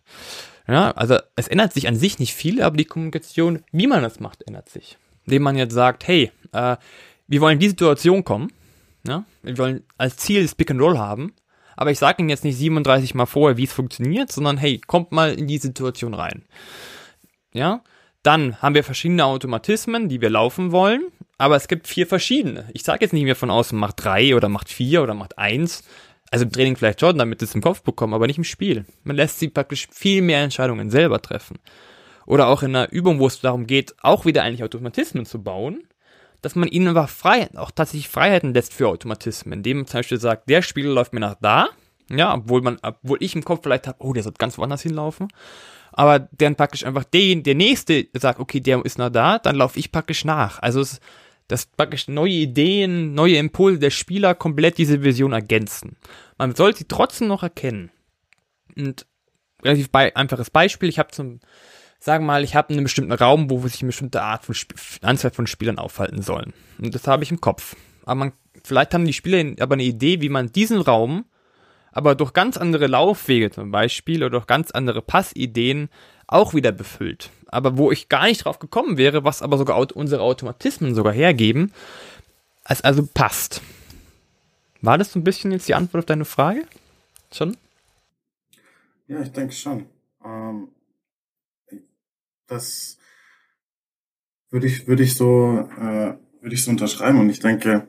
Ja, 0.66 0.90
also 0.92 1.18
es 1.36 1.48
ändert 1.48 1.72
sich 1.72 1.88
an 1.88 1.96
sich 1.96 2.18
nicht 2.18 2.34
viel, 2.34 2.60
aber 2.62 2.76
die 2.76 2.84
Kommunikation, 2.84 3.64
wie 3.72 3.86
man 3.86 4.02
das 4.02 4.20
macht, 4.20 4.46
ändert 4.46 4.68
sich. 4.68 4.98
Indem 5.24 5.42
man 5.42 5.56
jetzt 5.56 5.74
sagt, 5.74 6.06
hey, 6.06 6.30
äh, 6.52 6.76
wir 7.26 7.40
wollen 7.40 7.54
in 7.54 7.60
die 7.60 7.68
Situation 7.68 8.24
kommen, 8.24 8.52
ja, 9.08 9.24
wir 9.42 9.58
wollen 9.58 9.84
als 9.96 10.16
Ziel 10.16 10.42
das 10.42 10.54
Pick 10.54 10.70
and 10.70 10.80
Roll 10.80 10.98
haben, 10.98 11.32
aber 11.76 11.90
ich 11.90 11.98
sage 11.98 12.20
Ihnen 12.20 12.28
jetzt 12.28 12.44
nicht 12.44 12.56
37 12.56 13.14
Mal 13.14 13.26
vorher, 13.26 13.56
wie 13.56 13.64
es 13.64 13.72
funktioniert, 13.72 14.32
sondern 14.32 14.56
hey, 14.56 14.80
kommt 14.84 15.12
mal 15.12 15.32
in 15.32 15.46
die 15.46 15.58
Situation 15.58 16.14
rein. 16.14 16.44
Ja, 17.52 17.82
dann 18.22 18.60
haben 18.60 18.74
wir 18.74 18.84
verschiedene 18.84 19.24
Automatismen, 19.24 20.08
die 20.08 20.20
wir 20.20 20.30
laufen 20.30 20.72
wollen, 20.72 21.06
aber 21.38 21.56
es 21.56 21.68
gibt 21.68 21.86
vier 21.86 22.06
verschiedene. 22.06 22.68
Ich 22.72 22.82
sage 22.82 23.04
jetzt 23.04 23.12
nicht 23.12 23.24
mehr 23.24 23.36
von 23.36 23.50
außen, 23.50 23.78
macht 23.78 24.04
drei 24.04 24.34
oder 24.34 24.48
macht 24.48 24.68
vier 24.68 25.02
oder 25.02 25.14
macht 25.14 25.38
eins, 25.38 25.84
also 26.30 26.44
im 26.44 26.52
Training 26.52 26.76
vielleicht 26.76 27.00
schon, 27.00 27.16
damit 27.16 27.40
es 27.42 27.54
im 27.54 27.62
Kopf 27.62 27.82
bekommen, 27.82 28.14
aber 28.14 28.26
nicht 28.26 28.38
im 28.38 28.44
Spiel. 28.44 28.84
Man 29.04 29.16
lässt 29.16 29.38
sie 29.38 29.48
praktisch 29.48 29.88
viel 29.90 30.20
mehr 30.20 30.42
Entscheidungen 30.42 30.90
selber 30.90 31.22
treffen. 31.22 31.58
Oder 32.26 32.48
auch 32.48 32.62
in 32.62 32.76
einer 32.76 32.92
Übung, 32.92 33.20
wo 33.20 33.26
es 33.26 33.40
darum 33.40 33.66
geht, 33.66 33.94
auch 34.02 34.26
wieder 34.26 34.42
eigentlich 34.42 34.62
Automatismen 34.62 35.24
zu 35.24 35.42
bauen, 35.42 35.84
dass 36.42 36.54
man 36.54 36.68
ihnen 36.68 36.88
aber 36.88 37.08
frei, 37.08 37.48
auch 37.56 37.70
tatsächlich 37.70 38.08
Freiheiten 38.08 38.54
lässt 38.54 38.72
für 38.72 38.88
Automatismen, 38.88 39.54
indem 39.54 39.78
man 39.78 39.86
zum 39.86 39.98
Beispiel 39.98 40.20
sagt, 40.20 40.48
der 40.48 40.62
Spieler 40.62 40.92
läuft 40.92 41.12
mir 41.12 41.20
nach 41.20 41.36
da, 41.40 41.68
ja, 42.10 42.34
obwohl 42.34 42.62
man, 42.62 42.78
obwohl 42.82 43.18
ich 43.20 43.34
im 43.34 43.44
Kopf 43.44 43.60
vielleicht 43.62 43.86
habe, 43.86 43.98
oh, 44.00 44.12
der 44.12 44.22
soll 44.22 44.32
ganz 44.38 44.56
woanders 44.58 44.82
hinlaufen, 44.82 45.28
aber 45.92 46.20
dann 46.20 46.56
praktisch 46.56 46.84
einfach 46.84 47.04
den, 47.04 47.42
der 47.42 47.54
nächste 47.54 48.06
sagt, 48.14 48.38
okay, 48.40 48.60
der 48.60 48.84
ist 48.84 48.98
nach 48.98 49.10
da, 49.10 49.38
dann 49.38 49.56
laufe 49.56 49.78
ich 49.78 49.90
praktisch 49.90 50.24
nach. 50.24 50.60
Also 50.60 50.80
es, 50.80 51.00
dass 51.48 51.66
praktisch 51.66 52.08
neue 52.08 52.32
Ideen, 52.32 53.14
neue 53.14 53.36
Impulse 53.36 53.80
der 53.80 53.90
Spieler 53.90 54.34
komplett 54.34 54.78
diese 54.78 55.02
Vision 55.02 55.32
ergänzen. 55.32 55.96
Man 56.36 56.54
sollte 56.54 56.80
sie 56.80 56.84
trotzdem 56.88 57.28
noch 57.28 57.42
erkennen. 57.42 57.90
Und 58.76 59.06
relativ 59.64 59.90
bei, 59.90 60.14
einfaches 60.14 60.50
Beispiel, 60.50 60.88
ich 60.88 60.98
habe 60.98 61.10
zum, 61.10 61.40
sagen 61.98 62.24
wir 62.24 62.28
mal, 62.28 62.44
ich 62.44 62.54
habe 62.54 62.72
einen 62.72 62.84
bestimmten 62.84 63.12
Raum, 63.12 63.50
wo 63.50 63.66
sich 63.66 63.82
eine 63.82 63.88
bestimmte 63.88 64.22
Art 64.22 64.44
von 64.44 64.54
Sp 64.54 64.74
Anzahl 65.02 65.30
von 65.30 65.46
Spielern 65.46 65.78
aufhalten 65.78 66.22
sollen. 66.22 66.52
Und 66.78 66.94
das 66.94 67.06
habe 67.06 67.24
ich 67.24 67.30
im 67.30 67.40
Kopf. 67.40 67.76
Aber 68.04 68.14
man, 68.14 68.32
vielleicht 68.64 68.94
haben 68.94 69.04
die 69.04 69.12
Spieler 69.12 69.54
aber 69.60 69.74
eine 69.74 69.84
Idee, 69.84 70.20
wie 70.20 70.28
man 70.28 70.52
diesen 70.52 70.80
Raum 70.80 71.24
aber 71.90 72.14
durch 72.14 72.32
ganz 72.32 72.56
andere 72.56 72.86
Laufwege 72.86 73.50
zum 73.50 73.70
Beispiel 73.70 74.22
oder 74.22 74.30
durch 74.30 74.46
ganz 74.46 74.70
andere 74.70 75.02
Passideen 75.02 75.88
auch 76.26 76.54
wieder 76.54 76.70
befüllt. 76.70 77.30
Aber 77.48 77.76
wo 77.76 77.90
ich 77.90 78.08
gar 78.08 78.26
nicht 78.26 78.44
drauf 78.44 78.58
gekommen 78.58 78.98
wäre, 78.98 79.24
was 79.24 79.42
aber 79.42 79.58
sogar 79.58 79.76
unsere 79.96 80.22
Automatismen 80.22 80.94
sogar 80.94 81.12
hergeben, 81.12 81.72
als 82.62 82.82
also 82.82 83.08
passt. 83.12 83.62
War 84.82 84.98
das 84.98 85.12
so 85.12 85.18
ein 85.18 85.24
bisschen 85.24 85.50
jetzt 85.50 85.66
die 85.66 85.74
Antwort 85.74 86.02
auf 86.02 86.06
deine 86.06 86.26
Frage? 86.26 86.66
Schon? 87.32 87.56
Ja, 89.08 89.20
ich 89.20 89.32
denke 89.32 89.54
schon. 89.54 89.86
Ähm, 90.24 90.68
das 92.48 92.98
würde 94.50 94.66
ich, 94.66 94.88
würde 94.88 95.02
ich 95.02 95.14
so, 95.14 95.68
äh, 95.78 96.14
würde 96.40 96.54
ich 96.54 96.64
so 96.64 96.70
unterschreiben 96.70 97.20
und 97.20 97.30
ich 97.30 97.40
denke, 97.40 97.86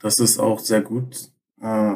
das 0.00 0.18
ist 0.18 0.38
auch 0.38 0.58
sehr 0.58 0.82
gut 0.82 1.30
äh, 1.60 1.94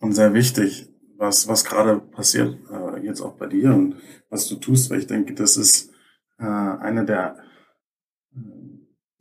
und 0.00 0.12
sehr 0.12 0.34
wichtig, 0.34 0.88
was, 1.16 1.48
was 1.48 1.64
gerade 1.64 1.98
passiert, 1.98 2.58
äh, 2.70 3.04
jetzt 3.04 3.20
auch 3.20 3.34
bei 3.34 3.46
dir 3.46 3.74
und 3.74 3.96
was 4.28 4.48
du 4.48 4.56
tust, 4.56 4.90
weil 4.90 4.98
ich 5.00 5.06
denke, 5.06 5.34
das 5.34 5.56
ist 5.56 5.92
äh, 6.38 6.44
eine 6.44 7.04
der, 7.04 7.36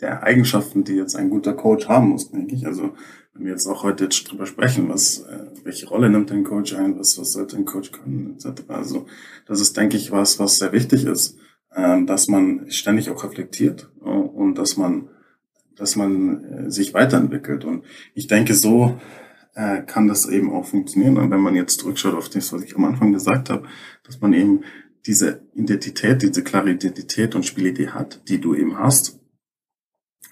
der 0.02 0.24
Eigenschaften, 0.24 0.84
die 0.84 0.96
jetzt 0.96 1.16
ein 1.16 1.30
guter 1.30 1.54
Coach 1.54 1.88
haben 1.88 2.10
muss, 2.10 2.32
denke 2.32 2.56
ich. 2.56 2.66
Also 2.66 2.94
wenn 3.34 3.46
wir 3.46 3.52
jetzt 3.52 3.68
auch 3.68 3.84
heute 3.84 4.06
jetzt 4.06 4.24
drüber 4.30 4.46
sprechen, 4.46 4.90
was, 4.90 5.20
äh, 5.20 5.46
welche 5.64 5.88
Rolle 5.88 6.10
nimmt 6.10 6.32
ein 6.32 6.44
Coach 6.44 6.74
ein, 6.74 7.00
was, 7.00 7.18
was 7.20 7.34
sollte 7.34 7.58
ein 7.58 7.66
Coach 7.66 7.92
können, 7.92 8.36
etc. 8.36 8.64
Also 8.68 9.06
das 9.46 9.60
ist, 9.62 9.78
denke 9.78 9.98
ich, 9.98 10.12
was, 10.12 10.40
was 10.40 10.58
sehr 10.58 10.72
wichtig 10.72 11.06
ist, 11.06 11.38
dass 11.78 12.28
man 12.28 12.72
ständig 12.72 13.10
auch 13.10 13.24
reflektiert 13.24 13.92
äh, 14.04 14.10
und 14.10 14.56
dass 14.56 14.78
man, 14.78 15.10
dass 15.76 15.96
man 15.96 16.44
äh, 16.44 16.72
sich 16.72 16.94
weiterentwickelt. 16.94 17.66
Und 17.66 17.86
ich 18.16 18.28
denke, 18.28 18.56
so 18.56 19.00
äh, 19.54 19.84
kann 19.84 20.08
das 20.08 20.28
eben 20.28 20.52
auch 20.52 20.66
funktionieren. 20.66 21.18
Und 21.18 21.30
wenn 21.30 21.40
man 21.40 21.56
jetzt 21.56 21.82
zurückschaut 21.82 22.16
auf 22.16 22.30
das, 22.30 22.52
was 22.52 22.64
ich 22.64 22.76
am 22.76 22.86
Anfang 22.86 23.14
gesagt 23.14 23.50
habe, 23.50 23.68
dass 24.04 24.20
man 24.22 24.34
eben 24.34 24.64
diese 25.06 25.42
Identität, 25.54 26.22
diese 26.24 26.44
klare 26.44 26.72
Identität 26.72 27.36
und 27.36 27.46
Spielidee 27.46 27.90
hat, 27.90 28.28
die 28.28 28.42
du 28.42 28.56
eben 28.56 28.78
hast, 28.78 29.20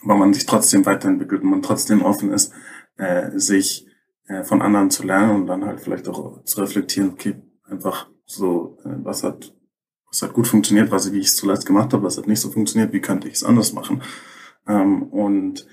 aber 0.03 0.17
man 0.17 0.33
sich 0.33 0.45
trotzdem 0.45 0.85
weiterentwickelt 0.85 1.43
und 1.43 1.49
man 1.49 1.61
trotzdem 1.61 2.01
offen 2.01 2.31
ist, 2.31 2.51
sich 3.35 3.87
von 4.43 4.61
anderen 4.61 4.91
zu 4.91 5.03
lernen 5.03 5.31
und 5.31 5.47
dann 5.47 5.63
halt 5.63 5.79
vielleicht 5.79 6.09
auch 6.09 6.43
zu 6.43 6.59
reflektieren, 6.59 7.11
okay, 7.11 7.35
einfach 7.63 8.09
so, 8.25 8.77
was 8.83 9.23
hat 9.23 9.55
was 10.15 10.21
hat 10.21 10.33
gut 10.33 10.47
funktioniert, 10.47 10.91
was 10.91 11.11
wie 11.11 11.19
ich 11.19 11.27
es 11.27 11.35
zuletzt 11.35 11.65
gemacht 11.65 11.91
habe, 11.91 12.03
was 12.03 12.17
hat 12.17 12.27
nicht 12.27 12.39
so 12.39 12.49
funktioniert, 12.49 12.93
wie 12.93 13.01
könnte 13.01 13.27
ich 13.27 13.35
es 13.35 13.43
anders 13.43 13.73
machen. 13.73 14.01
Ähm, 14.67 15.03
und 15.03 15.67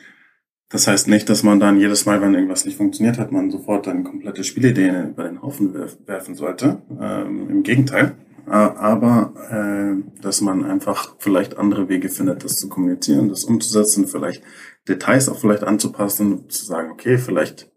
das 0.68 0.88
heißt 0.88 1.06
nicht, 1.06 1.28
dass 1.28 1.42
man 1.42 1.60
dann 1.60 1.78
jedes 1.78 2.06
Mal, 2.06 2.20
wenn 2.20 2.34
irgendwas 2.34 2.64
nicht 2.64 2.76
funktioniert 2.76 3.18
hat, 3.18 3.30
man 3.30 3.50
sofort 3.50 3.86
eine 3.86 4.02
komplette 4.02 4.42
Spielidee 4.42 5.10
über 5.10 5.24
den 5.24 5.42
Haufen 5.42 5.74
werfen 6.06 6.34
sollte. 6.34 6.82
Ähm, 7.00 7.50
Im 7.50 7.62
Gegenteil. 7.62 8.16
Aber 8.46 9.34
äh, 9.50 10.20
dass 10.20 10.40
man 10.40 10.64
einfach 10.64 11.14
vielleicht 11.20 11.58
andere 11.58 11.88
Wege 11.88 12.08
findet, 12.08 12.42
das 12.42 12.56
zu 12.56 12.68
kommunizieren, 12.68 13.28
das 13.28 13.44
umzusetzen, 13.44 14.08
vielleicht 14.08 14.42
Details 14.88 15.28
auch 15.28 15.38
vielleicht 15.38 15.62
anzupassen, 15.62 16.50
zu 16.50 16.64
sagen, 16.64 16.90
okay, 16.90 17.18
vielleicht 17.18 17.70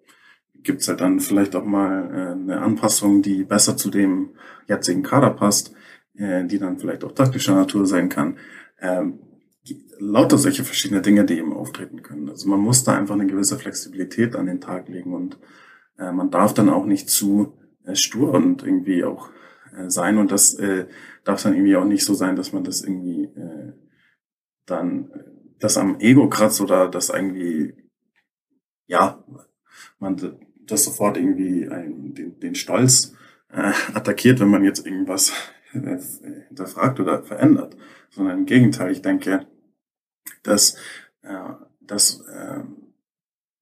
gibt's 0.63 0.87
halt 0.87 1.01
dann 1.01 1.19
vielleicht 1.19 1.55
auch 1.55 1.65
mal 1.65 2.09
äh, 2.11 2.31
eine 2.31 2.61
Anpassung, 2.61 3.21
die 3.21 3.43
besser 3.43 3.77
zu 3.77 3.91
dem 3.91 4.31
jetzigen 4.67 5.03
Kader 5.03 5.29
passt, 5.29 5.75
äh, 6.17 6.45
die 6.45 6.59
dann 6.59 6.77
vielleicht 6.77 7.03
auch 7.03 7.11
taktischer 7.11 7.55
Natur 7.55 7.85
sein 7.85 8.09
kann. 8.09 8.37
Ähm, 8.79 9.19
lauter 9.99 10.37
solche 10.37 10.63
verschiedene 10.63 11.01
Dinge, 11.01 11.25
die 11.25 11.37
eben 11.37 11.53
auftreten 11.53 12.01
können. 12.01 12.29
Also 12.29 12.49
man 12.49 12.59
muss 12.59 12.83
da 12.83 12.95
einfach 12.97 13.15
eine 13.15 13.27
gewisse 13.27 13.57
Flexibilität 13.57 14.35
an 14.35 14.45
den 14.45 14.61
Tag 14.61 14.89
legen 14.89 15.13
und 15.13 15.39
äh, 15.97 16.11
man 16.11 16.31
darf 16.31 16.53
dann 16.53 16.69
auch 16.69 16.85
nicht 16.85 17.09
zu 17.09 17.57
äh, 17.85 17.95
stur 17.95 18.33
und 18.33 18.63
irgendwie 18.63 19.03
auch 19.03 19.29
äh, 19.75 19.89
sein 19.89 20.17
und 20.17 20.31
das 20.31 20.53
äh, 20.55 20.85
darf 21.23 21.41
dann 21.43 21.53
irgendwie 21.53 21.77
auch 21.77 21.85
nicht 21.85 22.05
so 22.05 22.13
sein, 22.13 22.35
dass 22.35 22.53
man 22.53 22.63
das 22.63 22.81
irgendwie 22.81 23.23
äh, 23.23 23.73
dann 24.65 25.09
das 25.59 25.77
am 25.77 25.99
Ego 25.99 26.29
kratzt 26.29 26.61
oder 26.61 26.89
das 26.89 27.09
irgendwie 27.09 27.73
ja 28.87 29.23
man 29.99 30.37
das 30.65 30.83
sofort 30.83 31.17
irgendwie 31.17 31.67
ein, 31.67 32.13
den, 32.13 32.39
den 32.39 32.55
Stolz 32.55 33.13
äh, 33.49 33.71
attackiert, 33.93 34.39
wenn 34.39 34.49
man 34.49 34.63
jetzt 34.63 34.85
irgendwas 34.85 35.31
hinterfragt 36.47 36.99
oder 36.99 37.23
verändert, 37.23 37.75
sondern 38.09 38.39
im 38.39 38.45
Gegenteil, 38.45 38.91
ich 38.91 39.01
denke, 39.01 39.47
dass, 40.43 40.75
äh, 41.21 41.53
dass 41.81 42.21
äh, 42.27 42.63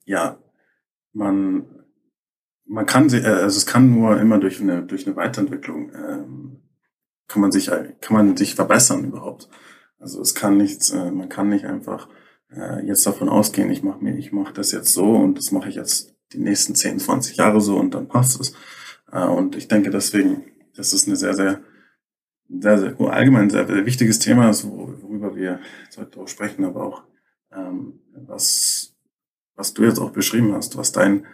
ja, 0.06 0.38
man, 1.14 1.66
man 2.66 2.86
kann, 2.86 3.10
äh, 3.14 3.26
also 3.26 3.58
es 3.58 3.66
kann 3.66 3.92
nur 3.92 4.20
immer 4.20 4.40
durch 4.40 4.62
eine, 4.62 4.84
durch 4.84 5.06
eine 5.06 5.16
Weiterentwicklung, 5.16 5.90
äh, 5.90 6.24
kann 7.28 7.42
man 7.42 7.52
sich, 7.52 7.68
kann 7.68 8.16
man 8.16 8.38
sich 8.38 8.56
verbessern 8.56 9.06
überhaupt. 9.06 9.50
Also 10.00 10.22
es 10.22 10.36
kann 10.36 10.58
nichts, 10.58 10.92
äh, 10.92 11.12
man 11.12 11.30
kann 11.30 11.50
nicht 11.50 11.66
einfach 11.66 12.10
äh, 12.52 12.86
jetzt 12.86 13.06
davon 13.08 13.30
ausgehen, 13.30 13.72
ich 13.72 13.84
mache 13.84 14.04
mir, 14.04 14.20
das 14.54 14.72
jetzt 14.72 14.94
so 14.94 15.16
und 15.16 15.38
das 15.38 15.52
mache 15.52 15.70
ich 15.70 15.76
jetzt 15.76 16.14
die 16.34 16.40
nächsten 16.40 16.76
10, 16.76 17.00
20 17.00 17.38
Jahre 17.38 17.62
so 17.62 17.78
und 17.78 17.94
dann 17.94 18.08
passt 18.08 18.40
es. 18.40 18.54
Äh, 19.12 19.26
und 19.26 19.56
ich 19.56 19.68
denke 19.68 19.90
deswegen, 19.90 20.44
das 20.76 20.94
ist 20.94 21.08
eine 21.08 21.16
sehr, 21.16 21.34
sehr 21.34 21.62
sehr, 22.50 22.78
sehr 22.78 23.00
allgemein 23.00 23.50
sehr, 23.50 23.68
sehr 23.68 23.86
wichtiges 23.86 24.20
Thema 24.20 24.50
ist, 24.50 24.66
worüber 24.66 25.36
wir 25.36 25.60
heute 25.98 26.20
auch 26.20 26.28
sprechen, 26.28 26.66
aber 26.66 26.84
auch 26.84 27.04
ähm, 27.52 28.00
was, 28.28 28.96
was 29.56 29.74
du 29.74 29.84
jetzt 29.84 30.00
auch 30.00 30.12
beschrieben 30.12 30.54
hast, 30.54 30.78
was 30.78 30.92
dein, 30.92 31.26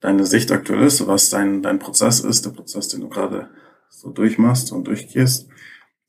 deine 0.00 0.26
Sicht 0.26 0.52
aktuell 0.52 0.82
ist, 0.82 1.06
was 1.06 1.30
dein, 1.30 1.62
dein 1.62 1.78
Prozess 1.78 2.20
ist, 2.20 2.44
der 2.46 2.50
Prozess, 2.50 2.88
den 2.88 3.00
du 3.00 3.08
gerade 3.08 3.50
so 3.88 4.10
durchmachst 4.10 4.72
und 4.72 4.86
durchgehst. 4.86 5.48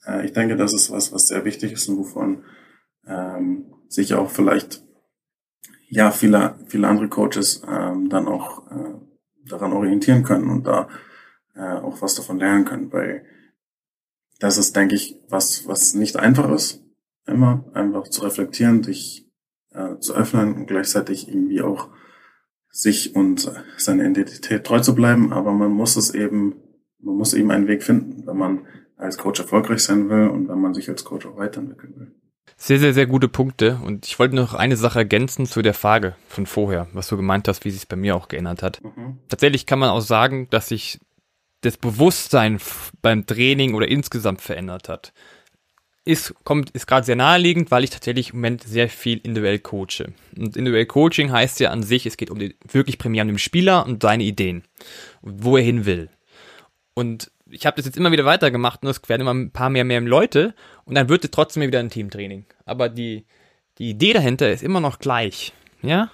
Äh, 0.05 0.25
ich 0.25 0.33
denke, 0.33 0.55
das 0.55 0.73
ist 0.73 0.91
was, 0.91 1.11
was 1.11 1.27
sehr 1.27 1.45
wichtig 1.45 1.73
ist 1.73 1.87
und 1.89 1.97
wovon 1.97 2.43
ähm, 3.07 3.73
sich 3.87 4.13
auch 4.13 4.29
vielleicht 4.29 4.83
ja 5.89 6.11
viele, 6.11 6.55
viele 6.67 6.87
andere 6.87 7.09
Coaches 7.09 7.63
ähm, 7.67 8.09
dann 8.09 8.27
auch 8.27 8.71
äh, 8.71 8.93
daran 9.45 9.73
orientieren 9.73 10.23
können 10.23 10.49
und 10.49 10.65
da 10.65 10.87
äh, 11.55 11.73
auch 11.73 12.01
was 12.01 12.15
davon 12.15 12.39
lernen 12.39 12.65
können, 12.65 12.91
weil 12.93 13.25
das 14.41 14.57
ist, 14.57 14.75
denke 14.75 14.95
ich, 14.95 15.15
was, 15.29 15.67
was 15.67 15.93
nicht 15.93 16.17
einfach 16.17 16.51
ist, 16.51 16.83
immer 17.27 17.63
einfach 17.73 18.07
zu 18.07 18.23
reflektieren, 18.23 18.83
sich 18.83 19.29
äh, 19.71 19.99
zu 19.99 20.15
öffnen 20.15 20.55
und 20.55 20.65
gleichzeitig 20.65 21.27
irgendwie 21.29 21.61
auch 21.61 21.89
sich 22.69 23.15
und 23.15 23.51
seine 23.77 24.09
Identität 24.09 24.63
treu 24.63 24.79
zu 24.79 24.95
bleiben. 24.95 25.31
Aber 25.31 25.51
man 25.51 25.71
muss 25.71 25.95
es 25.95 26.13
eben, 26.13 26.55
man 26.99 27.15
muss 27.15 27.35
eben 27.35 27.51
einen 27.51 27.67
Weg 27.67 27.83
finden, 27.83 28.25
wenn 28.25 28.37
man 28.37 28.67
als 28.97 29.19
Coach 29.19 29.39
erfolgreich 29.39 29.83
sein 29.83 30.09
will 30.09 30.27
und 30.29 30.49
wenn 30.49 30.59
man 30.59 30.73
sich 30.73 30.89
als 30.89 31.05
Coach 31.05 31.27
auch 31.27 31.37
weiterentwickeln 31.37 31.93
will. 31.97 32.15
Sehr, 32.57 32.79
sehr, 32.79 32.93
sehr 32.95 33.05
gute 33.05 33.27
Punkte. 33.27 33.79
Und 33.85 34.07
ich 34.07 34.17
wollte 34.17 34.35
noch 34.35 34.55
eine 34.55 34.75
Sache 34.75 34.99
ergänzen 34.99 35.45
zu 35.45 35.61
der 35.61 35.75
Frage 35.75 36.15
von 36.27 36.47
vorher, 36.47 36.87
was 36.93 37.07
du 37.07 37.15
gemeint 37.15 37.47
hast, 37.47 37.63
wie 37.63 37.71
sich 37.71 37.81
es 37.81 37.85
bei 37.85 37.95
mir 37.95 38.15
auch 38.15 38.27
geändert 38.27 38.63
hat. 38.63 38.83
Mhm. 38.83 39.19
Tatsächlich 39.29 39.67
kann 39.67 39.79
man 39.79 39.89
auch 39.89 40.01
sagen, 40.01 40.47
dass 40.49 40.71
ich 40.71 40.99
das 41.61 41.77
Bewusstsein 41.77 42.59
beim 43.01 43.25
Training 43.25 43.73
oder 43.73 43.87
insgesamt 43.87 44.41
verändert 44.41 44.89
hat. 44.89 45.13
Ist, 46.03 46.33
kommt, 46.43 46.71
ist 46.71 46.87
gerade 46.87 47.05
sehr 47.05 47.15
naheliegend, 47.15 47.69
weil 47.69 47.83
ich 47.83 47.91
tatsächlich 47.91 48.31
im 48.31 48.37
Moment 48.37 48.63
sehr 48.63 48.89
viel 48.89 49.19
individuell 49.19 49.59
coache. 49.59 50.13
Und 50.35 50.57
individuell 50.57 50.87
Coaching 50.87 51.31
heißt 51.31 51.59
ja 51.59 51.69
an 51.69 51.83
sich, 51.83 52.07
es 52.07 52.17
geht 52.17 52.31
um 52.31 52.39
die, 52.39 52.55
wirklich 52.67 52.97
primär 52.97 53.21
um 53.21 53.27
den 53.27 53.37
Spieler 53.37 53.85
und 53.85 54.01
seine 54.01 54.23
Ideen. 54.23 54.63
Wo 55.21 55.57
er 55.57 55.63
hin 55.63 55.85
will. 55.85 56.09
Und 56.95 57.31
ich 57.51 57.67
habe 57.67 57.75
das 57.75 57.85
jetzt 57.85 57.97
immer 57.97 58.11
wieder 58.11 58.25
weitergemacht 58.25 58.81
und 58.81 58.89
es 58.89 59.07
werden 59.07 59.21
immer 59.21 59.33
ein 59.33 59.51
paar 59.51 59.69
mehr, 59.69 59.83
mehr 59.83 60.01
Leute 60.01 60.55
und 60.85 60.95
dann 60.95 61.09
wird 61.09 61.23
es 61.23 61.31
trotzdem 61.31 61.63
wieder 61.63 61.79
ein 61.79 61.89
Teamtraining. 61.91 62.45
Aber 62.65 62.89
die, 62.89 63.25
die 63.77 63.91
Idee 63.91 64.13
dahinter 64.13 64.51
ist 64.51 64.63
immer 64.63 64.79
noch 64.79 64.97
gleich. 64.97 65.53
Ja, 65.83 66.09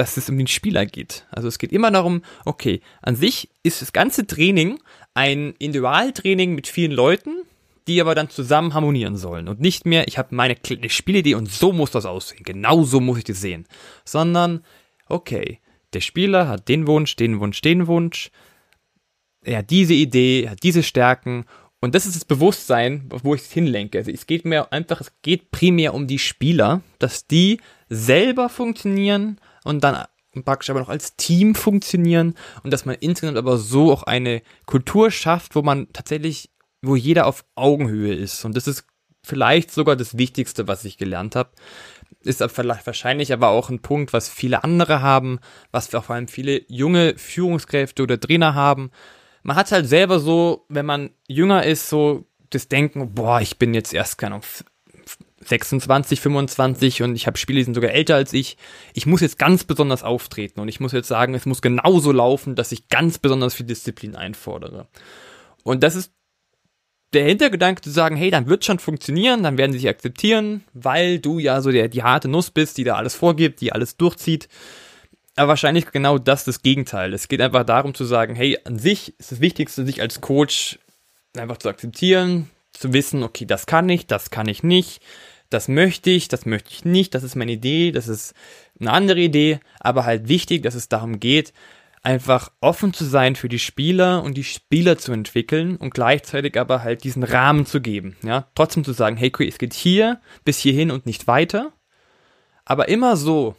dass 0.00 0.16
es 0.16 0.30
um 0.30 0.38
den 0.38 0.46
Spieler 0.46 0.86
geht. 0.86 1.26
Also 1.30 1.46
es 1.46 1.58
geht 1.58 1.72
immer 1.72 1.90
darum, 1.90 2.22
okay, 2.46 2.80
an 3.02 3.16
sich 3.16 3.50
ist 3.62 3.82
das 3.82 3.92
ganze 3.92 4.26
Training 4.26 4.78
ein 5.12 5.54
Individualtraining 5.58 6.54
mit 6.54 6.66
vielen 6.66 6.92
Leuten, 6.92 7.42
die 7.86 8.00
aber 8.00 8.14
dann 8.14 8.30
zusammen 8.30 8.72
harmonieren 8.72 9.18
sollen 9.18 9.46
und 9.46 9.60
nicht 9.60 9.84
mehr, 9.84 10.08
ich 10.08 10.16
habe 10.16 10.34
meine 10.34 10.56
Spielidee 10.88 11.34
und 11.34 11.50
so 11.50 11.72
muss 11.72 11.90
das 11.90 12.06
aussehen, 12.06 12.44
genau 12.44 12.82
so 12.82 13.00
muss 13.00 13.18
ich 13.18 13.24
das 13.24 13.42
sehen, 13.42 13.66
sondern 14.06 14.64
okay, 15.06 15.58
der 15.92 16.00
Spieler 16.00 16.48
hat 16.48 16.68
den 16.68 16.86
Wunsch, 16.86 17.16
den 17.16 17.38
Wunsch, 17.38 17.60
den 17.60 17.86
Wunsch, 17.86 18.30
er 19.42 19.58
hat 19.58 19.70
diese 19.70 19.94
Idee, 19.94 20.44
er 20.44 20.52
hat 20.52 20.62
diese 20.62 20.82
Stärken 20.82 21.44
und 21.82 21.94
das 21.94 22.06
ist 22.06 22.16
das 22.16 22.24
Bewusstsein, 22.24 23.04
wo 23.22 23.34
ich 23.34 23.42
es 23.42 23.52
hinlenke. 23.52 23.98
Also 23.98 24.10
es 24.10 24.26
geht 24.26 24.46
mir 24.46 24.72
einfach, 24.72 25.00
es 25.02 25.12
geht 25.20 25.50
primär 25.50 25.92
um 25.92 26.06
die 26.06 26.18
Spieler, 26.18 26.80
dass 26.98 27.26
die 27.26 27.60
selber 27.90 28.48
funktionieren 28.48 29.38
und 29.64 29.84
dann 29.84 30.04
praktisch 30.44 30.70
aber 30.70 30.80
noch 30.80 30.88
als 30.88 31.16
Team 31.16 31.54
funktionieren 31.54 32.34
und 32.62 32.72
dass 32.72 32.84
man 32.84 32.96
insgesamt 33.00 33.38
aber 33.38 33.58
so 33.58 33.92
auch 33.92 34.04
eine 34.04 34.42
Kultur 34.66 35.10
schafft, 35.10 35.54
wo 35.54 35.62
man 35.62 35.92
tatsächlich, 35.92 36.50
wo 36.82 36.96
jeder 36.96 37.26
auf 37.26 37.44
Augenhöhe 37.56 38.14
ist. 38.14 38.44
Und 38.44 38.56
das 38.56 38.66
ist 38.66 38.84
vielleicht 39.22 39.70
sogar 39.70 39.96
das 39.96 40.16
Wichtigste, 40.16 40.68
was 40.68 40.84
ich 40.84 40.98
gelernt 40.98 41.36
habe. 41.36 41.50
Ist 42.22 42.40
wahrscheinlich 42.40 43.32
aber 43.32 43.48
auch 43.48 43.70
ein 43.70 43.80
Punkt, 43.80 44.12
was 44.12 44.28
viele 44.28 44.62
andere 44.62 45.02
haben, 45.02 45.40
was 45.72 45.88
vor 45.88 46.10
allem 46.10 46.28
viele 46.28 46.62
junge 46.68 47.16
Führungskräfte 47.16 48.02
oder 48.02 48.20
Trainer 48.20 48.54
haben. 48.54 48.90
Man 49.42 49.56
hat 49.56 49.72
halt 49.72 49.88
selber 49.88 50.20
so, 50.20 50.66
wenn 50.68 50.86
man 50.86 51.10
jünger 51.28 51.64
ist, 51.64 51.88
so 51.88 52.26
das 52.50 52.68
Denken, 52.68 53.14
boah, 53.14 53.40
ich 53.40 53.58
bin 53.58 53.74
jetzt 53.74 53.94
erst, 53.94 54.18
keine 54.18 54.34
Ahnung, 54.34 54.46
26, 55.42 56.20
25 56.20 57.02
und 57.02 57.16
ich 57.16 57.26
habe 57.26 57.38
Spiele, 57.38 57.58
die 57.58 57.64
sind 57.64 57.74
sogar 57.74 57.92
älter 57.92 58.14
als 58.14 58.32
ich. 58.32 58.56
Ich 58.92 59.06
muss 59.06 59.22
jetzt 59.22 59.38
ganz 59.38 59.64
besonders 59.64 60.02
auftreten 60.02 60.60
und 60.60 60.68
ich 60.68 60.80
muss 60.80 60.92
jetzt 60.92 61.08
sagen, 61.08 61.34
es 61.34 61.46
muss 61.46 61.62
genauso 61.62 62.12
laufen, 62.12 62.54
dass 62.54 62.72
ich 62.72 62.88
ganz 62.88 63.18
besonders 63.18 63.54
viel 63.54 63.66
Disziplin 63.66 64.16
einfordere. 64.16 64.86
Und 65.62 65.82
das 65.82 65.94
ist 65.94 66.12
der 67.12 67.24
Hintergedanke 67.24 67.80
zu 67.80 67.90
sagen, 67.90 68.16
hey, 68.16 68.30
dann 68.30 68.46
wird 68.46 68.64
schon 68.64 68.78
funktionieren, 68.78 69.42
dann 69.42 69.58
werden 69.58 69.72
sie 69.72 69.80
sich 69.80 69.88
akzeptieren, 69.88 70.62
weil 70.74 71.18
du 71.18 71.38
ja 71.38 71.60
so 71.60 71.70
der, 71.72 71.88
die 71.88 72.02
harte 72.02 72.28
Nuss 72.28 72.50
bist, 72.50 72.78
die 72.78 72.84
da 72.84 72.94
alles 72.94 73.14
vorgibt, 73.14 73.60
die 73.60 73.72
alles 73.72 73.96
durchzieht. 73.96 74.48
Aber 75.36 75.48
wahrscheinlich 75.48 75.90
genau 75.90 76.18
das 76.18 76.44
das 76.44 76.62
Gegenteil. 76.62 77.14
Es 77.14 77.28
geht 77.28 77.40
einfach 77.40 77.64
darum 77.64 77.94
zu 77.94 78.04
sagen, 78.04 78.34
hey, 78.34 78.58
an 78.64 78.78
sich 78.78 79.18
ist 79.18 79.32
das 79.32 79.40
Wichtigste, 79.40 79.84
sich 79.84 80.02
als 80.02 80.20
Coach 80.20 80.78
einfach 81.36 81.56
zu 81.56 81.68
akzeptieren, 81.68 82.50
zu 82.72 82.92
wissen, 82.92 83.22
okay, 83.22 83.46
das 83.46 83.66
kann 83.66 83.88
ich, 83.88 84.06
das 84.06 84.30
kann 84.30 84.48
ich 84.48 84.62
nicht, 84.62 85.02
das 85.50 85.68
möchte 85.68 86.10
ich, 86.10 86.28
das 86.28 86.46
möchte 86.46 86.70
ich 86.70 86.84
nicht, 86.84 87.14
das 87.14 87.24
ist 87.24 87.34
meine 87.34 87.52
Idee, 87.52 87.92
das 87.92 88.08
ist 88.08 88.34
eine 88.80 88.92
andere 88.92 89.20
Idee, 89.20 89.60
aber 89.80 90.04
halt 90.04 90.28
wichtig, 90.28 90.62
dass 90.62 90.74
es 90.74 90.88
darum 90.88 91.20
geht, 91.20 91.52
einfach 92.02 92.50
offen 92.60 92.94
zu 92.94 93.04
sein 93.04 93.36
für 93.36 93.48
die 93.48 93.58
Spieler 93.58 94.22
und 94.22 94.34
die 94.34 94.44
Spieler 94.44 94.96
zu 94.96 95.12
entwickeln 95.12 95.76
und 95.76 95.92
gleichzeitig 95.92 96.58
aber 96.58 96.82
halt 96.82 97.04
diesen 97.04 97.24
Rahmen 97.24 97.66
zu 97.66 97.80
geben, 97.80 98.16
ja, 98.22 98.48
trotzdem 98.54 98.84
zu 98.84 98.92
sagen, 98.92 99.16
hey, 99.16 99.32
es 99.46 99.58
geht 99.58 99.74
hier 99.74 100.20
bis 100.44 100.58
hierhin 100.58 100.90
und 100.90 101.04
nicht 101.04 101.26
weiter, 101.26 101.72
aber 102.64 102.88
immer 102.88 103.16
so, 103.16 103.56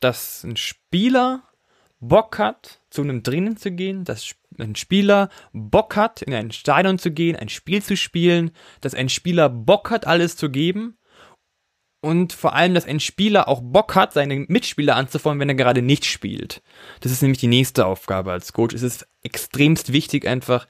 dass 0.00 0.44
ein 0.44 0.56
Spieler 0.56 1.42
Bock 2.00 2.38
hat, 2.38 2.80
zu 2.90 3.02
einem 3.02 3.24
Drinnen 3.24 3.56
zu 3.56 3.72
gehen, 3.72 4.04
dass 4.04 4.36
ein 4.56 4.76
Spieler 4.76 5.30
Bock 5.52 5.96
hat, 5.96 6.22
in 6.22 6.32
ein 6.32 6.52
Stadion 6.52 6.98
zu 6.98 7.10
gehen, 7.10 7.34
ein 7.34 7.48
Spiel 7.48 7.82
zu 7.82 7.96
spielen, 7.96 8.52
dass 8.80 8.94
ein 8.94 9.08
Spieler 9.08 9.48
Bock 9.48 9.90
hat, 9.90 10.06
alles 10.06 10.36
zu 10.36 10.48
geben 10.48 10.97
und 12.00 12.32
vor 12.32 12.54
allem, 12.54 12.74
dass 12.74 12.86
ein 12.86 13.00
Spieler 13.00 13.48
auch 13.48 13.60
Bock 13.62 13.94
hat, 13.94 14.12
seine 14.12 14.46
Mitspieler 14.48 14.96
anzufordern, 14.96 15.40
wenn 15.40 15.48
er 15.48 15.54
gerade 15.54 15.82
nicht 15.82 16.04
spielt. 16.04 16.62
Das 17.00 17.10
ist 17.10 17.22
nämlich 17.22 17.40
die 17.40 17.48
nächste 17.48 17.86
Aufgabe 17.86 18.32
als 18.32 18.52
Coach. 18.52 18.74
Es 18.74 18.82
ist 18.82 19.06
extremst 19.22 19.92
wichtig, 19.92 20.26
einfach 20.26 20.68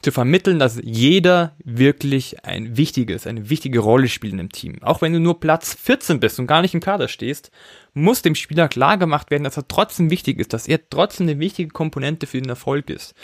zu 0.00 0.10
vermitteln, 0.10 0.58
dass 0.58 0.80
jeder 0.82 1.54
wirklich 1.62 2.44
ein 2.44 2.76
wichtiges, 2.76 3.26
eine 3.26 3.50
wichtige 3.50 3.78
Rolle 3.78 4.08
spielt 4.08 4.38
im 4.38 4.50
Team. 4.50 4.82
Auch 4.82 5.00
wenn 5.00 5.12
du 5.12 5.20
nur 5.20 5.38
Platz 5.38 5.74
14 5.74 6.18
bist 6.18 6.40
und 6.40 6.48
gar 6.48 6.62
nicht 6.62 6.74
im 6.74 6.80
Kader 6.80 7.06
stehst, 7.06 7.52
muss 7.94 8.22
dem 8.22 8.34
Spieler 8.34 8.68
klar 8.68 8.98
gemacht 8.98 9.30
werden, 9.30 9.44
dass 9.44 9.56
er 9.56 9.68
trotzdem 9.68 10.10
wichtig 10.10 10.40
ist, 10.40 10.52
dass 10.52 10.66
er 10.66 10.88
trotzdem 10.90 11.28
eine 11.28 11.38
wichtige 11.38 11.70
Komponente 11.70 12.26
für 12.26 12.40
den 12.40 12.50
Erfolg 12.50 12.90
ist. 12.90 13.14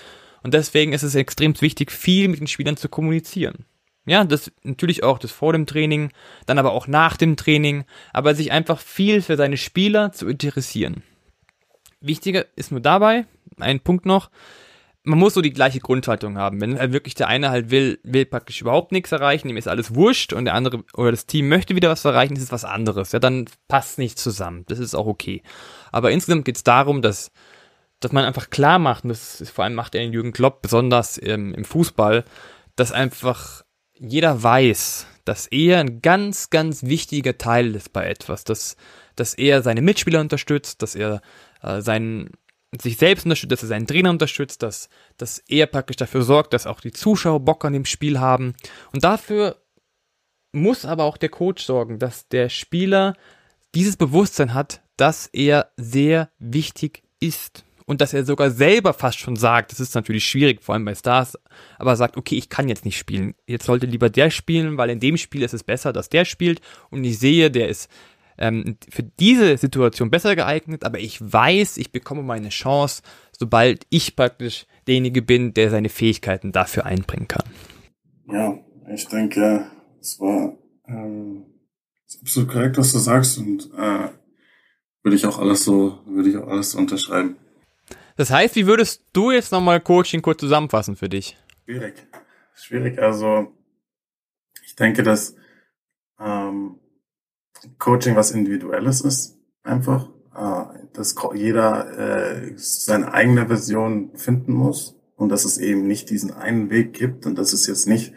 Und 0.42 0.54
deswegen 0.54 0.92
ist 0.92 1.02
es 1.02 1.16
extrem 1.16 1.60
wichtig, 1.60 1.90
viel 1.90 2.28
mit 2.28 2.38
den 2.38 2.46
Spielern 2.46 2.76
zu 2.76 2.88
kommunizieren. 2.88 3.64
Ja, 4.08 4.24
das 4.24 4.50
natürlich 4.62 5.02
auch 5.02 5.18
das 5.18 5.30
vor 5.30 5.52
dem 5.52 5.66
Training, 5.66 6.10
dann 6.46 6.58
aber 6.58 6.72
auch 6.72 6.86
nach 6.86 7.16
dem 7.16 7.36
Training, 7.36 7.84
aber 8.12 8.34
sich 8.34 8.52
einfach 8.52 8.80
viel 8.80 9.22
für 9.22 9.36
seine 9.36 9.56
Spieler 9.56 10.12
zu 10.12 10.26
interessieren. 10.28 11.02
Wichtiger 12.00 12.46
ist 12.56 12.70
nur 12.70 12.80
dabei, 12.80 13.26
ein 13.58 13.80
Punkt 13.80 14.06
noch, 14.06 14.30
man 15.08 15.18
muss 15.18 15.34
so 15.34 15.40
die 15.40 15.52
gleiche 15.52 15.80
Grundhaltung 15.80 16.36
haben. 16.36 16.60
Wenn 16.60 16.78
halt 16.78 16.92
wirklich 16.92 17.14
der 17.14 17.28
eine 17.28 17.50
halt 17.50 17.70
will, 17.70 17.98
will 18.02 18.26
praktisch 18.26 18.60
überhaupt 18.60 18.92
nichts 18.92 19.10
erreichen, 19.12 19.48
ihm 19.48 19.56
ist 19.56 19.68
alles 19.68 19.94
wurscht 19.94 20.32
und 20.32 20.44
der 20.44 20.54
andere 20.54 20.84
oder 20.94 21.10
das 21.10 21.26
Team 21.26 21.48
möchte 21.48 21.74
wieder 21.74 21.88
was 21.88 22.04
erreichen, 22.04 22.36
ist 22.36 22.42
es 22.42 22.52
was 22.52 22.64
anderes. 22.64 23.12
Ja, 23.12 23.18
dann 23.18 23.46
passt 23.68 23.98
nicht 23.98 24.18
zusammen. 24.18 24.64
Das 24.68 24.78
ist 24.78 24.94
auch 24.94 25.06
okay. 25.06 25.42
Aber 25.92 26.10
insgesamt 26.10 26.44
geht 26.44 26.56
es 26.56 26.62
darum, 26.62 27.00
dass, 27.00 27.30
dass 28.00 28.12
man 28.12 28.24
einfach 28.24 28.50
klar 28.50 28.78
macht, 28.78 29.04
und 29.04 29.10
das 29.10 29.40
ist, 29.40 29.50
vor 29.50 29.64
allem 29.64 29.74
macht 29.74 29.94
er 29.94 30.02
in 30.02 30.12
Jürgen 30.12 30.32
Klopp 30.32 30.62
besonders 30.62 31.16
im, 31.16 31.54
im 31.54 31.64
Fußball, 31.64 32.24
dass 32.76 32.92
einfach 32.92 33.62
jeder 34.00 34.42
weiß, 34.42 35.06
dass 35.24 35.46
er 35.48 35.78
ein 35.78 36.00
ganz, 36.00 36.50
ganz 36.50 36.84
wichtiger 36.84 37.36
Teil 37.36 37.74
ist 37.74 37.92
bei 37.92 38.08
etwas, 38.08 38.44
dass, 38.44 38.76
dass 39.16 39.34
er 39.34 39.62
seine 39.62 39.82
Mitspieler 39.82 40.20
unterstützt, 40.20 40.82
dass 40.82 40.94
er 40.94 41.20
äh, 41.62 41.80
seinen 41.80 42.30
sich 42.80 42.98
selbst 42.98 43.24
unterstützt, 43.24 43.52
dass 43.52 43.62
er 43.62 43.68
seinen 43.68 43.86
Trainer 43.86 44.10
unterstützt, 44.10 44.62
dass, 44.62 44.88
dass 45.16 45.38
er 45.48 45.66
praktisch 45.66 45.96
dafür 45.96 46.22
sorgt, 46.22 46.52
dass 46.52 46.66
auch 46.66 46.80
die 46.80 46.92
Zuschauer 46.92 47.40
Bock 47.40 47.64
an 47.64 47.72
dem 47.72 47.86
Spiel 47.86 48.20
haben. 48.20 48.54
Und 48.92 49.04
dafür 49.04 49.56
muss 50.52 50.84
aber 50.84 51.04
auch 51.04 51.16
der 51.16 51.30
Coach 51.30 51.64
sorgen, 51.64 51.98
dass 51.98 52.28
der 52.28 52.48
Spieler 52.48 53.14
dieses 53.74 53.96
Bewusstsein 53.96 54.54
hat, 54.54 54.82
dass 54.96 55.28
er 55.28 55.70
sehr 55.76 56.30
wichtig 56.38 57.02
ist. 57.20 57.64
Und 57.88 58.02
dass 58.02 58.12
er 58.12 58.26
sogar 58.26 58.50
selber 58.50 58.92
fast 58.92 59.18
schon 59.18 59.34
sagt, 59.34 59.72
das 59.72 59.80
ist 59.80 59.94
natürlich 59.94 60.26
schwierig, 60.26 60.62
vor 60.62 60.74
allem 60.74 60.84
bei 60.84 60.94
Stars, 60.94 61.38
aber 61.78 61.96
sagt, 61.96 62.18
okay, 62.18 62.34
ich 62.34 62.50
kann 62.50 62.68
jetzt 62.68 62.84
nicht 62.84 62.98
spielen. 62.98 63.34
Jetzt 63.46 63.64
sollte 63.64 63.86
lieber 63.86 64.10
der 64.10 64.28
spielen, 64.28 64.76
weil 64.76 64.90
in 64.90 65.00
dem 65.00 65.16
Spiel 65.16 65.40
ist 65.40 65.54
es 65.54 65.64
besser, 65.64 65.94
dass 65.94 66.10
der 66.10 66.26
spielt. 66.26 66.60
Und 66.90 67.02
ich 67.02 67.18
sehe, 67.18 67.50
der 67.50 67.70
ist 67.70 67.90
ähm, 68.36 68.76
für 68.90 69.04
diese 69.04 69.56
Situation 69.56 70.10
besser 70.10 70.36
geeignet, 70.36 70.84
aber 70.84 70.98
ich 70.98 71.18
weiß, 71.20 71.78
ich 71.78 71.90
bekomme 71.90 72.22
meine 72.22 72.50
Chance, 72.50 73.00
sobald 73.32 73.86
ich 73.88 74.16
praktisch 74.16 74.66
derjenige 74.86 75.22
bin, 75.22 75.54
der 75.54 75.70
seine 75.70 75.88
Fähigkeiten 75.88 76.52
dafür 76.52 76.84
einbringen 76.84 77.26
kann. 77.26 77.44
Ja, 78.30 78.58
ich 78.92 79.08
denke, 79.08 79.64
es 79.98 80.20
war 80.20 80.58
ähm, 80.86 81.46
absolut 82.20 82.50
korrekt, 82.50 82.76
was 82.76 82.92
du 82.92 82.98
sagst 82.98 83.38
und 83.38 83.70
äh, 83.78 84.10
würde 85.02 85.16
ich 85.16 85.24
auch 85.24 85.38
alles 85.38 85.64
so, 85.64 86.00
würde 86.04 86.28
ich 86.28 86.36
auch 86.36 86.48
alles 86.48 86.72
so 86.72 86.78
unterschreiben. 86.78 87.36
Das 88.18 88.30
heißt, 88.32 88.56
wie 88.56 88.66
würdest 88.66 89.04
du 89.12 89.30
jetzt 89.30 89.52
nochmal 89.52 89.80
Coaching 89.80 90.22
kurz 90.22 90.40
zusammenfassen 90.40 90.96
für 90.96 91.08
dich? 91.08 91.38
Schwierig. 91.64 91.94
Schwierig. 92.52 92.98
Also 92.98 93.54
ich 94.66 94.74
denke, 94.74 95.04
dass 95.04 95.36
ähm, 96.18 96.80
Coaching 97.78 98.16
was 98.16 98.32
Individuelles 98.32 99.02
ist, 99.02 99.38
einfach, 99.62 100.10
äh, 100.34 100.64
dass 100.94 101.14
jeder 101.32 101.96
äh, 101.96 102.52
seine 102.56 103.14
eigene 103.14 103.46
Version 103.46 104.10
finden 104.16 104.52
muss 104.52 104.96
und 105.14 105.28
dass 105.28 105.44
es 105.44 105.56
eben 105.58 105.86
nicht 105.86 106.10
diesen 106.10 106.32
einen 106.32 106.70
Weg 106.70 106.94
gibt 106.94 107.24
und 107.24 107.38
dass 107.38 107.52
es 107.52 107.68
jetzt 107.68 107.86
nicht, 107.86 108.12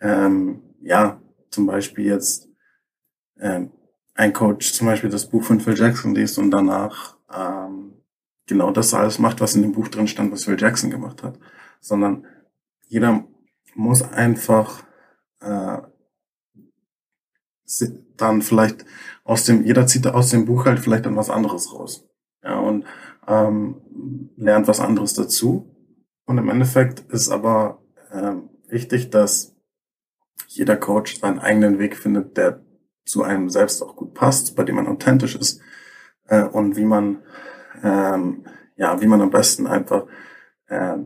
ähm, 0.00 0.60
ja, 0.82 1.22
zum 1.50 1.66
Beispiel 1.66 2.06
jetzt 2.06 2.48
ähm, 3.38 3.70
ein 4.14 4.32
Coach 4.32 4.72
zum 4.72 4.88
Beispiel 4.88 5.10
das 5.10 5.28
Buch 5.28 5.44
von 5.44 5.60
Phil 5.60 5.78
Jackson 5.78 6.16
liest 6.16 6.36
und 6.36 6.50
danach 6.50 7.16
ähm, 7.32 7.99
genau 8.50 8.70
das 8.70 8.92
alles 8.92 9.18
macht, 9.18 9.40
was 9.40 9.54
in 9.54 9.62
dem 9.62 9.72
Buch 9.72 9.88
drin 9.88 10.08
stand, 10.08 10.32
was 10.32 10.44
Phil 10.44 10.60
Jackson 10.60 10.90
gemacht 10.90 11.22
hat, 11.22 11.38
sondern 11.80 12.26
jeder 12.88 13.24
muss 13.74 14.02
einfach 14.02 14.82
äh, 15.40 15.78
dann 18.16 18.42
vielleicht 18.42 18.84
aus 19.24 19.44
dem, 19.44 19.64
jeder 19.64 19.86
zieht 19.86 20.06
aus 20.06 20.30
dem 20.30 20.44
Buch 20.44 20.66
halt 20.66 20.80
vielleicht 20.80 21.06
dann 21.06 21.16
was 21.16 21.30
anderes 21.30 21.72
raus. 21.72 22.06
Ja, 22.42 22.58
und 22.58 22.84
ähm, 23.28 23.80
lernt 24.36 24.66
was 24.66 24.80
anderes 24.80 25.14
dazu. 25.14 25.74
Und 26.26 26.38
im 26.38 26.48
Endeffekt 26.48 27.00
ist 27.12 27.30
aber 27.30 27.82
ähm, 28.12 28.50
wichtig, 28.68 29.10
dass 29.10 29.54
jeder 30.48 30.76
Coach 30.76 31.20
seinen 31.20 31.38
eigenen 31.38 31.78
Weg 31.78 31.96
findet, 31.96 32.36
der 32.36 32.64
zu 33.04 33.22
einem 33.22 33.48
selbst 33.48 33.82
auch 33.82 33.94
gut 33.94 34.14
passt, 34.14 34.56
bei 34.56 34.64
dem 34.64 34.76
man 34.76 34.88
authentisch 34.88 35.36
ist 35.36 35.60
äh, 36.26 36.42
und 36.42 36.76
wie 36.76 36.84
man 36.84 37.22
ähm, 37.82 38.44
ja 38.76 39.00
wie 39.00 39.06
man 39.06 39.20
am 39.20 39.30
besten 39.30 39.66
einfach 39.66 40.06
äh, 40.68 40.96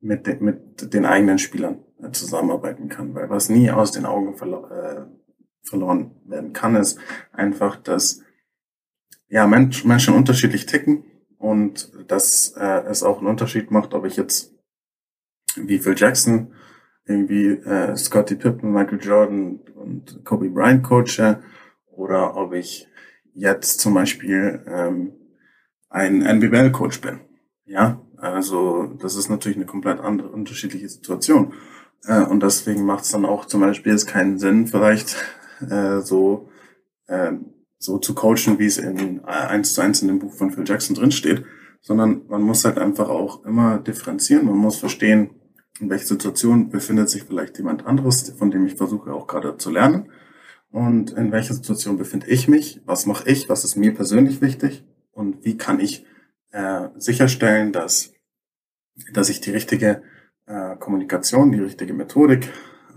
mit, 0.00 0.26
de 0.26 0.40
mit 0.40 0.92
den 0.92 1.06
eigenen 1.06 1.38
Spielern 1.38 1.84
äh, 2.00 2.10
zusammenarbeiten 2.10 2.88
kann, 2.88 3.14
weil 3.14 3.30
was 3.30 3.48
nie 3.48 3.70
aus 3.70 3.92
den 3.92 4.06
Augen 4.06 4.36
verlo 4.36 4.66
äh, 4.68 5.06
verloren 5.62 6.12
werden 6.26 6.52
kann, 6.52 6.76
ist 6.76 6.98
einfach, 7.32 7.76
dass 7.76 8.22
ja 9.28 9.46
Mensch, 9.46 9.84
Menschen 9.84 10.14
unterschiedlich 10.14 10.66
ticken 10.66 11.04
und 11.38 11.92
dass 12.06 12.54
äh, 12.56 12.84
es 12.88 13.02
auch 13.02 13.18
einen 13.18 13.26
Unterschied 13.26 13.70
macht, 13.70 13.92
ob 13.92 14.04
ich 14.04 14.16
jetzt 14.16 14.54
wie 15.56 15.78
Phil 15.78 15.94
Jackson 15.96 16.52
irgendwie 17.04 17.48
äh, 17.48 17.96
Scottie 17.96 18.36
Pippen, 18.36 18.72
Michael 18.72 19.00
Jordan 19.00 19.60
und 19.74 20.24
Kobe 20.24 20.50
Bryant 20.50 20.82
coache 20.84 21.42
oder 21.86 22.36
ob 22.36 22.52
ich 22.52 22.88
jetzt 23.32 23.80
zum 23.80 23.94
Beispiel 23.94 24.64
ähm, 24.66 25.12
ein 25.96 26.20
NBL-Coach 26.22 27.00
bin. 27.00 27.20
Ja, 27.64 28.00
also 28.18 28.92
das 29.00 29.16
ist 29.16 29.30
natürlich 29.30 29.56
eine 29.56 29.66
komplett 29.66 29.98
andere, 29.98 30.28
unterschiedliche 30.28 30.88
Situation. 30.88 31.54
Äh, 32.04 32.22
und 32.22 32.42
deswegen 32.42 32.84
macht 32.84 33.04
es 33.04 33.10
dann 33.10 33.24
auch 33.24 33.46
zum 33.46 33.62
Beispiel 33.62 33.92
jetzt 33.92 34.06
keinen 34.06 34.38
Sinn, 34.38 34.66
vielleicht 34.66 35.16
äh, 35.70 36.00
so, 36.00 36.50
äh, 37.06 37.32
so 37.78 37.98
zu 37.98 38.14
coachen, 38.14 38.58
wie 38.58 38.66
es 38.66 38.76
in 38.76 39.20
äh, 39.20 39.22
eins 39.22 39.72
zu 39.72 39.80
eins 39.80 40.02
in 40.02 40.08
dem 40.08 40.18
Buch 40.18 40.34
von 40.34 40.50
Phil 40.50 40.68
Jackson 40.68 40.94
drinsteht, 40.94 41.44
sondern 41.80 42.26
man 42.28 42.42
muss 42.42 42.64
halt 42.64 42.78
einfach 42.78 43.08
auch 43.08 43.44
immer 43.46 43.78
differenzieren. 43.78 44.44
Man 44.44 44.58
muss 44.58 44.76
verstehen, 44.76 45.30
in 45.80 45.88
welcher 45.88 46.06
Situation 46.06 46.68
befindet 46.68 47.08
sich 47.08 47.24
vielleicht 47.24 47.56
jemand 47.56 47.86
anderes, 47.86 48.30
von 48.38 48.50
dem 48.50 48.66
ich 48.66 48.74
versuche 48.74 49.12
auch 49.12 49.26
gerade 49.26 49.56
zu 49.56 49.70
lernen. 49.70 50.10
Und 50.70 51.12
in 51.12 51.32
welcher 51.32 51.54
Situation 51.54 51.96
befinde 51.96 52.26
ich 52.26 52.48
mich? 52.48 52.82
Was 52.84 53.06
mache 53.06 53.28
ich? 53.30 53.48
Was 53.48 53.64
ist 53.64 53.76
mir 53.76 53.94
persönlich 53.94 54.42
wichtig? 54.42 54.84
Und 55.16 55.44
wie 55.44 55.56
kann 55.56 55.80
ich 55.80 56.06
äh, 56.52 56.88
sicherstellen, 56.96 57.72
dass, 57.72 58.12
dass 59.12 59.28
ich 59.28 59.40
die 59.40 59.50
richtige 59.50 60.02
äh, 60.46 60.76
Kommunikation, 60.76 61.50
die 61.50 61.60
richtige 61.60 61.94
Methodik 61.94 62.48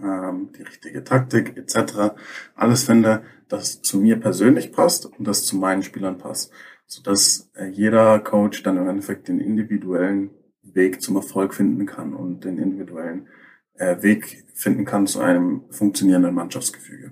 ähm, 0.03 0.49
die 0.57 0.63
richtige 0.63 1.03
Taktik 1.03 1.57
etc. 1.57 2.15
alles 2.55 2.83
finde, 2.83 3.23
das 3.47 3.81
zu 3.81 3.99
mir 3.99 4.19
persönlich 4.19 4.71
passt 4.71 5.05
und 5.05 5.27
das 5.27 5.45
zu 5.45 5.57
meinen 5.57 5.83
Spielern 5.83 6.17
passt, 6.17 6.51
sodass 6.85 7.49
äh, 7.55 7.67
jeder 7.67 8.19
Coach 8.19 8.63
dann 8.63 8.77
im 8.77 8.87
Endeffekt 8.87 9.27
den 9.27 9.39
individuellen 9.39 10.31
Weg 10.61 11.01
zum 11.01 11.15
Erfolg 11.15 11.53
finden 11.53 11.85
kann 11.85 12.13
und 12.13 12.45
den 12.45 12.57
individuellen 12.57 13.27
äh, 13.73 14.01
Weg 14.01 14.45
finden 14.53 14.85
kann 14.85 15.07
zu 15.07 15.19
einem 15.19 15.63
funktionierenden 15.69 16.33
Mannschaftsgefüge. 16.33 17.11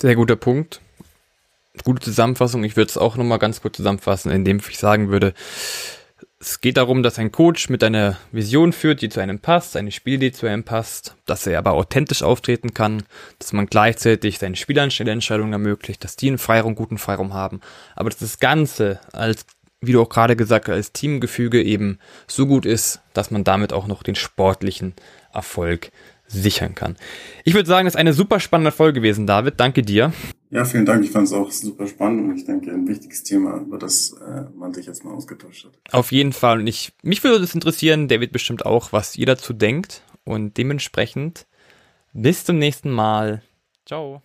Sehr 0.00 0.14
guter 0.14 0.36
Punkt. 0.36 0.80
Gute 1.84 2.02
Zusammenfassung. 2.02 2.64
Ich 2.64 2.76
würde 2.76 2.90
es 2.90 2.98
auch 2.98 3.16
nochmal 3.16 3.38
ganz 3.38 3.60
kurz 3.62 3.76
zusammenfassen, 3.76 4.30
indem 4.30 4.60
ich 4.68 4.78
sagen 4.78 5.10
würde, 5.10 5.34
es 6.40 6.60
geht 6.60 6.76
darum, 6.76 7.02
dass 7.02 7.18
ein 7.18 7.32
Coach 7.32 7.68
mit 7.68 7.82
einer 7.82 8.16
Vision 8.30 8.72
führt, 8.72 9.02
die 9.02 9.08
zu 9.08 9.20
einem 9.20 9.40
passt, 9.40 9.76
eine 9.76 9.90
Spielidee 9.90 10.30
zu 10.30 10.46
einem 10.46 10.62
passt, 10.62 11.16
dass 11.26 11.46
er 11.46 11.58
aber 11.58 11.72
authentisch 11.72 12.22
auftreten 12.22 12.74
kann, 12.74 13.02
dass 13.40 13.52
man 13.52 13.66
gleichzeitig 13.66 14.38
seinen 14.38 14.54
Spielern 14.54 14.90
schnelle 14.90 15.12
Entscheidungen 15.12 15.52
ermöglicht, 15.52 16.04
dass 16.04 16.16
die 16.16 16.28
einen 16.28 16.38
Freiraum, 16.38 16.76
guten 16.76 16.98
Freiraum 16.98 17.34
haben, 17.34 17.60
aber 17.96 18.10
dass 18.10 18.20
das 18.20 18.38
Ganze 18.38 19.00
als, 19.12 19.46
wie 19.80 19.92
du 19.92 20.00
auch 20.00 20.08
gerade 20.08 20.36
gesagt 20.36 20.68
hast, 20.68 20.74
als 20.74 20.92
Teamgefüge 20.92 21.62
eben 21.62 21.98
so 22.28 22.46
gut 22.46 22.66
ist, 22.66 23.00
dass 23.14 23.32
man 23.32 23.42
damit 23.42 23.72
auch 23.72 23.88
noch 23.88 24.04
den 24.04 24.14
sportlichen 24.14 24.94
Erfolg 25.32 25.90
sichern 26.28 26.74
kann. 26.74 26.96
Ich 27.44 27.54
würde 27.54 27.68
sagen, 27.68 27.86
das 27.86 27.94
ist 27.94 27.98
eine 27.98 28.12
super 28.12 28.38
spannende 28.38 28.70
Folge 28.70 29.00
gewesen, 29.00 29.26
David. 29.26 29.54
Danke 29.58 29.82
dir. 29.82 30.12
Ja, 30.50 30.64
vielen 30.64 30.86
Dank. 30.86 31.04
Ich 31.04 31.10
fand 31.10 31.26
es 31.26 31.32
auch 31.32 31.50
super 31.50 31.86
spannend 31.86 32.30
und 32.30 32.36
ich 32.36 32.44
denke, 32.44 32.70
ein 32.70 32.86
wichtiges 32.86 33.22
Thema, 33.22 33.56
über 33.58 33.78
das 33.78 34.12
äh, 34.12 34.44
man 34.56 34.72
sich 34.72 34.86
jetzt 34.86 35.04
mal 35.04 35.12
ausgetauscht 35.12 35.64
hat. 35.64 35.72
Auf 35.92 36.12
jeden 36.12 36.32
Fall. 36.32 36.60
Und 36.60 36.66
ich, 36.66 36.92
mich 37.02 37.24
würde 37.24 37.40
das 37.40 37.54
interessieren, 37.54 38.08
David 38.08 38.32
bestimmt 38.32 38.64
auch, 38.64 38.92
was 38.92 39.16
ihr 39.16 39.26
dazu 39.26 39.52
denkt. 39.52 40.02
Und 40.24 40.58
dementsprechend 40.58 41.46
bis 42.12 42.44
zum 42.44 42.58
nächsten 42.58 42.90
Mal. 42.90 43.42
Ciao. 43.86 44.22